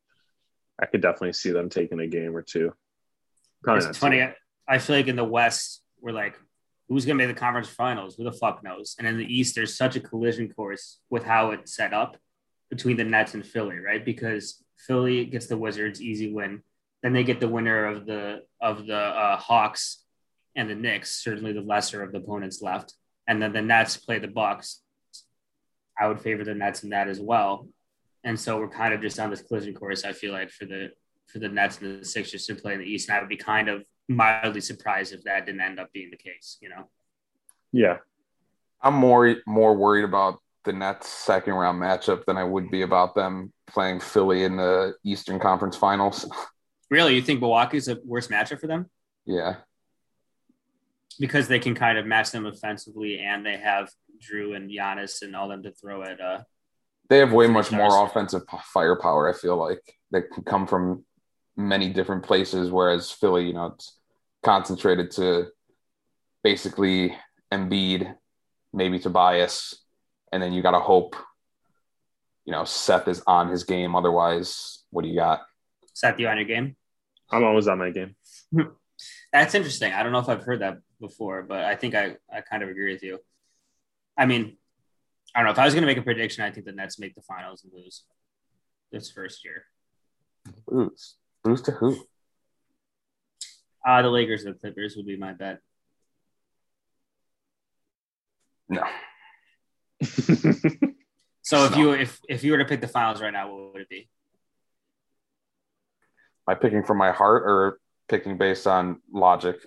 I 0.81 0.87
could 0.87 1.01
definitely 1.01 1.33
see 1.33 1.51
them 1.51 1.69
taking 1.69 1.99
a 1.99 2.07
game 2.07 2.35
or 2.35 2.41
two. 2.41 2.73
Probably 3.63 3.87
it's 3.87 3.97
funny. 3.99 4.17
two. 4.17 4.31
I, 4.67 4.75
I 4.75 4.77
feel 4.79 4.95
like 4.95 5.07
in 5.07 5.15
the 5.15 5.23
West, 5.23 5.83
we're 6.01 6.13
like, 6.13 6.35
who's 6.89 7.05
going 7.05 7.15
to 7.15 7.23
make 7.23 7.33
the 7.33 7.39
conference 7.39 7.69
finals? 7.69 8.15
Who 8.15 8.23
the 8.23 8.31
fuck 8.31 8.63
knows? 8.63 8.95
And 8.97 9.07
in 9.07 9.19
the 9.19 9.31
East, 9.31 9.53
there's 9.53 9.77
such 9.77 9.95
a 9.97 9.99
collision 9.99 10.51
course 10.51 10.99
with 11.11 11.23
how 11.23 11.51
it's 11.51 11.75
set 11.75 11.93
up 11.93 12.17
between 12.71 12.97
the 12.97 13.03
Nets 13.03 13.35
and 13.35 13.45
Philly, 13.45 13.77
right? 13.77 14.03
Because 14.03 14.63
Philly 14.77 15.25
gets 15.25 15.45
the 15.45 15.59
Wizards, 15.59 16.01
easy 16.01 16.33
win. 16.33 16.63
Then 17.03 17.13
they 17.13 17.23
get 17.23 17.39
the 17.39 17.47
winner 17.47 17.85
of 17.85 18.07
the 18.07 18.41
of 18.59 18.87
the 18.87 18.97
uh, 18.97 19.37
Hawks 19.37 20.03
and 20.55 20.67
the 20.67 20.75
Knicks, 20.75 21.23
certainly 21.23 21.53
the 21.53 21.61
lesser 21.61 22.01
of 22.01 22.11
the 22.11 22.17
opponents 22.17 22.63
left. 22.63 22.95
And 23.27 23.41
then 23.41 23.53
the 23.53 23.61
Nets 23.61 23.97
play 23.97 24.19
the 24.19 24.27
Bucks. 24.27 24.81
I 25.99 26.07
would 26.07 26.19
favor 26.19 26.43
the 26.43 26.53
Nets 26.53 26.83
in 26.83 26.89
that 26.89 27.07
as 27.07 27.19
well. 27.19 27.67
And 28.23 28.39
so 28.39 28.59
we're 28.59 28.69
kind 28.69 28.93
of 28.93 29.01
just 29.01 29.19
on 29.19 29.29
this 29.29 29.41
collision 29.41 29.73
course. 29.73 30.03
I 30.03 30.13
feel 30.13 30.33
like 30.33 30.49
for 30.49 30.65
the 30.65 30.89
for 31.27 31.39
the 31.39 31.49
Nets 31.49 31.79
and 31.79 32.01
the 32.01 32.05
Sixers 32.05 32.45
to 32.45 32.55
play 32.55 32.73
in 32.73 32.79
the 32.79 32.85
East, 32.85 33.09
and 33.09 33.17
I 33.17 33.19
would 33.19 33.29
be 33.29 33.37
kind 33.37 33.69
of 33.69 33.85
mildly 34.07 34.61
surprised 34.61 35.13
if 35.13 35.23
that 35.23 35.45
didn't 35.45 35.61
end 35.61 35.79
up 35.79 35.91
being 35.91 36.11
the 36.11 36.17
case. 36.17 36.57
You 36.61 36.69
know, 36.69 36.89
Yeah, 37.71 37.97
I'm 38.81 38.95
more 38.95 39.37
more 39.45 39.75
worried 39.75 40.05
about 40.05 40.39
the 40.65 40.73
Nets 40.73 41.07
second 41.07 41.53
round 41.53 41.81
matchup 41.81 42.25
than 42.25 42.37
I 42.37 42.43
would 42.43 42.71
be 42.71 42.81
about 42.81 43.15
them 43.15 43.53
playing 43.67 43.99
Philly 43.99 44.43
in 44.43 44.57
the 44.57 44.95
Eastern 45.03 45.39
Conference 45.39 45.77
Finals. 45.77 46.29
really, 46.89 47.15
you 47.15 47.21
think 47.21 47.41
Milwaukee's 47.41 47.87
a 47.87 47.99
worse 48.03 48.27
matchup 48.27 48.59
for 48.59 48.67
them 48.67 48.89
yeah, 49.25 49.55
because 51.19 51.47
they 51.47 51.59
can 51.59 51.75
kind 51.75 51.97
of 51.97 52.05
match 52.05 52.31
them 52.31 52.45
offensively, 52.45 53.19
and 53.19 53.45
they 53.45 53.57
have 53.57 53.89
Jrue 54.19 54.55
and 54.55 54.69
Giannis 54.69 55.21
and 55.21 55.35
all 55.35 55.47
them 55.47 55.63
to 55.63 55.71
throw 55.71 56.03
at. 56.03 56.19
Uh, 56.19 56.39
they 57.09 57.19
have 57.19 57.31
way 57.31 57.45
Three 57.45 57.53
much 57.53 57.71
more 57.71 58.05
offensive 58.05 58.43
firepower. 58.73 59.29
I 59.29 59.33
feel 59.33 59.57
like 59.57 59.81
they 60.11 60.21
can 60.21 60.43
come 60.43 60.67
from 60.67 61.05
many 61.55 61.89
different 61.89 62.23
places, 62.23 62.71
whereas 62.71 63.11
Philly, 63.11 63.47
you 63.47 63.53
know, 63.53 63.67
it's 63.67 63.97
concentrated 64.43 65.11
to 65.11 65.47
basically 66.43 67.15
Embiid, 67.51 68.15
maybe 68.73 68.99
Tobias, 68.99 69.83
and 70.31 70.41
then 70.41 70.53
you 70.53 70.61
got 70.61 70.71
to 70.71 70.79
hope, 70.79 71.15
you 72.45 72.51
know, 72.51 72.65
Seth 72.65 73.07
is 73.07 73.23
on 73.25 73.49
his 73.49 73.63
game. 73.63 73.95
Otherwise, 73.95 74.83
what 74.89 75.03
do 75.03 75.09
you 75.09 75.15
got? 75.15 75.41
set 75.95 76.19
you 76.19 76.27
on 76.27 76.37
your 76.37 76.45
game. 76.45 76.75
I'm 77.31 77.43
always 77.43 77.67
on 77.67 77.79
my 77.79 77.89
game. 77.89 78.15
That's 79.35 79.53
interesting. 79.53 79.91
I 79.91 80.01
don't 80.01 80.13
know 80.13 80.19
if 80.19 80.29
I've 80.29 80.43
heard 80.43 80.61
that 80.61 80.77
before, 81.01 81.43
but 81.43 81.65
I 81.65 81.75
think 81.75 81.93
I, 81.93 82.15
I 82.33 82.39
kind 82.39 82.63
of 82.63 82.69
agree 82.69 82.93
with 82.93 83.03
you. 83.03 83.19
I 84.17 84.25
mean, 84.25 84.55
I 85.35 85.39
don't 85.39 85.47
know. 85.47 85.51
If 85.51 85.59
I 85.59 85.65
was 85.65 85.73
going 85.73 85.81
to 85.81 85.87
make 85.87 85.97
a 85.97 86.01
prediction, 86.03 86.45
I 86.45 86.51
think 86.51 86.65
the 86.65 86.71
Nets 86.71 86.97
make 86.99 87.15
the 87.15 87.21
finals 87.21 87.65
and 87.65 87.73
lose 87.73 88.05
this 88.93 89.11
first 89.11 89.43
year. 89.43 89.65
Lose, 90.67 91.15
lose 91.43 91.61
to 91.63 91.71
who? 91.71 91.97
Uh, 93.85 94.01
the 94.03 94.09
Lakers 94.09 94.45
and 94.45 94.55
the 94.55 94.59
Clippers 94.59 94.95
would 94.95 95.05
be 95.05 95.17
my 95.17 95.33
bet. 95.33 95.59
No, 98.69 98.83
So 101.41 101.65
if 101.65 101.71
No. 101.71 101.77
you 101.77 101.91
if 101.91 102.21
if 102.29 102.43
you 102.45 102.53
were 102.53 102.57
to 102.59 102.65
pick 102.65 102.79
the 102.79 102.87
finals 102.87 103.21
right 103.21 103.33
now, 103.33 103.53
what 103.53 103.73
would 103.73 103.81
it 103.81 103.89
be? 103.89 104.09
am 106.47 106.53
I 106.53 106.55
picking 106.55 106.83
from 106.83 106.97
my 106.97 107.11
heart 107.11 107.43
or 107.45 107.79
picking 108.07 108.37
based 108.37 108.67
on 108.67 109.01
logic? 109.11 109.57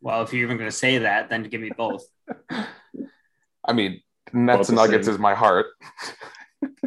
Well, 0.00 0.22
if 0.22 0.32
you're 0.32 0.42
even 0.44 0.56
going 0.58 0.70
to 0.70 0.76
say 0.76 0.98
that, 0.98 1.28
then 1.30 1.42
give 1.44 1.60
me 1.60 1.70
both. 1.76 2.04
I 3.64 3.72
mean, 3.72 4.00
Nets 4.32 4.58
Both 4.58 4.68
and 4.68 4.76
Nuggets 4.76 5.06
same. 5.06 5.14
is 5.14 5.18
my 5.20 5.34
heart. 5.34 5.66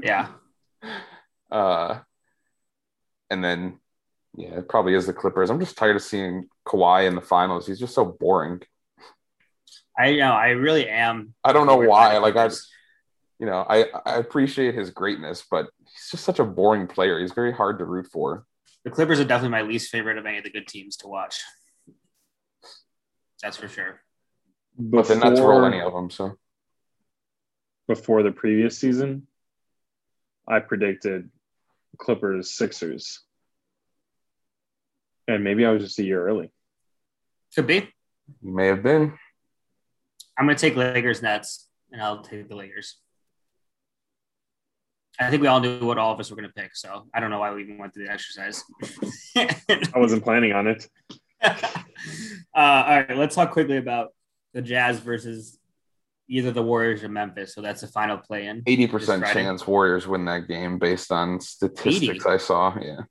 Yeah, 0.02 0.30
Uh, 1.52 2.00
and 3.30 3.44
then, 3.44 3.80
yeah, 4.36 4.58
it 4.60 4.70
probably 4.70 4.94
is 4.96 5.06
the 5.06 5.14
Clippers. 5.14 5.50
I'm 5.50 5.60
just 5.60 5.78
tired 5.78 5.96
of 5.96 6.02
seeing 6.02 6.48
Kawhi 6.68 7.08
in 7.08 7.16
the 7.16 7.22
finals. 7.22 7.68
He's 7.68 7.80
just 7.80 7.94
so 7.94 8.06
boring. 8.06 8.62
I 9.98 10.08
you 10.08 10.20
know 10.20 10.32
I 10.34 10.50
really 10.50 10.88
am. 10.88 11.34
I 11.44 11.52
don't 11.54 11.68
know 11.68 11.78
why. 11.78 12.18
Like 12.18 12.36
I, 12.38 12.46
you 13.40 13.46
know, 13.46 13.66
I 13.70 13.86
I 14.06 14.16
appreciate 14.16 14.74
his 14.76 14.90
greatness, 14.92 15.44
but 15.50 15.68
he's 15.80 16.10
just 16.12 16.24
such 16.24 16.40
a 16.40 16.46
boring 16.46 16.88
player. 16.88 17.20
He's 17.20 17.34
very 17.34 17.52
hard 17.54 17.80
to 17.80 17.86
root 17.86 18.08
for. 18.08 18.46
The 18.84 18.92
Clippers 18.92 19.20
are 19.20 19.26
definitely 19.26 19.52
my 19.52 19.62
least 19.62 19.92
favorite 19.92 20.18
of 20.18 20.26
any 20.26 20.38
of 20.38 20.44
the 20.44 20.50
good 20.50 20.68
teams 20.68 20.98
to 20.98 21.08
watch. 21.08 21.42
That's 23.42 23.58
for 23.58 23.68
sure. 23.68 24.02
But 24.78 25.08
the 25.08 25.16
Nets 25.16 25.40
roll 25.40 25.66
any 25.66 25.82
of 25.82 25.94
them. 25.94 26.10
So 26.10 26.38
before 27.88 28.24
the 28.24 28.32
previous 28.32 28.78
season, 28.78 29.28
I 30.48 30.60
predicted 30.60 31.30
Clippers 31.98 32.52
Sixers. 32.52 33.20
And 35.28 35.44
maybe 35.44 35.66
I 35.66 35.72
was 35.72 35.84
just 35.84 36.00
a 36.00 36.04
year 36.04 36.26
early. 36.26 36.52
Could 37.56 37.68
be. 37.68 37.90
may 38.42 38.68
have 38.68 38.84
been. 38.84 39.14
I'm 40.38 40.46
going 40.46 40.56
to 40.56 40.62
take 40.62 40.76
Lakers 40.76 41.22
Nets, 41.22 41.68
and 41.92 42.02
I'll 42.02 42.22
take 42.22 42.48
the 42.48 42.56
Lakers. 42.56 42.98
I 45.20 45.30
think 45.30 45.42
we 45.42 45.48
all 45.48 45.60
knew 45.60 45.86
what 45.86 45.98
all 45.98 46.14
of 46.14 46.20
us 46.20 46.30
were 46.30 46.38
going 46.38 46.48
to 46.48 46.54
pick, 46.54 46.76
so 46.76 47.08
I 47.14 47.20
don't 47.20 47.30
know 47.30 47.40
why 47.40 47.54
we 47.54 47.64
even 47.64 47.78
went 47.78 47.94
through 47.94 48.06
the 48.06 48.12
exercise. 48.12 48.64
I 49.36 49.92
wasn't 49.96 50.24
planning 50.24 50.54
on 50.54 50.68
it. 50.68 50.88
uh, 51.42 51.56
all 52.54 52.96
right, 52.96 53.18
let's 53.18 53.36
talk 53.36 53.52
quickly 53.52 53.78
about 53.78 54.14
the 54.54 54.62
Jazz 54.62 55.00
versus 55.00 55.60
either 56.30 56.52
the 56.52 56.62
Warriors 56.64 57.04
or 57.04 57.10
Memphis. 57.10 57.54
So 57.54 57.62
that's 57.62 57.82
the 57.82 57.88
final 57.88 58.18
play 58.18 58.48
in. 58.48 58.64
Eighty 58.66 58.88
percent 58.88 59.26
chance 59.26 59.68
Warriors 59.68 60.08
win 60.08 60.26
that 60.26 60.48
game 60.48 60.80
based 60.80 61.12
on 61.12 61.42
statistics 61.42 62.26
80? 62.26 62.30
I 62.30 62.38
saw. 62.38 62.78
Yeah, 62.80 63.02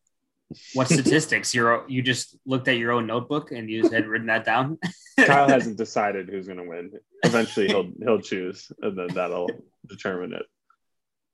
What 0.74 0.88
statistics? 0.88 1.54
You 1.54 1.82
you 1.88 2.00
just 2.00 2.36
looked 2.46 2.68
at 2.68 2.78
your 2.78 2.92
own 2.92 3.06
notebook 3.06 3.52
and 3.52 3.68
you 3.68 3.88
had 3.90 4.06
written 4.06 4.28
that 4.28 4.44
down. 4.44 4.78
Kyle 5.20 5.48
hasn't 5.48 5.76
decided 5.76 6.28
who's 6.28 6.46
going 6.46 6.58
to 6.58 6.68
win. 6.68 6.92
Eventually, 7.24 7.66
he'll 7.66 7.90
he'll 8.00 8.20
choose, 8.20 8.70
and 8.80 8.96
then 8.96 9.08
that'll 9.08 9.50
determine 9.86 10.32
it. 10.32 10.46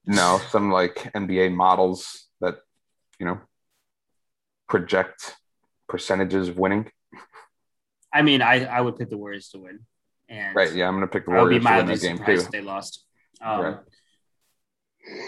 No, 0.07 0.41
some 0.51 0.71
like 0.71 1.13
NBA 1.15 1.55
models 1.55 2.27
that 2.41 2.57
you 3.19 3.27
know 3.27 3.41
project 4.69 5.35
percentages 5.89 6.49
of 6.49 6.59
winning. 6.59 6.91
I 8.13 8.23
mean, 8.23 8.43
I, 8.43 8.65
I 8.65 8.81
would 8.81 8.97
pick 8.97 9.11
the 9.11 9.19
Warriors 9.19 9.49
to 9.51 9.59
win, 9.59 9.81
and 10.29 10.55
Right? 10.55 10.73
Yeah, 10.73 10.89
I'm 10.89 10.95
gonna 10.95 11.09
pick 11.09 11.27
the 11.27 11.33
I 11.33 11.43
would 11.43 11.51
be 11.51 11.59
Warriors 11.59 12.01
to 12.01 12.09
win 12.09 12.17
that 12.17 12.27
game 12.27 12.39
too. 12.39 12.49
they 12.53 12.61
lost. 12.61 13.05
Um, 13.41 13.61
Right. 13.61 13.77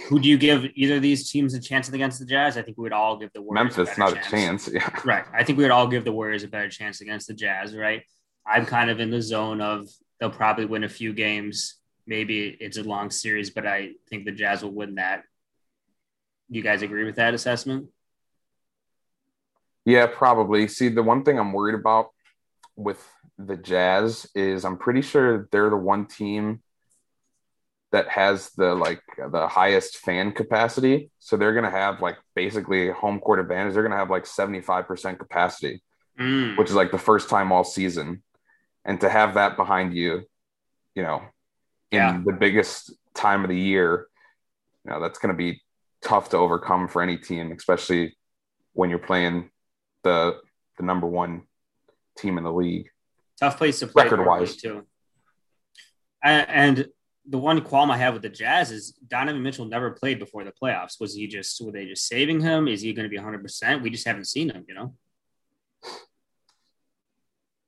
Who 0.08 0.18
do 0.20 0.28
you 0.28 0.38
give 0.38 0.64
either 0.74 0.96
of 0.96 1.02
these 1.02 1.30
teams 1.30 1.52
a 1.52 1.60
chance 1.60 1.88
against 1.90 2.18
the 2.18 2.24
Jazz? 2.24 2.56
I 2.56 2.62
think 2.62 2.78
we 2.78 2.82
would 2.84 2.94
all 2.94 3.18
give 3.18 3.30
the 3.34 3.42
Warriors 3.42 3.76
Memphis, 3.76 3.96
a 3.96 4.00
not 4.00 4.14
better 4.14 4.26
a 4.26 4.30
chance. 4.30 4.68
Yeah. 4.72 4.88
Right. 5.04 5.24
I 5.34 5.44
think 5.44 5.58
we 5.58 5.64
would 5.64 5.70
all 5.70 5.86
give 5.86 6.04
the 6.04 6.12
Warriors 6.12 6.44
a 6.44 6.48
better 6.48 6.70
chance 6.70 7.02
against 7.02 7.28
the 7.28 7.34
Jazz, 7.34 7.76
right? 7.76 8.02
I'm 8.46 8.64
kind 8.64 8.88
of 8.88 9.00
in 9.00 9.10
the 9.10 9.20
zone 9.20 9.60
of 9.60 9.88
they'll 10.18 10.30
probably 10.30 10.64
win 10.64 10.84
a 10.84 10.88
few 10.88 11.12
games. 11.12 11.74
Maybe 12.06 12.56
it's 12.60 12.76
a 12.78 12.82
long 12.82 13.10
series, 13.10 13.50
but 13.50 13.66
I 13.66 13.92
think 14.08 14.24
the 14.24 14.32
Jazz 14.32 14.62
will 14.62 14.70
win 14.72 14.94
that. 14.96 15.24
You 16.48 16.62
guys 16.62 16.82
agree 16.82 17.04
with 17.04 17.16
that 17.16 17.34
assessment? 17.34 17.88
Yeah, 19.84 20.06
probably. 20.06 20.68
See, 20.68 20.88
the 20.88 21.02
one 21.02 21.24
thing 21.24 21.38
I'm 21.38 21.52
worried 21.52 21.74
about 21.74 22.10
with 22.76 23.04
the 23.38 23.56
Jazz 23.56 24.26
is 24.34 24.64
I'm 24.64 24.78
pretty 24.78 25.02
sure 25.02 25.48
they're 25.50 25.70
the 25.70 25.76
one 25.76 26.06
team 26.06 26.62
that 27.92 28.08
has 28.08 28.50
the 28.50 28.74
like 28.74 29.02
the 29.30 29.46
highest 29.48 29.98
fan 29.98 30.32
capacity. 30.32 31.10
So 31.18 31.36
they're 31.36 31.54
gonna 31.54 31.70
have 31.70 32.00
like 32.00 32.18
basically 32.34 32.90
home 32.90 33.20
court 33.20 33.38
advantage. 33.40 33.74
They're 33.74 33.82
gonna 33.82 33.96
have 33.96 34.10
like 34.10 34.24
75% 34.26 35.18
capacity, 35.18 35.82
Mm. 36.18 36.56
which 36.56 36.68
is 36.68 36.74
like 36.74 36.90
the 36.90 36.98
first 36.98 37.28
time 37.28 37.52
all 37.52 37.64
season. 37.64 38.22
And 38.84 39.00
to 39.00 39.08
have 39.08 39.34
that 39.34 39.56
behind 39.56 39.94
you, 39.94 40.22
you 40.94 41.02
know, 41.02 41.22
in 41.90 41.98
Yeah. 41.98 42.22
the 42.24 42.32
biggest 42.32 42.92
time 43.14 43.44
of 43.44 43.50
the 43.50 43.58
year, 43.58 44.06
you 44.84 44.90
know, 44.90 45.00
that's 45.00 45.18
gonna 45.18 45.34
be 45.34 45.62
tough 46.02 46.28
to 46.30 46.36
overcome 46.36 46.88
for 46.88 47.02
any 47.02 47.16
team, 47.16 47.52
especially 47.52 48.16
when 48.72 48.90
you're 48.90 48.98
playing 48.98 49.50
the 50.02 50.40
the 50.78 50.82
number 50.84 51.06
one 51.06 51.42
team 52.18 52.36
in 52.38 52.44
the 52.44 52.52
league. 52.52 52.88
Tough 53.40 53.56
place 53.58 53.78
to 53.80 53.86
play 53.86 54.04
Record-wise. 54.04 54.56
too. 54.56 54.86
And, 56.22 56.48
and 56.48 56.88
the 57.28 57.38
one 57.38 57.60
qualm 57.62 57.90
I 57.90 57.96
have 57.98 58.12
with 58.14 58.22
the 58.22 58.28
Jazz 58.28 58.70
is 58.70 58.92
Donovan 59.06 59.42
Mitchell 59.42 59.64
never 59.64 59.90
played 59.92 60.18
before 60.18 60.44
the 60.44 60.52
playoffs. 60.52 61.00
Was 61.00 61.14
he 61.14 61.26
just 61.26 61.60
were 61.60 61.72
they 61.72 61.86
just 61.86 62.06
saving 62.06 62.40
him? 62.40 62.68
Is 62.68 62.82
he 62.82 62.92
going 62.92 63.04
to 63.04 63.08
be 63.10 63.16
100? 63.16 63.42
percent 63.42 63.82
We 63.82 63.90
just 63.90 64.06
haven't 64.06 64.26
seen 64.26 64.50
him. 64.50 64.64
You 64.68 64.74
know. 64.74 64.94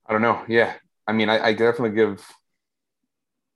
I 0.07 0.13
don't 0.13 0.23
know. 0.23 0.45
Yeah. 0.49 0.75
I 1.07 1.13
mean, 1.13 1.29
I, 1.29 1.47
I 1.49 1.53
definitely 1.53 1.97
give 1.97 2.27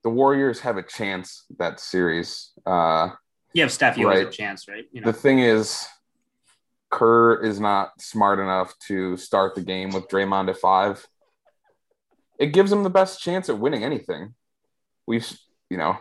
the 0.04 0.10
Warriors 0.10 0.60
have 0.60 0.76
a 0.76 0.82
chance 0.82 1.44
that 1.58 1.80
series. 1.80 2.52
Uh, 2.66 3.10
You 3.52 3.62
have 3.62 3.72
Steph. 3.72 3.96
You 3.96 4.06
always 4.08 4.20
have 4.20 4.28
a 4.28 4.32
chance, 4.32 4.68
right? 4.68 4.84
You 4.92 5.00
know. 5.00 5.06
the 5.06 5.12
thing 5.12 5.38
is, 5.38 5.86
Kerr 6.90 7.42
is 7.42 7.58
not 7.58 8.00
smart 8.00 8.38
enough 8.38 8.74
to 8.88 9.16
start 9.16 9.54
the 9.54 9.62
game 9.62 9.90
with 9.90 10.08
Draymond 10.08 10.50
at 10.50 10.58
five. 10.58 11.06
It 12.38 12.52
gives 12.52 12.72
him 12.72 12.82
the 12.82 12.90
best 12.90 13.20
chance 13.20 13.48
at 13.48 13.58
winning 13.58 13.84
anything. 13.84 14.34
We've, 15.06 15.30
you 15.70 15.76
know, 15.78 15.96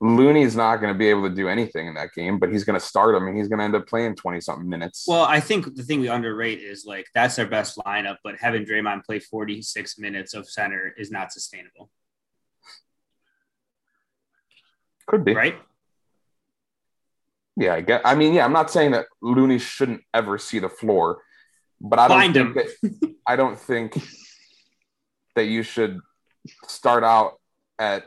Looney's 0.00 0.56
not 0.56 0.76
going 0.76 0.92
to 0.92 0.98
be 0.98 1.08
able 1.08 1.28
to 1.28 1.34
do 1.34 1.48
anything 1.48 1.86
in 1.86 1.94
that 1.94 2.12
game, 2.14 2.38
but 2.38 2.50
he's 2.50 2.64
going 2.64 2.78
to 2.78 2.84
start 2.84 3.14
him 3.14 3.26
and 3.26 3.36
he's 3.36 3.48
going 3.48 3.58
to 3.58 3.64
end 3.64 3.74
up 3.74 3.86
playing 3.86 4.16
20 4.16 4.40
something 4.40 4.68
minutes. 4.68 5.06
Well, 5.08 5.24
I 5.24 5.40
think 5.40 5.74
the 5.76 5.82
thing 5.82 6.00
we 6.00 6.08
underrate 6.08 6.60
is 6.60 6.84
like 6.84 7.06
that's 7.14 7.36
their 7.36 7.46
best 7.46 7.78
lineup, 7.78 8.16
but 8.22 8.36
having 8.38 8.64
Draymond 8.64 9.04
play 9.04 9.18
46 9.18 9.98
minutes 9.98 10.34
of 10.34 10.48
center 10.48 10.92
is 10.96 11.10
not 11.10 11.32
sustainable, 11.32 11.90
Could 15.06 15.24
be. 15.24 15.34
right? 15.34 15.56
Yeah, 17.56 17.74
I 17.74 17.80
get. 17.82 18.02
I 18.04 18.14
mean, 18.14 18.34
yeah, 18.34 18.44
I'm 18.44 18.52
not 18.52 18.70
saying 18.70 18.92
that 18.92 19.06
Looney 19.22 19.58
shouldn't 19.58 20.02
ever 20.12 20.38
see 20.38 20.58
the 20.58 20.68
floor, 20.68 21.22
but 21.80 21.98
I 21.98 22.08
don't 22.08 22.18
Find 22.18 22.34
think 22.34 22.54
that, 22.54 23.14
I 23.26 23.36
don't 23.36 23.58
think 23.58 23.96
that 25.36 25.44
you 25.44 25.62
should 25.62 26.00
start 26.66 27.04
out 27.04 27.34
at 27.78 28.04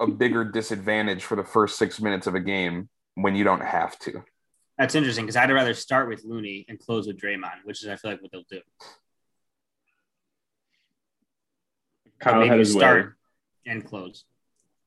a 0.00 0.06
bigger 0.06 0.44
disadvantage 0.44 1.24
for 1.24 1.36
the 1.36 1.44
first 1.44 1.78
six 1.78 2.00
minutes 2.00 2.26
of 2.26 2.34
a 2.34 2.40
game 2.40 2.88
when 3.14 3.34
you 3.36 3.44
don't 3.44 3.62
have 3.62 3.98
to. 4.00 4.24
That's 4.78 4.94
interesting 4.94 5.24
because 5.24 5.36
I'd 5.36 5.52
rather 5.52 5.74
start 5.74 6.08
with 6.08 6.24
Looney 6.24 6.64
and 6.68 6.78
close 6.78 7.06
with 7.06 7.20
Draymond, 7.20 7.64
which 7.64 7.82
is 7.82 7.88
I 7.88 7.96
feel 7.96 8.12
like 8.12 8.22
what 8.22 8.32
they'll 8.32 8.42
do. 8.50 8.60
Kyle 12.18 12.36
Maybe 12.40 12.48
had 12.48 12.58
his 12.58 12.74
way. 12.74 12.80
start 12.80 13.14
and 13.66 13.84
close. 13.84 14.24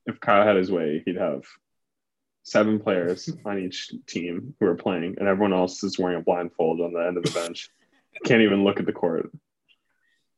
If 0.08 0.20
Kyle 0.20 0.46
had 0.46 0.56
his 0.56 0.72
way, 0.72 1.04
he'd 1.06 1.18
have 1.18 1.44
seven 2.44 2.80
players 2.80 3.30
on 3.46 3.60
each 3.60 3.92
team 4.08 4.56
who 4.60 4.66
are 4.66 4.76
playing, 4.76 5.16
and 5.20 5.28
everyone 5.28 5.54
else 5.54 5.84
is 5.84 6.00
wearing 6.00 6.18
a 6.18 6.24
blindfold 6.24 6.82
on 6.82 6.94
the 6.94 7.06
end 7.06 7.18
of 7.18 7.24
the 7.24 7.32
bench. 7.32 7.70
Can't 8.26 8.42
even 8.42 8.64
look 8.64 8.80
at 8.80 8.86
the 8.86 8.94
court. 8.94 9.30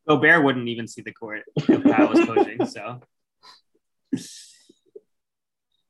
Gobert 0.08 0.44
wouldn't 0.44 0.68
even 0.68 0.88
see 0.88 1.02
the 1.02 1.14
court 1.14 1.44
if 1.56 1.84
Kyle 1.84 2.10
was 2.10 2.26
coaching. 2.26 2.66
So, 2.66 3.00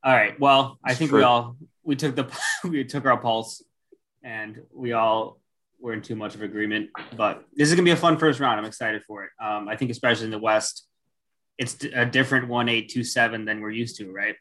all 0.04 0.14
right. 0.14 0.38
Well, 0.40 0.78
I 0.84 0.94
think 0.94 1.12
we 1.12 1.24
all 1.24 1.56
we 1.84 1.96
took 1.96 2.16
the 2.16 2.28
we 2.66 2.84
took 2.84 3.06
our 3.06 3.18
pulse, 3.18 3.64
and 4.22 4.62
we 4.74 4.92
all 4.92 5.40
were 5.80 5.94
in 5.94 6.02
too 6.02 6.16
much 6.16 6.36
of 6.36 6.42
agreement. 6.42 6.90
But 7.16 7.46
this 7.54 7.70
is 7.70 7.76
gonna 7.76 7.86
be 7.86 7.92
a 7.92 7.96
fun 7.96 8.18
first 8.18 8.42
round. 8.42 8.60
I'm 8.60 8.66
excited 8.66 9.04
for 9.08 9.24
it. 9.24 9.32
Um, 9.42 9.70
I 9.70 9.78
think 9.78 9.90
especially 9.90 10.26
in 10.26 10.32
the 10.32 10.38
West, 10.38 10.86
it's 11.60 11.84
a 11.94 12.06
different 12.06 12.48
one 12.48 12.70
eight 12.70 12.90
two 12.90 13.04
seven 13.04 13.46
than 13.46 13.60
we're 13.60 13.70
used 13.70 13.98
to. 13.98 14.12
Right. 14.12 14.36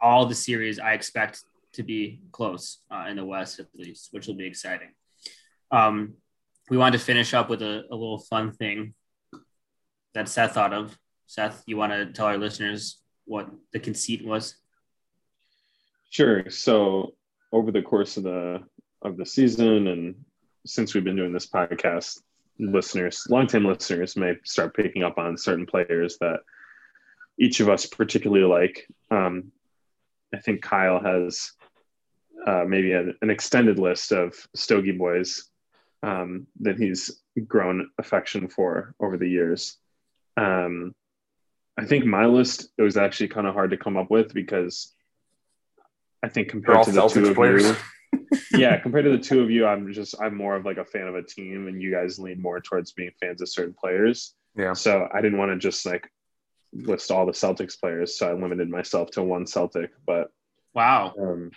All 0.00 0.24
the 0.24 0.34
series 0.34 0.78
I 0.78 0.92
expect 0.94 1.42
to 1.74 1.82
be 1.82 2.20
close 2.32 2.78
uh, 2.90 3.06
in 3.08 3.16
the 3.16 3.24
West 3.24 3.58
at 3.58 3.66
least, 3.76 4.08
which 4.12 4.26
will 4.26 4.34
be 4.34 4.46
exciting. 4.46 4.90
Um, 5.70 6.14
we 6.70 6.78
wanted 6.78 6.98
to 6.98 7.04
finish 7.04 7.34
up 7.34 7.50
with 7.50 7.62
a, 7.62 7.84
a 7.90 7.94
little 7.94 8.18
fun 8.18 8.52
thing 8.52 8.94
that 10.14 10.28
Seth 10.28 10.54
thought 10.54 10.72
of. 10.72 10.96
Seth, 11.26 11.62
you 11.66 11.76
want 11.76 11.92
to 11.92 12.12
tell 12.12 12.26
our 12.26 12.38
listeners 12.38 13.00
what 13.24 13.48
the 13.72 13.80
conceit 13.80 14.24
was? 14.24 14.54
Sure. 16.10 16.48
So 16.48 17.14
over 17.52 17.70
the 17.70 17.82
course 17.82 18.16
of 18.16 18.22
the 18.22 18.60
of 19.02 19.16
the 19.16 19.26
season 19.26 19.88
and 19.88 20.14
since 20.66 20.94
we've 20.94 21.04
been 21.04 21.16
doing 21.16 21.32
this 21.32 21.46
podcast, 21.46 22.20
listeners, 22.60 23.26
longtime 23.28 23.64
listeners 23.64 24.16
may 24.16 24.34
start 24.44 24.76
picking 24.76 25.02
up 25.02 25.18
on 25.18 25.36
certain 25.36 25.66
players 25.66 26.18
that 26.18 26.40
each 27.38 27.60
of 27.60 27.68
us 27.68 27.86
particularly 27.86 28.44
like. 28.44 28.86
Um, 29.10 29.50
I 30.34 30.38
think 30.38 30.62
Kyle 30.62 31.00
has 31.00 31.52
uh, 32.46 32.64
maybe 32.66 32.92
an, 32.92 33.16
an 33.22 33.30
extended 33.30 33.78
list 33.78 34.12
of 34.12 34.34
Stogie 34.54 34.92
boys 34.92 35.48
um, 36.02 36.46
that 36.60 36.78
he's 36.78 37.20
grown 37.46 37.90
affection 37.98 38.48
for 38.48 38.94
over 39.00 39.16
the 39.16 39.28
years. 39.28 39.76
Um, 40.36 40.94
I 41.78 41.86
think 41.86 42.04
my 42.04 42.26
list 42.26 42.68
it 42.78 42.82
was 42.82 42.96
actually 42.96 43.28
kind 43.28 43.46
of 43.46 43.54
hard 43.54 43.70
to 43.70 43.76
come 43.76 43.96
up 43.96 44.10
with 44.10 44.34
because 44.34 44.92
I 46.22 46.28
think 46.28 46.48
compared 46.48 46.84
to 46.84 46.92
the 46.92 47.08
two 47.08 47.28
of 47.28 47.34
players. 47.34 47.64
you, 47.64 47.76
yeah, 48.52 48.78
compared 48.78 49.04
to 49.04 49.10
the 49.10 49.18
two 49.18 49.40
of 49.40 49.50
you, 49.50 49.66
I'm 49.66 49.92
just 49.92 50.14
I'm 50.20 50.36
more 50.36 50.56
of 50.56 50.64
like 50.64 50.78
a 50.78 50.84
fan 50.84 51.06
of 51.06 51.14
a 51.14 51.22
team, 51.22 51.68
and 51.68 51.80
you 51.80 51.90
guys 51.90 52.18
lean 52.18 52.40
more 52.40 52.60
towards 52.60 52.92
being 52.92 53.10
fans 53.20 53.40
of 53.40 53.48
certain 53.48 53.74
players. 53.74 54.34
Yeah. 54.56 54.72
So 54.72 55.08
I 55.12 55.20
didn't 55.20 55.38
want 55.38 55.52
to 55.52 55.58
just 55.58 55.86
like 55.86 56.08
list 56.72 57.10
all 57.10 57.26
the 57.26 57.32
Celtics 57.32 57.78
players, 57.78 58.18
so 58.18 58.28
I 58.28 58.32
limited 58.32 58.68
myself 58.68 59.10
to 59.12 59.22
one 59.22 59.46
Celtic. 59.46 59.90
But 60.06 60.30
Wow. 60.74 61.14
um, 61.18 61.50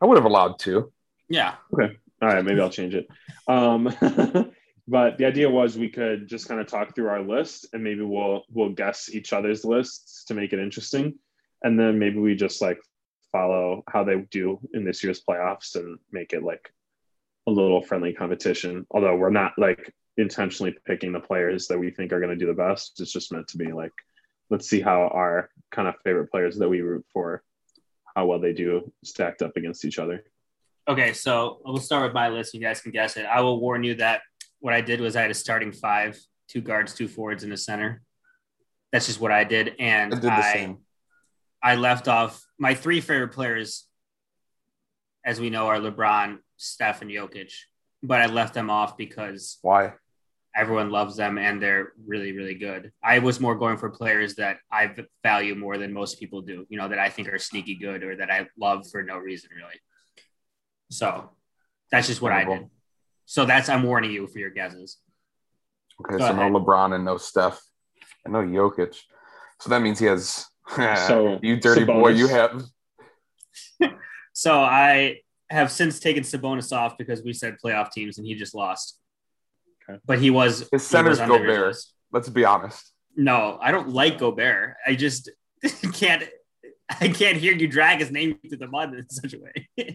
I 0.00 0.06
would 0.06 0.16
have 0.16 0.24
allowed 0.24 0.58
two. 0.58 0.92
Yeah. 1.28 1.54
Okay. 1.72 1.96
All 2.22 2.28
right, 2.28 2.44
maybe 2.44 2.60
I'll 2.60 2.70
change 2.70 2.94
it. 2.94 3.08
Um, 3.46 3.84
but 4.88 5.18
the 5.18 5.26
idea 5.26 5.50
was 5.50 5.76
we 5.76 5.88
could 5.90 6.26
just 6.28 6.48
kind 6.48 6.60
of 6.60 6.66
talk 6.66 6.94
through 6.94 7.08
our 7.08 7.22
list, 7.22 7.68
and 7.72 7.84
maybe 7.84 8.02
we'll 8.02 8.44
we'll 8.50 8.70
guess 8.70 9.10
each 9.12 9.32
other's 9.32 9.64
lists 9.64 10.24
to 10.26 10.34
make 10.34 10.52
it 10.52 10.58
interesting, 10.58 11.14
and 11.62 11.78
then 11.78 11.98
maybe 11.98 12.18
we 12.18 12.34
just 12.34 12.62
like 12.62 12.78
follow 13.36 13.82
how 13.90 14.02
they 14.02 14.24
do 14.30 14.58
in 14.72 14.84
this 14.84 15.04
year's 15.04 15.22
playoffs 15.28 15.74
and 15.74 15.98
make 16.10 16.32
it 16.32 16.42
like 16.42 16.72
a 17.46 17.50
little 17.50 17.82
friendly 17.82 18.12
competition. 18.12 18.86
Although 18.90 19.16
we're 19.16 19.30
not 19.30 19.52
like 19.58 19.92
intentionally 20.16 20.74
picking 20.86 21.12
the 21.12 21.20
players 21.20 21.66
that 21.68 21.78
we 21.78 21.90
think 21.90 22.12
are 22.12 22.20
going 22.20 22.36
to 22.36 22.44
do 22.44 22.46
the 22.46 22.62
best. 22.66 22.98
It's 23.00 23.12
just 23.12 23.32
meant 23.32 23.48
to 23.48 23.58
be 23.58 23.72
like, 23.72 23.92
let's 24.48 24.68
see 24.68 24.80
how 24.80 25.08
our 25.08 25.50
kind 25.70 25.86
of 25.86 25.94
favorite 26.02 26.30
players 26.30 26.56
that 26.56 26.68
we 26.68 26.80
root 26.80 27.04
for, 27.12 27.42
how 28.14 28.26
well 28.26 28.40
they 28.40 28.54
do 28.54 28.90
stacked 29.04 29.42
up 29.42 29.56
against 29.56 29.84
each 29.84 29.98
other. 29.98 30.24
Okay. 30.88 31.12
So 31.12 31.60
we'll 31.64 31.76
start 31.78 32.04
with 32.04 32.14
my 32.14 32.28
list. 32.28 32.54
You 32.54 32.60
guys 32.60 32.80
can 32.80 32.92
guess 32.92 33.16
it. 33.18 33.26
I 33.26 33.40
will 33.42 33.60
warn 33.60 33.84
you 33.84 33.96
that 33.96 34.22
what 34.60 34.72
I 34.72 34.80
did 34.80 35.00
was 35.00 35.14
I 35.14 35.22
had 35.22 35.30
a 35.30 35.34
starting 35.34 35.72
five, 35.72 36.18
two 36.48 36.62
guards, 36.62 36.94
two 36.94 37.08
forwards, 37.08 37.44
and 37.44 37.52
a 37.52 37.56
center. 37.56 38.02
That's 38.92 39.06
just 39.06 39.20
what 39.20 39.32
I 39.32 39.44
did. 39.44 39.74
And 39.78 40.14
I 40.14 40.16
did 40.16 40.30
the 40.30 40.32
I, 40.32 40.52
same. 40.54 40.78
I 41.62 41.76
left 41.76 42.08
off 42.08 42.44
my 42.58 42.74
three 42.74 43.00
favorite 43.00 43.32
players, 43.32 43.84
as 45.24 45.40
we 45.40 45.50
know, 45.50 45.66
are 45.66 45.78
LeBron, 45.78 46.38
Steph, 46.56 47.02
and 47.02 47.10
Jokic. 47.10 47.52
But 48.02 48.20
I 48.20 48.26
left 48.26 48.54
them 48.54 48.70
off 48.70 48.96
because 48.96 49.58
Why? 49.62 49.94
everyone 50.54 50.90
loves 50.90 51.16
them 51.16 51.36
and 51.36 51.60
they're 51.60 51.92
really 52.06 52.32
really 52.32 52.54
good 52.54 52.90
i 53.04 53.18
was 53.18 53.40
more 53.40 53.54
going 53.54 53.76
for 53.76 53.90
players 53.90 54.36
that 54.36 54.56
i 54.72 54.90
value 55.22 55.54
more 55.54 55.76
than 55.76 55.92
most 55.92 56.18
people 56.18 56.40
do 56.40 56.64
you 56.70 56.78
know 56.78 56.88
that 56.88 56.98
i 56.98 57.10
think 57.10 57.28
are 57.28 57.38
sneaky 57.38 57.74
good 57.74 58.02
or 58.02 58.16
that 58.16 58.30
i 58.30 58.46
love 58.58 58.88
for 58.90 59.02
no 59.02 59.18
reason 59.18 59.50
really 59.54 59.78
so 60.90 61.28
that's 61.90 62.06
just 62.06 62.22
what 62.22 62.32
i 62.32 62.42
did 62.44 62.70
so 63.26 63.44
that's 63.44 63.68
i'm 63.68 63.82
warning 63.82 64.10
you 64.10 64.26
for 64.26 64.38
your 64.38 64.48
guesses 64.48 64.96
Okay, 66.00 66.18
Go 66.18 66.18
so 66.26 66.32
ahead. 66.32 66.52
no 66.52 66.60
LeBron 66.60 66.94
and 66.94 67.04
no 67.04 67.16
Steph, 67.16 67.60
and 68.24 68.32
no 68.34 68.40
Jokic. 68.40 68.94
So 69.60 69.70
that 69.70 69.80
means 69.80 69.98
he 69.98 70.06
has. 70.06 70.44
So, 70.74 71.38
you 71.42 71.58
dirty 71.60 71.84
boy, 71.84 72.08
you 72.10 72.26
have. 72.28 72.62
so 74.32 74.60
i 74.60 75.16
have 75.48 75.70
since 75.70 75.98
taken 76.00 76.22
sabonis 76.22 76.76
off 76.76 76.98
because 76.98 77.22
we 77.22 77.32
said 77.32 77.56
playoff 77.64 77.90
teams 77.90 78.18
and 78.18 78.26
he 78.26 78.34
just 78.34 78.54
lost 78.54 78.98
Okay. 79.88 79.98
but 80.04 80.18
he 80.18 80.30
was 80.30 80.68
His 80.72 80.82
center's 80.86 81.20
was 81.20 81.30
under 81.30 81.68
his 81.68 81.92
Let's 82.12 82.28
be 82.28 82.44
honest. 82.44 82.92
no 83.16 83.58
i 83.62 83.70
don't 83.70 83.88
like 83.90 84.18
gobert 84.18 84.74
i 84.86 84.94
just 84.94 85.30
can't 85.94 86.24
i 87.00 87.08
can't 87.08 87.36
hear 87.38 87.54
you 87.54 87.66
drag 87.68 88.00
his 88.00 88.10
name 88.10 88.38
through 88.46 88.58
the 88.58 88.66
mud 88.66 88.92
in 88.94 89.08
such 89.08 89.32
a 89.34 89.38
way 89.38 89.94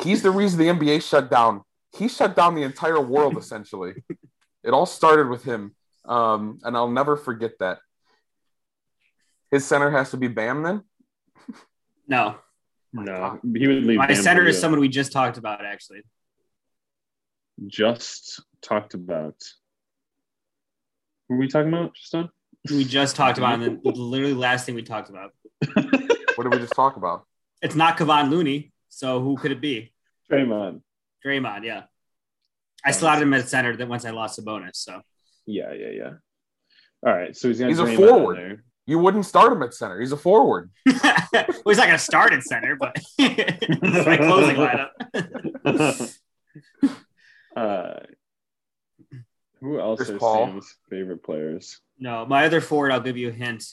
He's 0.00 0.22
the 0.22 0.30
reason 0.30 0.60
the 0.60 0.66
NBA 0.68 1.02
shut 1.02 1.28
down. 1.28 1.62
He 1.96 2.06
shut 2.06 2.36
down 2.36 2.54
the 2.54 2.62
entire 2.62 3.00
world 3.00 3.36
essentially. 3.36 3.94
it 4.62 4.70
all 4.70 4.86
started 4.86 5.28
with 5.28 5.42
him, 5.42 5.74
um, 6.04 6.60
and 6.62 6.76
I'll 6.76 6.88
never 6.90 7.16
forget 7.16 7.58
that. 7.58 7.78
His 9.50 9.64
center 9.64 9.90
has 9.90 10.10
to 10.10 10.16
be 10.16 10.28
Bam 10.28 10.62
then. 10.62 10.82
No, 12.06 12.36
No, 12.92 13.38
he 13.42 13.66
would 13.66 13.84
leave. 13.84 13.98
my 13.98 14.06
Bam 14.06 14.16
center 14.16 14.46
is 14.46 14.58
someone 14.58 14.80
we 14.80 14.88
just 14.88 15.12
talked 15.12 15.36
about. 15.38 15.64
Actually, 15.64 16.02
just 17.66 18.40
talked 18.62 18.94
about. 18.94 19.36
Who 21.28 21.34
were 21.34 21.40
we 21.40 21.48
talking 21.48 21.68
about 21.68 21.94
just 21.94 22.14
now? 22.14 22.30
we 22.70 22.84
just 22.84 23.16
talked 23.16 23.38
about, 23.38 23.54
and 23.54 23.62
then 23.62 23.80
literally 23.84 24.34
last 24.34 24.66
thing 24.66 24.74
we 24.74 24.82
talked 24.82 25.10
about. 25.10 25.32
What 25.74 26.44
did 26.44 26.52
we 26.52 26.58
just 26.58 26.74
talk 26.74 26.96
about? 26.96 27.26
It's 27.62 27.74
not 27.74 27.98
Kevon 27.98 28.30
Looney, 28.30 28.72
so 28.88 29.20
who 29.20 29.36
could 29.36 29.52
it 29.52 29.60
be? 29.60 29.92
Draymond. 30.30 30.82
Draymond, 31.24 31.64
yeah. 31.64 31.84
I 32.84 32.92
slotted 32.92 33.22
him 33.22 33.34
at 33.34 33.48
center 33.48 33.76
that 33.76 33.88
once 33.88 34.04
I 34.04 34.10
lost 34.10 34.38
Sabonis. 34.38 34.76
So 34.76 35.02
Yeah, 35.46 35.72
yeah, 35.72 35.90
yeah. 35.90 36.10
All 37.04 37.12
right, 37.12 37.36
so 37.36 37.48
he's 37.48 37.58
got 37.58 37.68
He's 37.68 37.78
a 37.78 37.84
Draymond 37.84 37.90
in 37.90 37.96
forward. 37.96 38.62
There. 38.88 38.92
You 38.92 38.98
wouldn't 38.98 39.26
start 39.26 39.52
him 39.52 39.62
at 39.62 39.74
center. 39.74 40.00
He's 40.00 40.12
a 40.12 40.16
forward. 40.16 40.70
well, 40.86 40.96
he's 41.66 41.76
not 41.76 41.86
going 41.86 41.90
to 41.90 41.98
start 41.98 42.32
at 42.32 42.42
center, 42.42 42.76
but 42.76 42.96
it's 43.18 44.06
my 44.06 44.16
closing 44.16 44.56
lineup. 44.56 46.14
uh, 47.56 47.94
who 49.60 49.80
else 49.80 49.98
Chris 49.98 50.10
are 50.10 50.18
Paul. 50.18 50.46
Sam's 50.46 50.74
favorite 50.88 51.22
players? 51.22 51.80
no, 51.98 52.24
my 52.26 52.46
other 52.46 52.60
forward, 52.60 52.92
I'll 52.92 53.00
give 53.00 53.16
you 53.16 53.28
a 53.28 53.32
hint. 53.32 53.64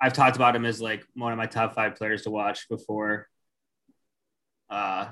I've 0.00 0.12
talked 0.12 0.36
about 0.36 0.56
him 0.56 0.64
as 0.64 0.80
like 0.80 1.04
one 1.14 1.32
of 1.32 1.38
my 1.38 1.46
top 1.46 1.74
five 1.74 1.96
players 1.96 2.22
to 2.22 2.30
watch 2.30 2.68
before. 2.68 3.28
Uh, 4.68 5.08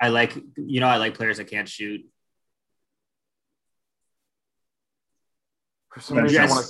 I 0.00 0.08
like, 0.08 0.36
you 0.56 0.80
know, 0.80 0.88
I 0.88 0.96
like 0.96 1.14
players 1.14 1.38
that 1.38 1.48
can't 1.48 1.68
shoot. 1.68 2.02
For 5.92 6.00
some 6.00 6.18
reason, 6.18 6.42
I, 6.42 6.46
wanna, 6.46 6.66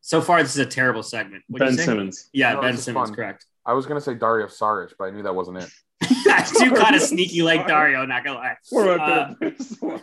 So 0.00 0.20
far, 0.20 0.42
this 0.42 0.52
is 0.52 0.58
a 0.58 0.66
terrible 0.66 1.02
segment. 1.02 1.44
What'd 1.48 1.68
Ben 1.68 1.76
you? 1.76 1.82
Simmons. 1.82 2.30
Yeah, 2.32 2.54
No, 2.54 2.60
Ben 2.62 2.74
is 2.74 2.82
Simmons, 2.82 3.08
fun. 3.10 3.16
correct. 3.16 3.46
I 3.66 3.74
was 3.74 3.86
gonna 3.86 4.00
say 4.00 4.14
Dario 4.14 4.46
Saric, 4.46 4.92
but 4.98 5.04
I 5.06 5.10
knew 5.10 5.22
that 5.22 5.34
wasn't 5.34 5.58
it. 5.58 5.70
I 6.02 6.48
do 6.58 6.70
kind 6.74 6.96
of 6.96 7.02
sneaky 7.02 7.42
like 7.42 7.66
Dario, 7.68 8.06
not 8.06 8.24
gonna 8.24 8.38
lie. 8.38 8.56
What 8.70 9.00
Uh. 9.00 9.34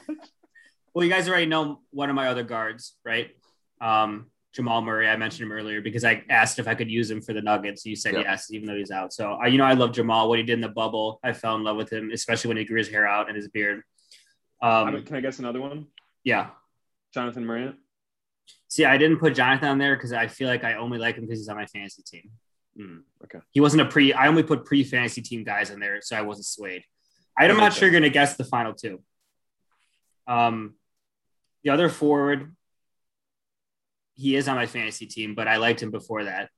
Well, 0.93 1.05
you 1.05 1.11
guys 1.11 1.29
already 1.29 1.45
know 1.45 1.81
one 1.91 2.09
of 2.09 2.15
my 2.15 2.27
other 2.29 2.41
guards, 2.43 2.95
right? 3.05 3.29
Um, 3.79 4.31
Jamal 4.55 4.81
Murray. 4.81 5.07
I 5.07 5.15
mentioned 5.15 5.43
him 5.45 5.51
earlier 5.51 5.79
because 5.79 6.03
I 6.03 6.23
asked 6.27 6.57
if 6.57 6.67
I 6.67 6.73
could 6.73 6.89
use 6.89 7.11
him 7.11 7.21
for 7.21 7.33
the 7.33 7.41
Nuggets. 7.41 7.85
You 7.85 7.95
said 7.95 8.15
Yeah. 8.15 8.21
yes, 8.21 8.49
even 8.51 8.67
though 8.67 8.75
he's 8.75 8.89
out. 8.89 9.13
So, 9.13 9.33
I, 9.33 9.45
you 9.47 9.59
know, 9.59 9.65
I 9.65 9.73
love 9.73 9.91
Jamal. 9.91 10.27
What 10.27 10.39
he 10.39 10.43
did 10.43 10.53
in 10.53 10.61
the 10.61 10.69
bubble, 10.69 11.19
I 11.23 11.33
fell 11.33 11.55
in 11.55 11.63
love 11.63 11.77
with 11.77 11.93
him, 11.93 12.09
especially 12.11 12.47
when 12.47 12.57
he 12.57 12.65
grew 12.65 12.79
his 12.79 12.89
hair 12.89 13.05
out 13.07 13.27
and 13.27 13.35
his 13.37 13.47
beard. 13.47 13.83
I 14.59 14.81
Um, 14.81 14.93
mean, 14.95 15.03
Can 15.03 15.17
I 15.17 15.21
guess 15.21 15.37
another 15.37 15.61
one? 15.61 15.85
yeah. 16.23 16.49
Jonathan 17.13 17.45
Morant. 17.45 17.75
See, 18.69 18.85
I 18.85 18.97
didn't 18.97 19.19
put 19.19 19.35
Jonathan 19.35 19.69
on 19.69 19.77
there 19.77 19.95
because 19.95 20.11
I 20.11 20.27
feel 20.27 20.47
like 20.47 20.63
I 20.63 20.75
only 20.75 20.97
like 20.97 21.15
him 21.15 21.25
because 21.25 21.39
he's 21.39 21.47
on 21.47 21.55
my 21.55 21.65
fantasy 21.65 22.03
team. 22.03 22.31
Mm, 22.77 23.01
okay. 23.23 23.39
He 23.51 23.61
wasn't 23.61 23.81
a 23.81 23.85
pre. 23.85 24.13
I 24.13 24.27
only 24.27 24.43
put 24.43 24.65
pre 24.65 24.83
fantasy 24.83 25.21
team 25.21 25.43
guys 25.43 25.69
in 25.69 25.79
there, 25.79 26.01
so 26.01 26.15
I 26.15 26.21
wasn't 26.21 26.45
swayed. 26.45 26.83
I'm 27.37 27.49
That 27.49 27.57
not 27.57 27.73
sure 27.73 27.87
you're 27.87 27.99
gonna 27.99 28.09
guess 28.09 28.35
the 28.35 28.43
final 28.43 28.73
two. 28.73 29.01
Um, 30.27 30.75
the 31.63 31.69
other 31.69 31.89
forward, 31.89 32.53
he 34.15 34.35
is 34.35 34.47
on 34.47 34.55
my 34.55 34.65
fantasy 34.65 35.05
team, 35.05 35.35
but 35.35 35.47
I 35.47 35.57
liked 35.57 35.81
him 35.81 35.91
before 35.91 36.25
that, 36.25 36.49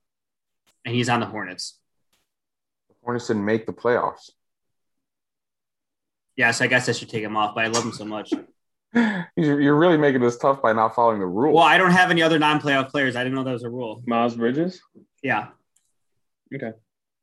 and 0.85 0.95
he's 0.95 1.09
on 1.09 1.19
the 1.19 1.25
Hornets. 1.25 1.79
The 2.89 2.95
Hornets 3.03 3.27
didn't 3.27 3.45
make 3.45 3.65
the 3.65 3.73
playoffs. 3.73 4.31
Yeah, 6.35 6.51
so 6.51 6.65
I 6.65 6.67
guess 6.67 6.87
I 6.87 6.93
should 6.93 7.09
take 7.09 7.23
him 7.23 7.35
off, 7.37 7.53
but 7.53 7.65
I 7.65 7.67
love 7.67 7.83
him 7.83 7.91
so 7.91 8.05
much. 8.05 8.33
You're 8.93 9.61
you're 9.61 9.75
really 9.77 9.97
making 9.97 10.21
this 10.21 10.37
tough 10.37 10.61
by 10.61 10.73
not 10.73 10.95
following 10.95 11.19
the 11.19 11.25
rules. 11.27 11.53
Well, 11.55 11.63
I 11.63 11.77
don't 11.77 11.91
have 11.91 12.09
any 12.11 12.21
other 12.23 12.39
non-playoff 12.39 12.89
players. 12.89 13.15
I 13.15 13.23
didn't 13.23 13.35
know 13.35 13.43
that 13.43 13.51
was 13.53 13.63
a 13.63 13.69
rule. 13.69 14.01
Miles 14.07 14.35
Bridges. 14.35 14.81
Yeah. 15.21 15.49
Okay. 16.53 16.71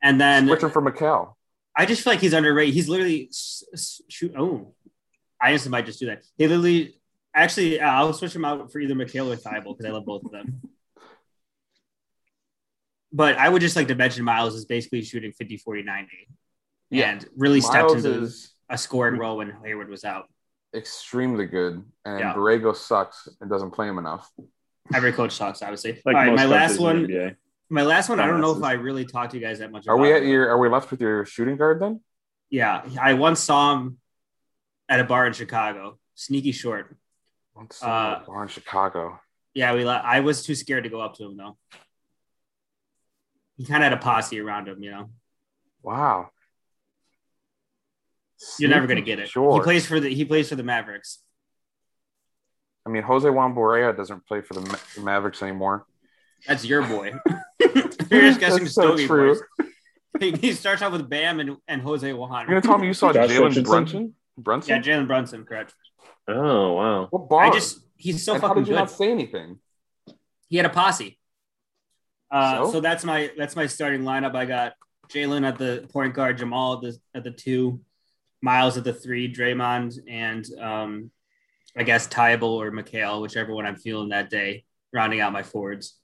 And 0.02 0.20
then 0.20 0.46
Switching 0.46 0.70
for 0.70 0.80
Mikal. 0.82 1.34
I 1.76 1.84
just 1.86 2.02
feel 2.02 2.12
like 2.12 2.20
he's 2.20 2.32
underrated. 2.32 2.72
He's 2.74 2.88
literally 2.88 3.26
s- 3.30 3.64
s- 3.72 4.00
shoot. 4.08 4.32
Oh, 4.38 4.74
I 5.42 5.52
just 5.52 5.68
might 5.68 5.86
just 5.86 5.98
do 5.98 6.06
that. 6.06 6.22
He 6.38 6.46
literally, 6.46 7.00
actually, 7.34 7.80
uh, 7.80 7.90
I'll 7.90 8.12
switch 8.12 8.34
him 8.34 8.44
out 8.44 8.70
for 8.70 8.78
either 8.78 8.94
Mikal 8.94 9.32
or 9.32 9.36
Thybulle 9.36 9.76
because 9.76 9.86
I 9.86 9.90
love 9.90 10.06
both 10.06 10.24
of 10.24 10.30
them. 10.30 10.62
But 13.12 13.36
I 13.38 13.48
would 13.48 13.60
just 13.60 13.76
like 13.76 13.88
to 13.88 13.94
mention 13.94 14.24
Miles 14.24 14.54
is 14.54 14.64
basically 14.64 15.02
shooting 15.02 15.32
50, 15.32 15.56
40, 15.58 15.82
90 15.82 16.28
Yeah. 16.90 17.10
and 17.10 17.26
really 17.36 17.60
stepped 17.60 17.90
into 17.92 18.22
is 18.22 18.52
a 18.68 18.76
scoring 18.78 19.18
role 19.18 19.38
when 19.38 19.52
Hayward 19.64 19.88
was 19.88 20.04
out. 20.04 20.28
Extremely 20.76 21.46
good, 21.46 21.82
and 22.04 22.18
Yeah. 22.20 22.34
Borrego 22.34 22.74
sucks 22.76 23.28
and 23.40 23.48
doesn't 23.50 23.70
play 23.72 23.88
him 23.88 23.98
enough. 23.98 24.30
Every 24.94 25.12
coach 25.12 25.32
sucks, 25.32 25.62
obviously. 25.62 26.00
Like 26.04 26.14
All 26.16 26.26
right, 26.26 26.36
my 26.36 26.44
last 26.46 26.78
one. 26.78 27.36
My 27.68 27.82
last 27.82 28.08
one. 28.08 28.20
I 28.20 28.26
don't 28.26 28.40
know 28.40 28.56
if 28.56 28.62
I 28.62 28.72
really 28.74 29.04
talked 29.04 29.32
to 29.32 29.38
you 29.38 29.44
guys 29.44 29.58
that 29.58 29.72
much. 29.72 29.88
Are 29.88 29.96
we 29.96 30.12
at 30.12 30.22
it. 30.22 30.28
your? 30.28 30.48
Are 30.48 30.58
we 30.58 30.68
left 30.68 30.90
with 30.92 31.00
your 31.00 31.24
shooting 31.24 31.56
guard 31.56 31.80
then? 31.80 32.00
Yeah, 32.50 32.82
I 33.00 33.14
once 33.14 33.40
saw 33.40 33.74
him 33.74 33.98
at 34.88 35.00
a 35.00 35.04
bar 35.04 35.26
in 35.26 35.32
Chicago. 35.32 35.98
Sneaky 36.14 36.52
short. 36.52 36.96
Let's 37.56 37.82
Uh, 37.82 38.22
bar 38.24 38.42
in 38.42 38.48
Chicago. 38.48 39.18
Yeah, 39.54 39.74
we. 39.74 39.84
le- 39.84 39.94
I 40.04 40.20
was 40.20 40.44
too 40.44 40.54
scared 40.54 40.84
to 40.84 40.90
go 40.90 41.00
up 41.00 41.14
to 41.16 41.24
him 41.24 41.36
though. 41.36 41.56
He 43.56 43.64
kind 43.64 43.82
of 43.82 43.90
had 43.90 43.98
a 43.98 44.02
posse 44.02 44.38
around 44.38 44.68
him, 44.68 44.82
you 44.82 44.90
know. 44.92 45.10
Wow. 45.82 46.30
You're 48.58 48.70
never 48.70 48.86
gonna 48.86 49.00
get 49.00 49.18
it. 49.18 49.28
Sure. 49.28 49.54
He 49.54 49.60
plays 49.60 49.86
for 49.86 49.98
the. 50.00 50.12
He 50.12 50.24
plays 50.24 50.48
for 50.48 50.56
the 50.56 50.62
Mavericks. 50.62 51.18
I 52.84 52.90
mean, 52.90 53.02
Jose 53.02 53.28
Juan 53.28 53.54
Barea 53.54 53.96
doesn't 53.96 54.26
play 54.26 54.40
for 54.42 54.54
the 54.54 54.60
Ma- 54.60 55.02
Mavericks 55.04 55.42
anymore. 55.42 55.86
That's 56.46 56.64
your 56.64 56.82
boy. 56.82 57.14
You're 57.58 58.22
just 58.22 58.38
guessing 58.40 58.64
That's 58.64 58.74
so 58.74 58.96
true. 58.96 59.40
He, 60.18 60.32
he 60.32 60.52
starts 60.54 60.80
off 60.80 60.92
with 60.92 61.10
Bam 61.10 61.40
and, 61.40 61.56
and 61.68 61.82
Jose 61.82 62.10
Juan. 62.10 62.46
You're 62.48 62.58
gonna 62.58 62.60
tell 62.62 62.78
me 62.78 62.86
you 62.86 62.94
saw 62.94 63.12
Jalen 63.12 63.62
Brunson? 63.66 64.14
Brunson? 64.38 64.70
Yeah, 64.76 64.80
Jalen 64.80 65.06
Brunson, 65.06 65.44
correct. 65.44 65.74
Oh 66.26 66.72
wow. 66.72 67.06
what 67.10 67.28
bar? 67.28 67.44
I 67.44 67.50
just 67.50 67.80
he's 67.96 68.24
so 68.24 68.32
and 68.32 68.40
how 68.40 68.48
fucking 68.48 68.62
did 68.62 68.68
you 68.70 68.74
good. 68.76 68.80
not 68.80 68.90
say 68.90 69.10
anything? 69.10 69.58
he 70.48 70.56
had 70.56 70.64
a 70.64 70.70
posse. 70.70 71.18
Uh, 72.30 72.64
So? 72.64 72.72
so? 72.72 72.80
that's 72.80 73.04
my 73.04 73.30
that's 73.36 73.56
my 73.56 73.66
starting 73.66 74.04
lineup. 74.04 74.34
I 74.34 74.46
got 74.46 74.72
Jalen 75.10 75.46
at 75.46 75.58
the 75.58 75.86
point 75.92 76.14
guard, 76.14 76.38
Jamal 76.38 76.76
at 76.76 76.80
the 76.80 76.96
at 77.14 77.22
the 77.24 77.30
two, 77.30 77.80
Miles 78.46 78.78
at 78.78 78.84
the 78.84 78.92
three, 78.94 79.30
Draymond, 79.30 79.98
and 80.08 80.46
um, 80.60 81.10
I 81.76 81.82
guess 81.82 82.06
Thybulle 82.06 82.42
or 82.62 82.70
Mikal, 82.70 83.20
whichever 83.20 83.52
one 83.52 83.66
I'm 83.66 83.74
feeling 83.76 84.10
that 84.10 84.30
day, 84.30 84.64
rounding 84.92 85.20
out 85.20 85.32
my 85.32 85.42
forwards. 85.42 85.98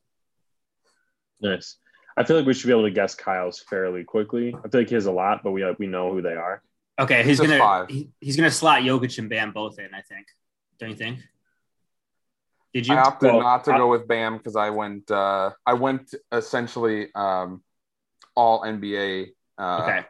Nice. 1.41 1.77
I 2.17 2.25
feel 2.25 2.37
like 2.37 2.45
we 2.47 2.53
should 2.53 2.67
be 2.67 2.73
able 2.73 2.83
to 2.83 2.91
guess 2.91 3.15
Kyle's 3.15 3.61
fairly 3.61 4.03
quickly. 4.05 4.49
I 4.65 4.69
feel 4.69 4.81
like 4.81 4.89
he 4.89 4.97
has 4.97 5.07
a 5.07 5.13
lot, 5.13 5.43
but 5.45 5.53
we 5.53 5.65
we 5.79 5.87
know 5.87 6.13
who 6.13 6.21
they 6.21 6.35
are. 6.35 6.63
Okay, 6.99 7.23
he's 7.23 7.39
Just 7.39 7.49
gonna 7.49 7.59
five. 7.61 7.89
he, 7.89 8.11
he's 8.21 8.37
gonna 8.37 8.51
slot 8.51 8.83
Jokic 8.83 9.17
and 9.19 9.31
Bam 9.31 9.53
both 9.53 9.79
in. 9.79 9.95
I 9.95 10.03
think. 10.03 10.27
Don't 10.79 10.91
you 10.91 10.97
think? 10.97 11.21
Did 12.75 12.87
you? 12.89 12.95
I 12.95 13.03
opted 13.03 13.31
Well, 13.33 13.41
not 13.41 13.65
to 13.65 13.73
I- 13.73 13.79
go 13.79 13.89
with 13.89 14.09
Bam 14.09 14.37
because 14.37 14.57
I 14.57 14.71
went. 14.71 15.11
Uh, 15.11 15.51
I 15.65 15.75
went 15.75 16.13
essentially 16.33 17.09
um, 17.15 17.63
all 18.35 18.63
NBA. 18.63 19.29
Uh, 19.57 19.79
okay. 19.83 20.07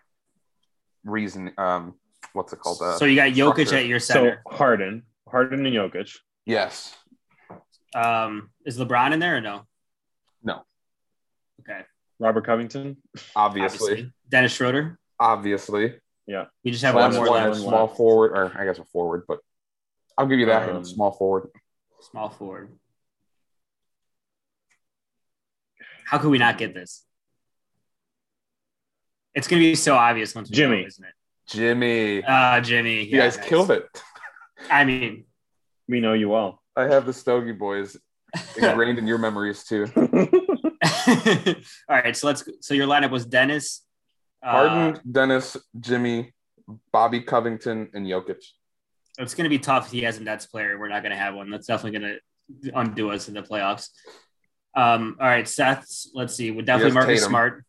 Reason. 1.04 1.52
Um, 1.58 1.94
what's 2.32 2.52
it 2.52 2.60
called? 2.60 2.78
Uh, 2.82 2.96
so 2.96 3.04
you 3.04 3.16
got 3.16 3.32
Jokic 3.32 3.66
structure. 3.66 3.76
at 3.76 3.86
your 3.86 4.00
center. 4.00 4.42
So. 4.50 4.56
Harden, 4.56 5.02
Harden 5.28 5.64
and 5.66 5.74
Jokic. 5.74 6.16
yes. 6.46 6.94
um, 7.94 8.50
is 8.64 8.78
LeBron 8.78 9.12
in 9.12 9.18
there 9.20 9.36
or 9.36 9.40
no? 9.40 9.62
No. 10.42 10.62
Okay. 11.60 11.80
Robert 12.18 12.44
Covington. 12.46 12.96
Obviously. 13.36 14.10
Dennis 14.28 14.52
Schroeder. 14.54 14.98
Obviously. 15.20 15.94
Yeah. 16.26 16.46
We 16.64 16.70
just 16.70 16.82
have 16.84 16.94
So 16.94 17.00
one 17.00 17.14
more 17.14 17.28
one- 17.28 17.50
left. 17.50 17.60
small 17.60 17.84
left. 17.86 17.96
forward, 17.96 18.32
or 18.32 18.52
I 18.58 18.64
guess 18.64 18.78
a 18.78 18.84
forward, 18.86 19.24
but 19.28 19.38
I'll 20.16 20.26
give 20.26 20.38
you 20.38 20.46
that 20.46 20.68
Um. 20.68 20.84
Small 20.84 21.12
forward. 21.12 21.48
Small 22.00 22.30
forward. 22.30 22.70
How 26.06 26.18
could 26.18 26.30
we 26.30 26.38
not 26.38 26.58
get 26.58 26.74
this? 26.74 27.04
It's 29.34 29.48
gonna 29.48 29.60
be 29.60 29.74
so 29.74 29.94
obvious 29.94 30.34
once 30.34 30.50
we 30.50 30.56
Jimmy. 30.56 30.82
know, 30.82 30.86
isn't 30.88 31.04
it? 31.04 31.14
Jimmy. 31.52 32.24
Uh 32.24 32.60
Jimmy. 32.60 33.04
you 33.04 33.18
guys 33.18 33.36
killed 33.36 33.70
it. 33.70 33.84
I 34.70 34.84
mean, 34.84 35.24
We 35.88 36.00
know 36.00 36.12
you 36.12 36.28
well. 36.28 36.62
I 36.76 36.84
have 36.84 37.06
the 37.06 37.12
Stogie 37.12 37.52
boys 37.52 37.96
ingrained 38.56 38.98
in 38.98 39.06
your 39.06 39.18
memories 39.18 39.64
too. 39.64 39.86
all 39.96 40.08
right. 41.88 42.16
So 42.16 42.26
let's. 42.26 42.48
So 42.60 42.74
your 42.74 42.86
lineup 42.86 43.10
was 43.10 43.26
Dennis, 43.26 43.82
uh, 44.42 44.50
Harden, 44.50 45.00
Dennis, 45.10 45.56
Jimmy, 45.78 46.32
Bobby 46.92 47.20
Covington, 47.20 47.90
and 47.92 48.06
Jokic. 48.06 48.42
It's 49.18 49.34
gonna 49.34 49.50
be 49.50 49.58
tough. 49.58 49.86
if 49.86 49.92
He 49.92 50.02
has 50.02 50.18
a 50.18 50.22
Nets 50.22 50.46
player. 50.46 50.78
We're 50.78 50.88
not 50.88 51.02
gonna 51.02 51.16
have 51.16 51.34
one. 51.34 51.50
That's 51.50 51.66
definitely 51.66 51.98
gonna 51.98 52.16
undo 52.74 53.10
us 53.10 53.28
in 53.28 53.34
the 53.34 53.42
playoffs. 53.42 53.88
Um. 54.74 55.16
All 55.20 55.26
right, 55.26 55.46
Seth. 55.46 55.86
Let's 56.14 56.34
see. 56.34 56.50
Would 56.50 56.64
definitely 56.64 56.90
has 56.90 56.94
Marcus 56.94 57.20
Tatum. 57.20 57.30
Smart. 57.30 57.64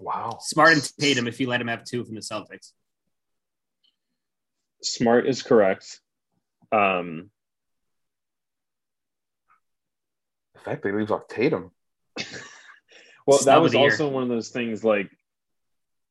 Wow. 0.00 0.38
Smart 0.40 0.72
and 0.72 0.92
Tatum. 0.98 1.28
If 1.28 1.38
you 1.40 1.46
let 1.48 1.60
him 1.60 1.68
have 1.68 1.84
two 1.84 2.04
from 2.04 2.14
the 2.16 2.20
Celtics. 2.22 2.72
Smart 4.82 5.26
is 5.28 5.42
correct. 5.42 6.00
Um, 6.72 7.30
The 10.54 10.60
fact 10.60 10.82
that 10.82 10.90
he 10.90 10.94
leaves 10.96 11.10
off 11.10 11.28
Tatum. 11.28 11.70
Well, 13.26 13.36
that 13.38 13.44
Snub 13.44 13.56
of 13.58 13.62
was 13.64 13.72
the 13.72 13.78
year. 13.78 13.90
also 13.90 14.08
one 14.08 14.22
of 14.24 14.28
those 14.28 14.48
things 14.48 14.82
like, 14.82 15.08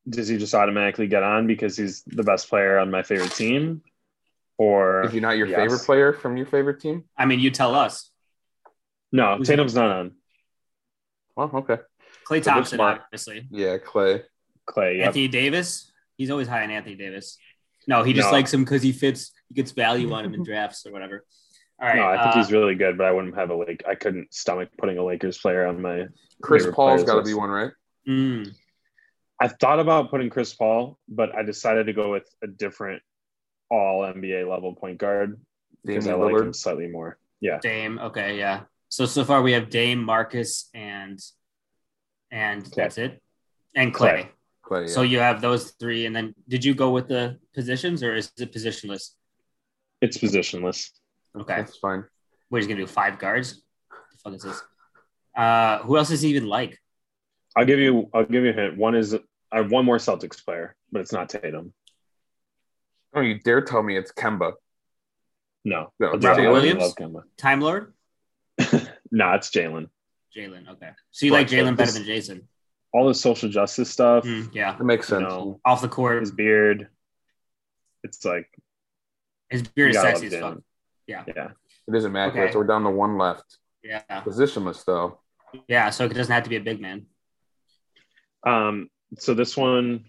does 0.08 0.28
he 0.30 0.38
just 0.38 0.54
automatically 0.54 1.08
get 1.08 1.22
on 1.24 1.48
because 1.48 1.76
he's 1.76 2.04
the 2.04 2.24
best 2.24 2.48
player 2.48 2.78
on 2.78 2.92
my 2.92 3.02
favorite 3.04 3.32
team? 3.34 3.82
Or 4.58 5.04
if 5.04 5.14
you're 5.14 5.22
not 5.22 5.36
your 5.36 5.48
yes. 5.48 5.58
favorite 5.58 5.82
player 5.82 6.14
from 6.14 6.38
your 6.38 6.46
favorite 6.46 6.80
team? 6.80 7.06
I 7.18 7.26
mean, 7.26 7.40
you 7.42 7.50
tell 7.52 7.76
us. 7.76 8.10
No, 9.12 9.36
Who's- 9.38 9.48
Tatum's 9.48 9.76
not 9.76 9.90
on. 9.92 10.12
Well, 11.36 11.50
okay. 11.56 11.80
Klay 12.30 12.44
Thompson, 12.44 12.78
smart. 12.78 13.02
obviously. 13.06 13.48
Yeah, 13.50 13.78
Klay. 13.78 14.24
Klay, 14.68 14.98
yep. 14.98 15.08
Anthony 15.08 15.28
Davis. 15.28 15.92
He's 16.18 16.30
always 16.30 16.48
high 16.48 16.64
on 16.64 16.70
Anthony 16.72 16.96
Davis. 16.96 17.38
No, 17.88 18.04
he 18.04 18.14
just 18.14 18.28
No. 18.28 18.34
likes 18.34 18.54
him 18.54 18.64
because 18.64 18.84
he 18.84 18.92
fits. 18.92 19.32
He 19.48 19.56
gets 19.56 19.72
value 19.72 20.12
on 20.14 20.26
him 20.26 20.34
in 20.34 20.44
drafts 20.50 20.86
or 20.86 20.92
whatever. 20.92 21.26
All 21.82 21.88
right. 21.88 21.96
no, 21.96 22.04
I 22.08 22.22
think 22.24 22.36
uh, 22.36 22.38
he's 22.44 22.52
really 22.52 22.76
good, 22.76 22.98
but 22.98 23.08
I 23.08 23.12
wouldn't 23.12 23.36
have 23.36 23.50
a 23.50 23.56
like. 23.56 23.84
I 23.88 23.96
couldn't 23.96 24.34
stomach 24.34 24.70
putting 24.78 24.98
a 24.98 25.04
Lakers 25.04 25.38
player 25.38 25.66
on 25.66 25.82
my. 25.82 26.08
Chris 26.42 26.64
favorite 26.64 26.76
Paul's 26.76 27.04
players 27.04 27.10
got 27.10 27.16
to 27.20 27.24
be 27.24 27.34
one, 27.34 27.50
right? 27.50 27.72
mm, 28.08 28.50
I 29.42 29.48
thought 29.48 29.80
about 29.80 30.10
putting 30.12 30.30
Chris 30.30 30.54
Paul, 30.54 31.00
but 31.08 31.34
I 31.36 31.44
decided 31.44 31.86
to 31.88 31.94
go 31.94 32.12
with 32.12 32.28
a 32.44 32.48
different 32.48 33.02
All 33.72 34.02
NBA 34.04 34.48
level 34.50 34.76
point 34.76 34.98
guard 34.98 35.40
because 35.86 36.04
Damian 36.06 36.22
I 36.22 36.26
like 36.26 36.36
him 36.36 36.48
Lillard. 36.52 36.56
slightly 36.56 36.88
more. 36.88 37.18
Yeah, 37.42 37.60
Dame. 37.62 37.98
Okay, 38.00 38.38
yeah. 38.38 38.62
So 38.90 39.06
so 39.06 39.24
far 39.24 39.42
we 39.42 39.54
have 39.54 39.70
Dame, 39.70 40.04
Marcus, 40.04 40.70
and 40.74 41.18
and 42.32 42.64
Klay. 42.64 42.76
that's 42.76 42.98
it, 42.98 43.22
and 43.76 43.94
Klay. 43.94 44.24
Klay. 44.24 44.30
Klay. 44.66 44.88
Yeah. 44.88 44.94
So 44.94 45.02
you 45.02 45.20
have 45.20 45.42
those 45.42 45.72
three, 45.72 46.06
and 46.06 46.16
then 46.16 46.34
did 46.48 46.64
you 46.64 46.74
go 46.76 46.92
with 46.92 47.08
the 47.08 47.38
positions 47.54 48.04
or 48.04 48.16
is 48.16 48.32
it 48.38 48.54
positionless? 48.54 49.12
it's 50.02 50.18
positionless. 50.18 50.92
Okay, 51.38 51.58
That's 51.58 51.78
fine. 51.78 52.06
what 52.50 52.60
he's 52.60 52.68
gonna 52.68 52.80
do? 52.80 52.88
Five 52.88 53.20
guards? 53.20 53.62
the 53.92 54.18
fuck 54.24 54.34
is 54.34 54.44
this? 54.44 54.62
Uh, 55.36 55.80
who 55.80 55.98
else 55.98 56.10
is 56.12 56.22
he 56.22 56.30
even 56.30 56.48
like? 56.48 56.80
I'll 57.56 57.66
give 57.66 57.80
you. 57.80 58.10
I'll 58.14 58.26
give 58.26 58.44
you 58.44 58.52
a 58.52 58.54
hint. 58.54 58.78
One 58.78 58.96
is 58.96 59.14
I 59.52 59.58
have 59.58 59.72
one 59.72 59.86
more 59.86 59.98
Celtics 59.98 60.44
player, 60.44 60.76
but 60.92 61.02
it's 61.02 61.12
not 61.12 61.30
Tatum. 61.30 61.74
Oh, 63.14 63.22
you 63.22 63.40
dare 63.40 63.62
tell 63.62 63.82
me 63.82 63.98
it's 63.98 64.12
Kemba? 64.12 64.54
No, 65.66 65.92
No, 66.00 66.12
But 66.12 66.24
Robert 66.24 66.48
I 66.48 66.52
Williams? 66.52 66.94
Kemba. 66.94 67.24
Time 67.38 67.60
Lord, 67.60 67.94
Nah, 69.12 69.36
it's 69.36 69.50
Jaylen. 69.50 69.88
Jaylen. 70.36 70.68
Okay, 70.70 70.90
so 71.12 71.26
you 71.26 71.34
Right, 71.34 71.40
like 71.40 71.48
Jaylen 71.48 71.76
better 71.76 71.92
than 71.92 72.04
Jayson? 72.04 72.42
All 72.94 73.08
the 73.08 73.14
social 73.14 73.50
justice 73.50 73.90
stuff, 73.90 74.24
Mm, 74.26 74.50
yeah, 74.54 74.76
That 74.78 74.84
makes 74.84 75.08
sense. 75.08 75.22
No. 75.22 75.60
off 75.64 75.82
the 75.82 75.88
court, 75.90 76.22
his 76.22 76.32
beard. 76.32 76.88
It's 78.04 78.24
like 78.26 78.48
his 79.50 79.64
beard 79.64 79.92
is 79.92 80.02
sexy 80.02 80.28
as 80.28 80.34
love 80.34 80.42
fuck. 80.42 80.54
Jaylen. 80.56 80.64
Yeah. 81.08 81.24
Yeah, 81.36 81.48
It 81.88 81.96
is 81.96 82.06
immaculate. 82.06 82.46
Okay. 82.46 82.54
So 82.54 82.60
we're 82.60 82.68
down 82.68 82.84
to 82.84 82.90
one 82.90 83.18
left. 83.18 83.58
Yeah, 83.84 84.02
Positionless 84.10 84.84
though. 84.86 85.20
yeah. 85.68 85.90
So 85.90 86.06
it 86.06 86.14
doesn't 86.14 86.32
have 86.34 86.44
to 86.44 86.50
be 86.50 86.56
a 86.58 86.62
big 86.62 86.82
man. 86.82 87.06
Um, 88.46 88.90
so 89.18 89.34
this 89.34 89.56
one, 89.58 90.06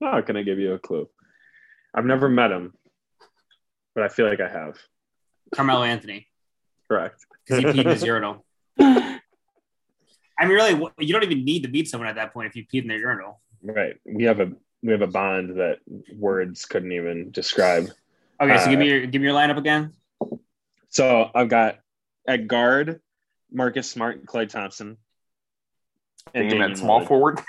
how 0.00 0.20
can 0.22 0.36
I 0.36 0.42
give 0.42 0.58
you 0.58 0.74
a 0.74 0.78
clue? 0.78 1.08
I've 1.94 2.04
never 2.04 2.28
met 2.28 2.50
him, 2.52 2.74
but 3.94 4.04
I 4.04 4.08
feel 4.08 4.28
like 4.28 4.40
I 4.40 4.48
have. 4.48 4.76
Carmelo 5.54 5.82
Anthony. 5.82 6.27
Correct. 6.88 7.24
because 7.46 7.58
he 7.62 7.64
peed 7.70 7.84
in 7.84 7.86
his 7.90 8.02
urinal. 8.12 8.44
I 8.80 9.20
mean, 10.46 10.50
really, 10.50 10.70
you 10.98 11.12
don't 11.12 11.24
even 11.24 11.44
need 11.44 11.64
to 11.64 11.68
meet 11.68 11.88
someone 11.88 12.08
at 12.08 12.14
that 12.16 12.32
point 12.32 12.48
if 12.48 12.56
you 12.56 12.64
peed 12.64 12.82
in 12.82 12.88
their 12.88 12.98
urinal. 12.98 13.40
Right. 13.62 13.96
We 14.04 14.24
have 14.24 14.40
a 14.40 14.52
we 14.82 14.92
have 14.92 15.02
a 15.02 15.06
bond 15.08 15.58
that 15.58 15.78
words 16.16 16.64
couldn't 16.64 16.92
even 16.92 17.30
describe. 17.32 17.88
Okay, 18.40 18.56
so 18.58 18.70
give 18.70 18.78
Uh, 18.78 18.82
me 18.82 18.88
your 18.88 19.06
give 19.06 19.20
me 19.20 19.26
your 19.28 19.36
lineup 19.36 19.58
again. 19.58 19.92
So 20.90 21.30
I've 21.34 21.48
got 21.48 21.78
at 22.26 22.46
guard 22.46 23.00
Marcus 23.50 23.90
Smart 23.90 24.18
and 24.18 24.28
Klay 24.28 24.48
Thompson. 24.48 24.96
Dame 26.34 26.48
Damian 26.50 26.70
at 26.72 26.78
small 26.78 27.00
Lillard. 27.00 27.08
forward. 27.08 27.40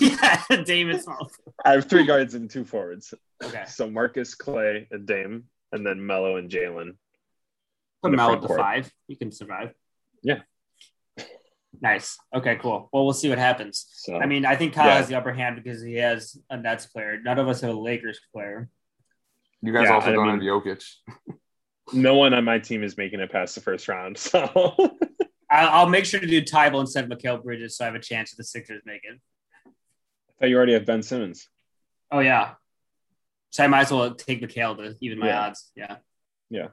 yeah, 0.00 0.42
Damon 0.64 1.00
Small. 1.00 1.30
I 1.64 1.72
have 1.72 1.88
three 1.88 2.04
guards 2.04 2.34
and 2.34 2.50
two 2.50 2.64
forwards. 2.64 3.14
Okay, 3.42 3.62
So 3.68 3.88
Marcus, 3.88 4.34
Klay, 4.34 4.86
and 4.90 5.06
Dame, 5.06 5.44
and 5.72 5.86
then 5.86 6.04
Melo 6.04 6.36
and 6.36 6.50
Jaylen. 6.50 6.96
Put 8.02 8.10
the 8.12 8.16
Mel 8.16 8.26
front 8.28 8.36
at 8.38 8.42
the 8.42 8.46
court. 8.48 8.60
five. 8.60 8.92
You 9.08 9.16
can 9.16 9.32
survive. 9.32 9.72
Yeah. 10.22 10.40
Nice. 11.80 12.18
Okay, 12.34 12.56
cool. 12.56 12.88
Well, 12.92 13.04
we'll 13.04 13.12
see 13.12 13.28
what 13.28 13.38
happens. 13.38 13.86
So 13.92 14.16
I 14.16 14.26
mean, 14.26 14.44
I 14.44 14.56
think 14.56 14.72
Kyle 14.74 14.86
Yeah. 14.86 14.96
has 14.96 15.08
the 15.08 15.14
upper 15.16 15.32
hand 15.32 15.56
because 15.62 15.82
he 15.82 15.94
has 15.96 16.36
a 16.50 16.56
Nets 16.56 16.86
player. 16.86 17.20
None 17.22 17.38
of 17.38 17.46
us 17.48 17.60
have 17.60 17.70
a 17.70 17.78
Lakers 17.78 18.18
player. 18.32 18.68
You 19.62 19.72
guys 19.72 19.84
Yeah, 19.88 19.94
also 19.94 20.08
I 20.08 20.12
don't 20.12 20.26
mean- 20.38 20.48
have 20.48 20.62
Jokic. 20.62 20.84
no 21.92 22.14
one 22.16 22.34
on 22.34 22.44
my 22.44 22.58
team 22.58 22.82
is 22.82 22.96
making 22.96 23.20
it 23.20 23.30
past 23.30 23.54
the 23.54 23.60
first 23.60 23.86
round. 23.88 24.16
So 24.28 24.40
I- 25.50 25.66
I'll 25.66 25.88
make 25.88 26.04
sure 26.04 26.20
to 26.20 26.26
do 26.26 26.42
Thybulle 26.42 26.80
instead 26.80 27.04
of 27.04 27.10
Mikal 27.16 27.42
Bridges 27.42 27.76
so 27.76 27.84
I 27.84 27.86
have 27.86 27.94
a 27.94 28.00
chance 28.00 28.32
of 28.32 28.36
the 28.38 28.44
Sixers 28.44 28.82
making. 28.84 29.20
I 29.66 29.70
thought 30.40 30.48
you 30.50 30.56
already 30.56 30.74
have 30.74 30.84
Ben 30.86 31.02
Simmons. 31.02 31.48
Oh 32.10 32.20
yeah. 32.20 32.54
So 33.50 33.64
I 33.64 33.66
might 33.66 33.82
as 33.82 33.90
well 33.92 34.14
take 34.14 34.42
Mikal 34.42 34.76
to 34.78 34.96
even 35.00 35.18
my 35.18 35.28
Yeah. 35.28 35.40
odds. 35.46 35.70
Yeah. 35.76 35.96
Yeah. 36.50 36.68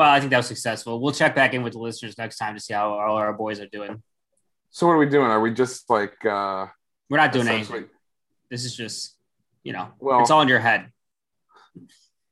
Well, 0.00 0.08
I 0.08 0.18
think 0.18 0.30
that 0.30 0.38
was 0.38 0.46
successful. 0.46 0.98
We'll 0.98 1.12
check 1.12 1.34
back 1.34 1.52
in 1.52 1.62
with 1.62 1.74
the 1.74 1.78
listeners 1.78 2.16
next 2.16 2.38
time 2.38 2.54
to 2.54 2.60
see 2.60 2.72
how 2.72 2.94
all 2.94 3.16
our 3.16 3.34
boys 3.34 3.60
are 3.60 3.66
doing. 3.66 4.02
So 4.70 4.86
what 4.86 4.94
are 4.94 4.98
we 4.98 5.04
doing? 5.04 5.26
Are 5.26 5.42
we 5.42 5.52
just 5.52 5.90
like 5.90 6.24
uh 6.24 6.68
We're 7.10 7.18
not 7.18 7.32
doing 7.32 7.46
anything. 7.46 7.84
This 8.48 8.64
is 8.64 8.74
just, 8.74 9.14
you 9.62 9.74
know, 9.74 9.88
Well- 9.98 10.22
it's 10.22 10.30
all 10.30 10.40
in 10.40 10.48
your 10.48 10.58
head. 10.58 10.90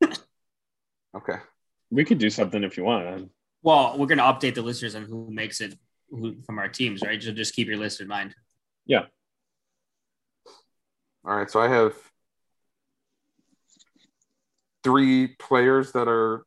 Okay. 1.14 1.36
We 1.90 2.06
could 2.06 2.16
do 2.16 2.30
something 2.30 2.64
if 2.64 2.78
you 2.78 2.84
want. 2.84 3.30
Well, 3.62 3.98
we're 3.98 4.06
going 4.06 4.18
to 4.18 4.24
update 4.24 4.54
the 4.54 4.62
listeners 4.62 4.94
on 4.94 5.02
who 5.04 5.28
makes 5.30 5.60
it 5.60 5.74
who, 6.10 6.36
from 6.46 6.58
our 6.58 6.68
teams, 6.68 7.02
right? 7.02 7.22
So 7.22 7.32
just 7.32 7.54
keep 7.54 7.66
your 7.66 7.76
list 7.76 8.00
in 8.00 8.08
mind. 8.08 8.34
Yeah. 8.86 9.04
All 11.26 11.36
right. 11.36 11.50
So 11.50 11.60
I 11.60 11.68
have 11.68 11.94
three 14.84 15.28
players 15.28 15.92
that 15.92 16.08
are 16.08 16.44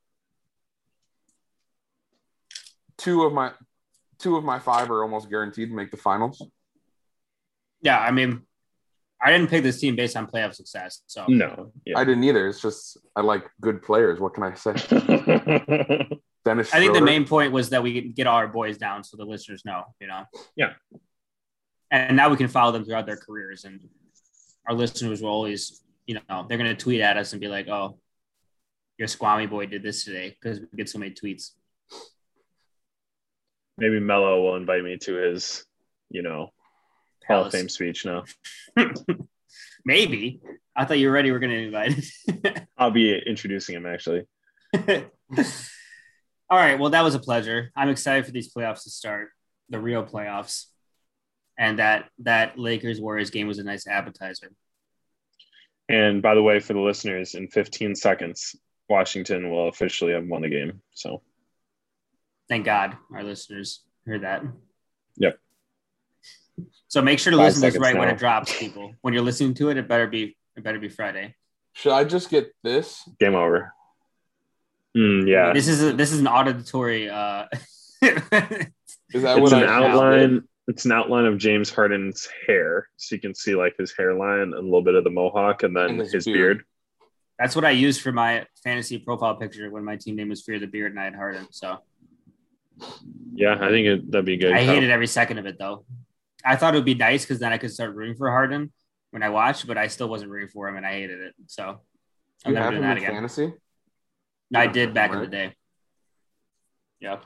two 3.02 3.24
of 3.24 3.34
my 3.34 3.52
two 4.20 4.38
of 4.38 4.44
my 4.44 4.60
five 4.60 4.92
are 4.92 5.04
almost 5.04 5.30
guaranteed 5.30 5.70
to 5.70 5.76
make 5.76 5.92
the 5.92 5.98
finals. 5.98 6.46
Yeah. 7.82 8.00
I 8.00 8.12
mean, 8.12 8.42
I 9.22 9.32
didn't 9.32 9.50
pick 9.50 9.64
this 9.64 9.80
team 9.80 9.96
based 9.96 10.16
on 10.16 10.28
playoff 10.28 10.54
success. 10.54 11.02
So 11.08 11.26
No. 11.28 11.72
Yeah. 11.86 11.98
I 11.98 12.04
didn't 12.04 12.24
either. 12.24 12.48
It's 12.48 12.62
just 12.62 12.98
I 13.16 13.22
like 13.22 13.50
good 13.60 13.82
players. 13.82 14.20
What 14.20 14.36
can 14.36 14.44
I 14.44 14.54
say? 14.54 14.74
Dennis. 16.46 16.74
I 16.74 16.80
think 16.80 16.94
the 16.94 17.02
main 17.02 17.26
point 17.26 17.52
was 17.52 17.70
that 17.70 17.84
we 17.84 18.02
get 18.02 18.28
all 18.28 18.38
our 18.38 18.48
boys 18.48 18.78
down 18.78 19.04
so 19.04 19.18
the 19.18 19.26
listeners 19.26 19.64
know, 19.66 19.84
you 20.00 20.08
know. 20.08 20.26
Yeah. 20.56 20.74
And 21.92 22.16
now 22.16 22.30
we 22.30 22.38
can 22.38 22.48
follow 22.48 22.72
them 22.72 22.86
throughout 22.86 23.06
their 23.06 23.18
careers, 23.18 23.66
and 23.66 23.82
our 24.66 24.74
listeners 24.74 25.22
will 25.22 25.30
always, 25.30 25.84
you 26.08 26.18
know, 26.30 26.46
they're 26.48 26.58
gonna 26.58 26.76
tweet 26.76 27.02
at 27.02 27.18
us 27.18 27.34
and 27.34 27.42
be 27.42 27.50
like, 27.50 27.68
"Oh, 27.68 28.00
your 28.98 29.10
Squammy 29.10 29.50
boy 29.50 29.66
did 29.66 29.84
this 29.84 30.06
today," 30.06 30.30
because 30.30 30.62
we 30.62 30.68
get 30.78 30.88
so 30.88 31.00
many 31.00 31.12
tweets. 31.12 31.52
Maybe 33.78 34.00
Melo 34.00 34.42
will 34.42 34.56
invite 34.56 34.84
me 34.84 34.98
to 34.98 35.16
his, 35.16 35.66
you 36.10 36.22
know, 36.22 36.52
Hall 37.28 37.46
of 37.46 37.52
Fame 37.52 37.70
speech 37.70 38.06
now. 38.06 38.26
Maybe 39.86 40.42
I 40.76 40.86
thought 40.86 41.00
you 41.00 41.10
already 41.10 41.32
were 41.32 41.40
gonna 41.40 41.54
invite. 41.54 41.94
I'll 42.78 42.92
be 42.92 43.18
introducing 43.18 43.76
him 43.76 43.86
actually. 43.86 44.26
all 44.76 44.98
right. 46.50 46.80
Well, 46.80 46.92
that 46.92 47.04
was 47.04 47.16
a 47.16 47.20
pleasure. 47.20 47.72
I'm 47.76 47.90
excited 47.90 48.26
for 48.26 48.32
these 48.32 48.54
playoffs 48.54 48.84
to 48.84 48.90
start, 48.90 49.30
the 49.70 49.80
real 49.80 50.04
playoffs, 50.04 50.66
and 51.58 51.80
that 51.80 52.10
that 52.20 52.58
Lakers 52.58 53.02
Warriors 53.02 53.32
game 53.32 53.48
was 53.48 53.60
a 53.60 53.64
nice 53.64 53.88
appetizer. 53.88 54.52
And 55.90 56.22
by 56.22 56.36
the 56.36 56.44
way, 56.44 56.60
for 56.60 56.74
the 56.74 56.80
listeners, 56.80 57.36
in 57.36 57.48
15 57.50 57.96
seconds, 57.96 58.56
Washington 58.88 59.50
will 59.50 59.68
officially 59.68 60.14
have 60.14 60.26
won 60.26 60.42
the 60.42 60.50
game. 60.50 60.82
So 60.94 61.22
Thank 62.52 62.66
God 62.66 62.98
our 63.14 63.24
listeners 63.24 63.80
heard 64.06 64.24
that. 64.24 64.44
Yep. 65.16 65.40
So 66.90 67.02
make 67.02 67.18
sure 67.18 67.32
to 67.32 67.38
Five 67.38 67.46
listen 67.46 67.62
to 67.62 67.68
this 67.68 67.74
seconds 67.76 67.94
right 67.94 67.98
when 67.98 68.10
it 68.10 68.18
drops, 68.18 68.54
people. 68.60 68.94
When 69.00 69.14
you're 69.14 69.24
listening 69.24 69.54
to 69.54 69.70
it, 69.70 69.78
it 69.78 69.88
better 69.88 70.06
be 70.06 70.36
it 70.58 70.64
better 70.66 70.78
be 70.78 70.90
Friday. 70.90 71.36
Should 71.72 71.94
I 71.94 72.04
just 72.04 72.30
get 72.30 72.54
this? 72.62 73.08
game 73.22 73.36
over. 73.36 73.72
Mm, 74.98 75.30
yeah. 75.30 75.54
This 75.54 75.70
is 75.70 75.82
a, 75.82 75.94
this 75.94 76.12
is 76.12 76.20
an 76.20 76.28
auditory. 76.28 77.10
Uh, 77.10 77.46
Is 78.02 78.20
that 78.32 78.74
It's 79.14 79.24
what 79.40 79.54
an 79.54 79.64
I 79.64 79.88
outline. 79.88 80.44
It's 80.68 80.84
an 80.84 80.92
outline 80.92 81.26
of 81.28 81.38
James 81.38 81.70
Harden's 81.70 82.28
hair, 82.48 82.90
so 82.98 83.16
you 83.16 83.22
can 83.22 83.34
see 83.34 83.56
like 83.56 83.76
his 83.80 83.94
hairline 83.98 84.42
and 84.42 84.54
a 84.56 84.60
little 84.62 84.82
bit 84.82 84.96
of 84.96 85.06
the 85.06 85.10
mohawk, 85.10 85.64
and 85.64 85.74
then 85.74 85.92
And 85.92 86.00
his 86.02 86.12
his, 86.12 86.26
beard. 86.26 86.36
beard. 86.58 86.66
that's 87.40 87.56
what 87.56 87.64
I 87.64 87.72
used 87.72 88.02
for 88.02 88.12
my 88.12 88.46
fantasy 88.62 88.98
profile 88.98 89.36
picture 89.36 89.70
when 89.72 89.86
my 89.86 89.96
team 89.96 90.18
name 90.18 90.28
was 90.28 90.42
Fear 90.44 90.60
the 90.60 90.68
Beard 90.68 90.92
and 90.92 91.00
I 91.00 91.06
had 91.06 91.16
Harden. 91.16 91.48
So 91.52 91.78
Yeah, 93.34 93.56
I 93.56 93.70
think 93.70 93.88
it, 93.88 94.12
that'd 94.12 94.26
be 94.26 94.38
good. 94.38 94.54
I 94.54 94.64
hated 94.64 94.90
every 94.90 95.08
second 95.08 95.38
of 95.40 95.46
it 95.46 95.58
though. 95.58 95.86
I 96.46 96.56
thought 96.56 96.74
it 96.74 96.78
would 96.78 96.86
be 96.86 96.96
nice 96.96 97.24
because 97.24 97.40
then 97.40 97.54
I 97.54 97.58
could 97.58 97.72
start 97.72 97.94
rooting 97.96 98.16
for 98.16 98.30
Harden 98.30 98.72
when 99.12 99.24
I 99.24 99.30
watched, 99.30 99.68
but 99.68 99.78
I 99.78 99.88
still 99.88 100.10
wasn't 100.10 100.32
rooting 100.32 100.50
for 100.50 100.68
him 100.68 100.76
and 100.78 100.86
I 100.86 100.92
hated 100.94 101.20
it. 101.22 101.36
So 101.48 101.82
I'm 102.46 102.52
you 102.52 102.54
never 102.54 102.64
have 102.66 102.72
doing 102.72 102.84
him 102.84 102.90
that 102.90 102.98
again. 102.98 103.12
fantasy? 103.14 103.54
I 104.54 104.68
did 104.68 104.94
back 104.94 105.14
in 105.14 105.20
the 105.20 105.28
day. 105.28 105.54
Yeah. 107.00 107.18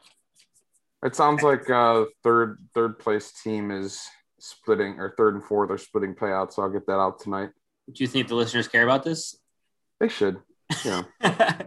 It 1.04 1.16
sounds 1.16 1.44
like 1.44 1.70
uh, 1.70 2.06
third 2.24 2.60
third 2.74 3.00
place 3.00 3.32
team 3.32 3.72
is 3.72 4.08
splitting, 4.40 5.00
or 5.00 5.14
third 5.18 5.36
and 5.36 5.44
fourth 5.44 5.70
are 5.72 5.78
splitting 5.78 6.14
payouts. 6.16 6.54
So 6.54 6.62
I'll 6.64 6.70
get 6.70 6.86
that 6.88 6.94
out 7.00 7.20
tonight. 7.20 7.50
Do 7.92 8.04
you 8.04 8.08
think 8.08 8.28
the 8.28 8.36
listeners 8.36 8.68
care 8.68 8.84
about 8.84 9.04
this? 9.04 9.38
They 10.00 10.08
should. 10.08 10.38
You 10.84 10.92
know, 10.92 11.04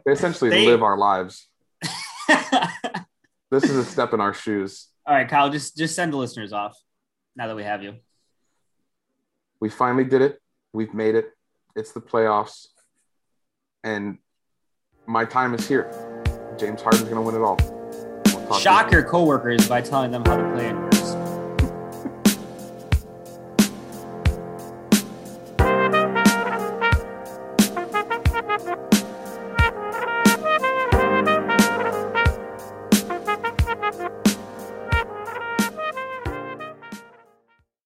they 0.04 0.12
essentially 0.12 0.50
They- 0.50 0.66
live 0.66 0.82
our 0.82 0.98
lives. 0.98 1.48
This 3.50 3.64
is 3.64 3.76
a 3.76 3.84
step 3.84 4.12
in 4.12 4.20
our 4.20 4.34
shoes. 4.34 4.88
All 5.06 5.14
right, 5.14 5.28
Kyle, 5.28 5.48
just 5.50 5.76
just 5.76 5.94
send 5.94 6.12
the 6.12 6.16
listeners 6.16 6.52
off 6.52 6.76
now 7.34 7.46
that 7.46 7.56
we 7.56 7.62
have 7.62 7.82
you. 7.82 7.96
We 9.60 9.70
finally 9.70 10.04
did 10.04 10.22
it. 10.22 10.40
We've 10.72 10.92
made 10.92 11.14
it. 11.14 11.30
It's 11.74 11.92
the 11.92 12.00
playoffs, 12.00 12.66
and 13.82 14.18
my 15.06 15.24
time 15.24 15.54
is 15.54 15.66
here. 15.66 15.90
James 16.58 16.82
Harden's 16.82 17.04
going 17.04 17.16
to 17.16 17.22
win 17.22 17.34
it 17.34 17.40
all. 17.40 17.56
We'll 18.26 18.46
talk 18.46 18.48
to 18.48 18.54
you 18.54 18.60
Shock 18.60 18.92
your 18.92 19.04
coworkers 19.04 19.68
by 19.68 19.80
telling 19.80 20.10
them 20.10 20.24
how 20.24 20.36
to 20.36 20.52
play 20.54 20.87